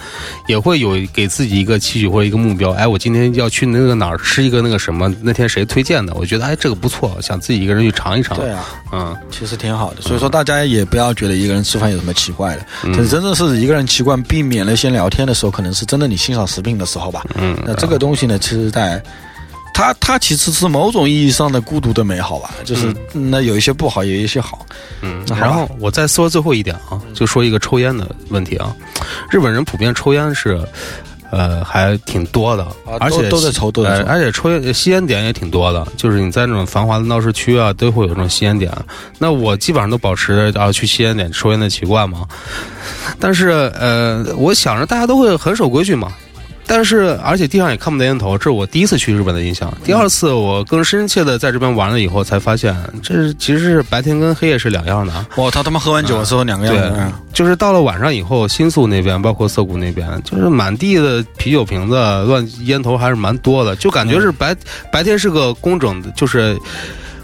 [0.46, 2.67] 也会有给自己一个期许或者一个目标。
[2.72, 6.14] 哎，我今天要去那个哪儿吃一个那个什么，那天谁推荐的？
[6.14, 8.36] 我觉得哎这个不错，想自己一个人去尝一尝。
[8.36, 10.02] 对啊，嗯，其实挺好的。
[10.02, 17.24] 所以说大家也不要觉得一个人吃饭有什么奇怪的，嗯但真正是一个人习惯避免了先聊天的时候，可能是真的你欣赏食品的时候吧。
[17.34, 19.02] 嗯那这个东西呢，其实在。
[19.74, 24.66] 它它其实是某种意义上的孤独的美好吧，就是、那有一些不好，也有一些好。
[25.02, 28.74] 嗯，那然后我再说最后一点啊，就说一个抽烟的问题啊。
[29.30, 30.60] 日本人普遍抽烟是，
[31.30, 32.66] 呃，还挺多的，
[33.00, 38.72] 而且都都在抽都在抽呃而且抽烟吸烟点也挺多的，就是你在那种繁华的闹市区啊，都会有这种吸烟点。
[39.18, 42.26] 那我基本上都保持啊去吸烟点抽烟的习惯嘛。
[43.20, 46.12] 但是呃，我想着大家都会很守规矩嘛。
[46.68, 49.72] 但是，而且地上也看不到烟头，这是我第一次去日本的印象。
[49.82, 55.26] 第二次，我更深切的在这边玩了以后，才发现这其实是白天跟黑夜是两样的。
[55.36, 57.12] 哦，他他妈喝完酒之后两个样子。
[57.32, 61.94] 就是到了晚上以后，新宿那边包括涩谷那边，就是满地的啤酒瓶子、
[62.26, 64.54] 乱烟头还是蛮多的，就感觉是白、
[64.92, 66.54] 白天是个工整的，就是。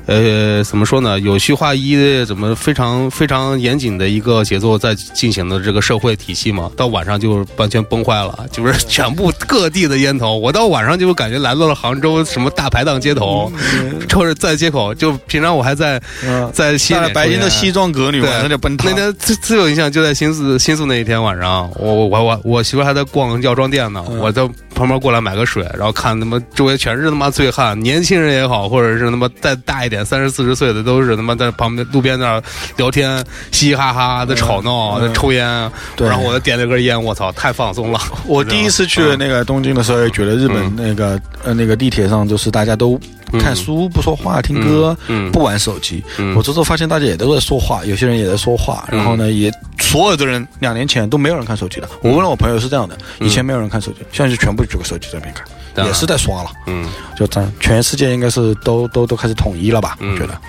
[0.06, 1.18] 呃，怎么说呢？
[1.20, 6.70] 有序划一的，怎么非常非常严谨的一个节奏在进行的这个社会体系嘛？
[6.76, 10.36] 到晚上就完全崩坏了，就是全部各地的烟头。
[10.36, 13.50] 我到晚上就感觉来到了杭州什么大排档街头，
[14.08, 18.94] 抽着在街口，就平常我还在嗯，在西白天的西装革履，对晚上就奔逃那。
[18.94, 32.42] 天最最有印象就在新宿新宿那一天晚上，我我我我媳妇还在逛药妆店呢，嗯我在旁边过来买个水，然后看他妈周围全是他妈醉汉，年轻人也好，或者是他妈再大一点三十四十岁的，都是他妈在旁边路边那儿
[32.78, 33.22] 聊天，
[33.52, 38.00] 嘻嘻哈哈的吵闹，嗯在抽烟，对然后我就点了根烟，我操，太放松了。
[38.26, 42.98] 我第一次去那个东京的时候，也觉得日本嗯那个呃那个地铁上，就是大家都
[43.38, 44.96] 看书不说话，听歌
[45.30, 46.02] 不玩手机。
[46.16, 51.88] 嗯我这次发现大家也都在说话，有些人也在说话，然后呢，也所有的人两年前都没有人看手机的。
[52.00, 55.44] 我问了我朋友是这样的，以前没有人看手机，现在就全部举个手机在那边看，
[55.76, 56.50] 也是在刷了。
[56.66, 56.86] 嗯
[57.16, 59.96] 就咱全世界应该是都都都开始统一了吧？
[60.00, 60.40] 嗯我觉得，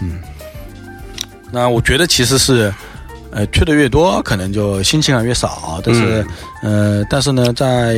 [0.00, 0.20] 嗯，
[1.50, 2.72] 那我觉得其实是，
[3.30, 5.80] 呃，去的越多，可能就新奇感越少。
[5.84, 6.24] 但是，
[6.62, 7.96] 嗯呃，但是呢，在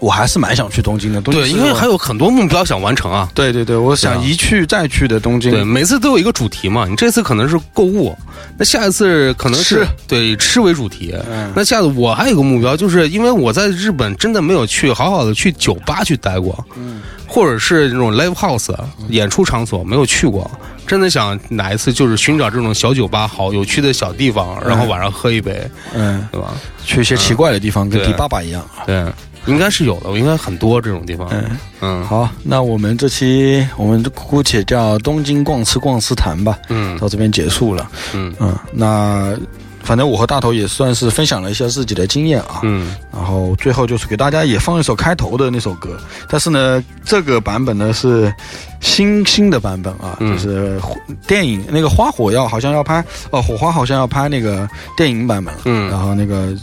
[0.00, 1.20] 我还是蛮想去东京的。
[1.20, 3.30] 东京对，因为还有很多目标想完成啊。
[3.34, 5.50] 对对对，我想一去再去的东京。
[5.50, 6.86] 对，每次都有一个主题嘛。
[6.88, 8.16] 你这次可能是购物，
[8.58, 11.14] 那下一次可能是吃对以吃为主题。
[11.30, 18.74] 嗯那下次我还有一个目标，就是因为我在日本真的没有去好好的去酒吧去待过，嗯或者是那种 live house
[19.08, 20.50] 演出场所没有去过。
[20.86, 25.62] 真的想哪一次就是寻找这种小酒吧、好有趣的小地方，然后晚上喝一杯，
[25.94, 26.52] 嗯，对吧？
[26.84, 28.64] 去一些奇怪的地方，跟对迪爸爸一样。
[28.84, 29.04] 对，
[29.46, 31.28] 应该是有的，应该很多这种地方。
[31.30, 37.90] 嗯嗯好，那我们这期我们姑且叫东京逛吃逛吃谈吧，嗯到这边结束了。
[38.12, 39.34] 嗯嗯，那
[39.82, 42.60] 反正我和大头也算是分享了一下自己的经验啊。
[42.64, 45.98] 嗯然后最后就是给大家也放一首开头的那首歌，
[46.28, 48.32] 但是呢，这个版本呢是
[48.80, 50.78] 新新的版本啊，嗯就是
[51.26, 54.68] 电影那个花火要好像要拍哦，火花好像要拍那个
[54.98, 56.54] 电影版本了，嗯然后那个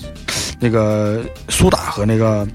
[0.59, 2.47] 那个苏打和那个。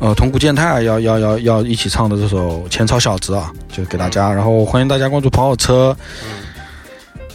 [0.00, 5.96] 呃，桐谷健太要要要要一起唱的这首《前朝小子》啊，就给大家，然后欢迎大家关注跑火车，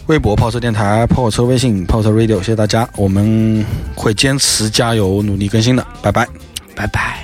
[0.06, 3.66] 微博跑车电台、跑火车微信、跑车 radio，谢谢大家，我们
[3.96, 6.28] 会坚持加油努力更新的，拜拜。
[6.76, 7.18] 拜拜。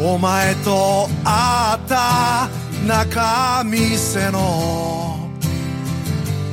[0.00, 2.48] お前と会った
[2.86, 5.17] 中店の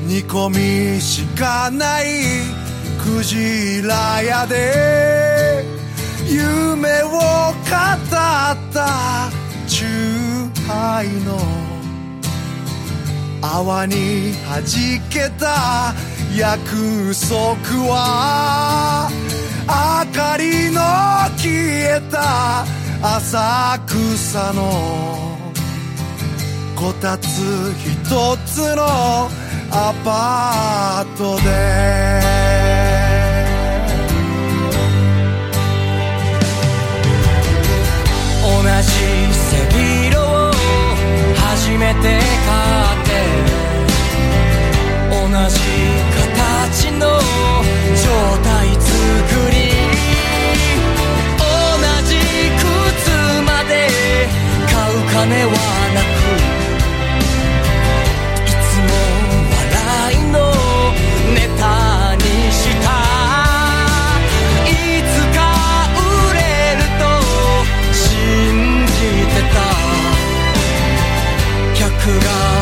[0.07, 2.07] 煮込みしかない
[3.03, 5.65] クジラ屋で。
[6.29, 7.21] 夢を語っ
[8.73, 9.31] た
[9.67, 11.37] チューハイの。
[13.43, 14.63] 泡に弾
[15.11, 15.93] けた
[16.37, 17.37] 約束
[17.89, 19.11] は。
[19.67, 20.81] 明かりの
[21.37, 22.65] 消えた
[23.03, 25.37] 浅草の。
[26.77, 27.27] こたつ
[27.75, 29.29] 一つの
[29.71, 31.47] アパートで。
[38.43, 38.53] 同
[38.83, 38.89] じ
[39.33, 40.53] 背広を
[41.35, 42.51] 初めて買
[42.95, 43.11] って。
[45.11, 45.17] 同
[45.49, 45.55] じ
[46.15, 47.05] 形の
[47.97, 48.05] 状
[48.45, 48.47] 態
[48.81, 48.91] 作
[49.51, 49.55] り。
[51.39, 51.43] 同
[52.07, 52.11] じ
[52.59, 52.65] 靴
[53.45, 53.71] まで
[54.67, 55.76] 買う金は
[69.41, 69.57] た
[71.75, 72.56] 客が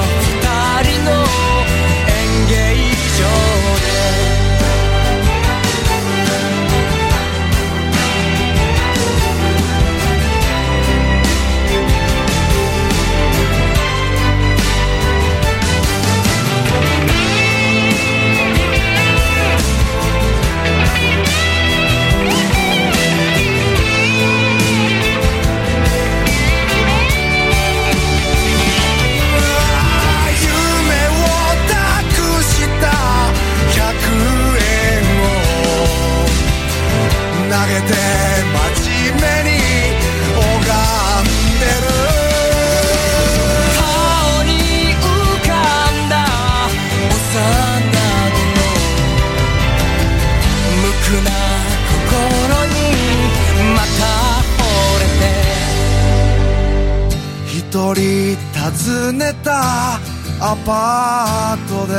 [57.94, 59.94] り訪ねた
[60.40, 61.94] アパートで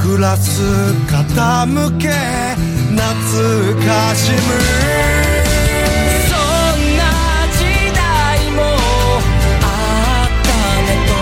[0.00, 0.50] ク暮らす
[1.06, 2.08] 傾け
[2.90, 3.06] 懐
[3.86, 4.38] かしむ
[6.28, 7.02] そんな
[7.54, 7.58] 時
[7.94, 8.62] 代も
[9.62, 9.66] あ
[10.26, 10.48] った
[10.82, 11.14] ねと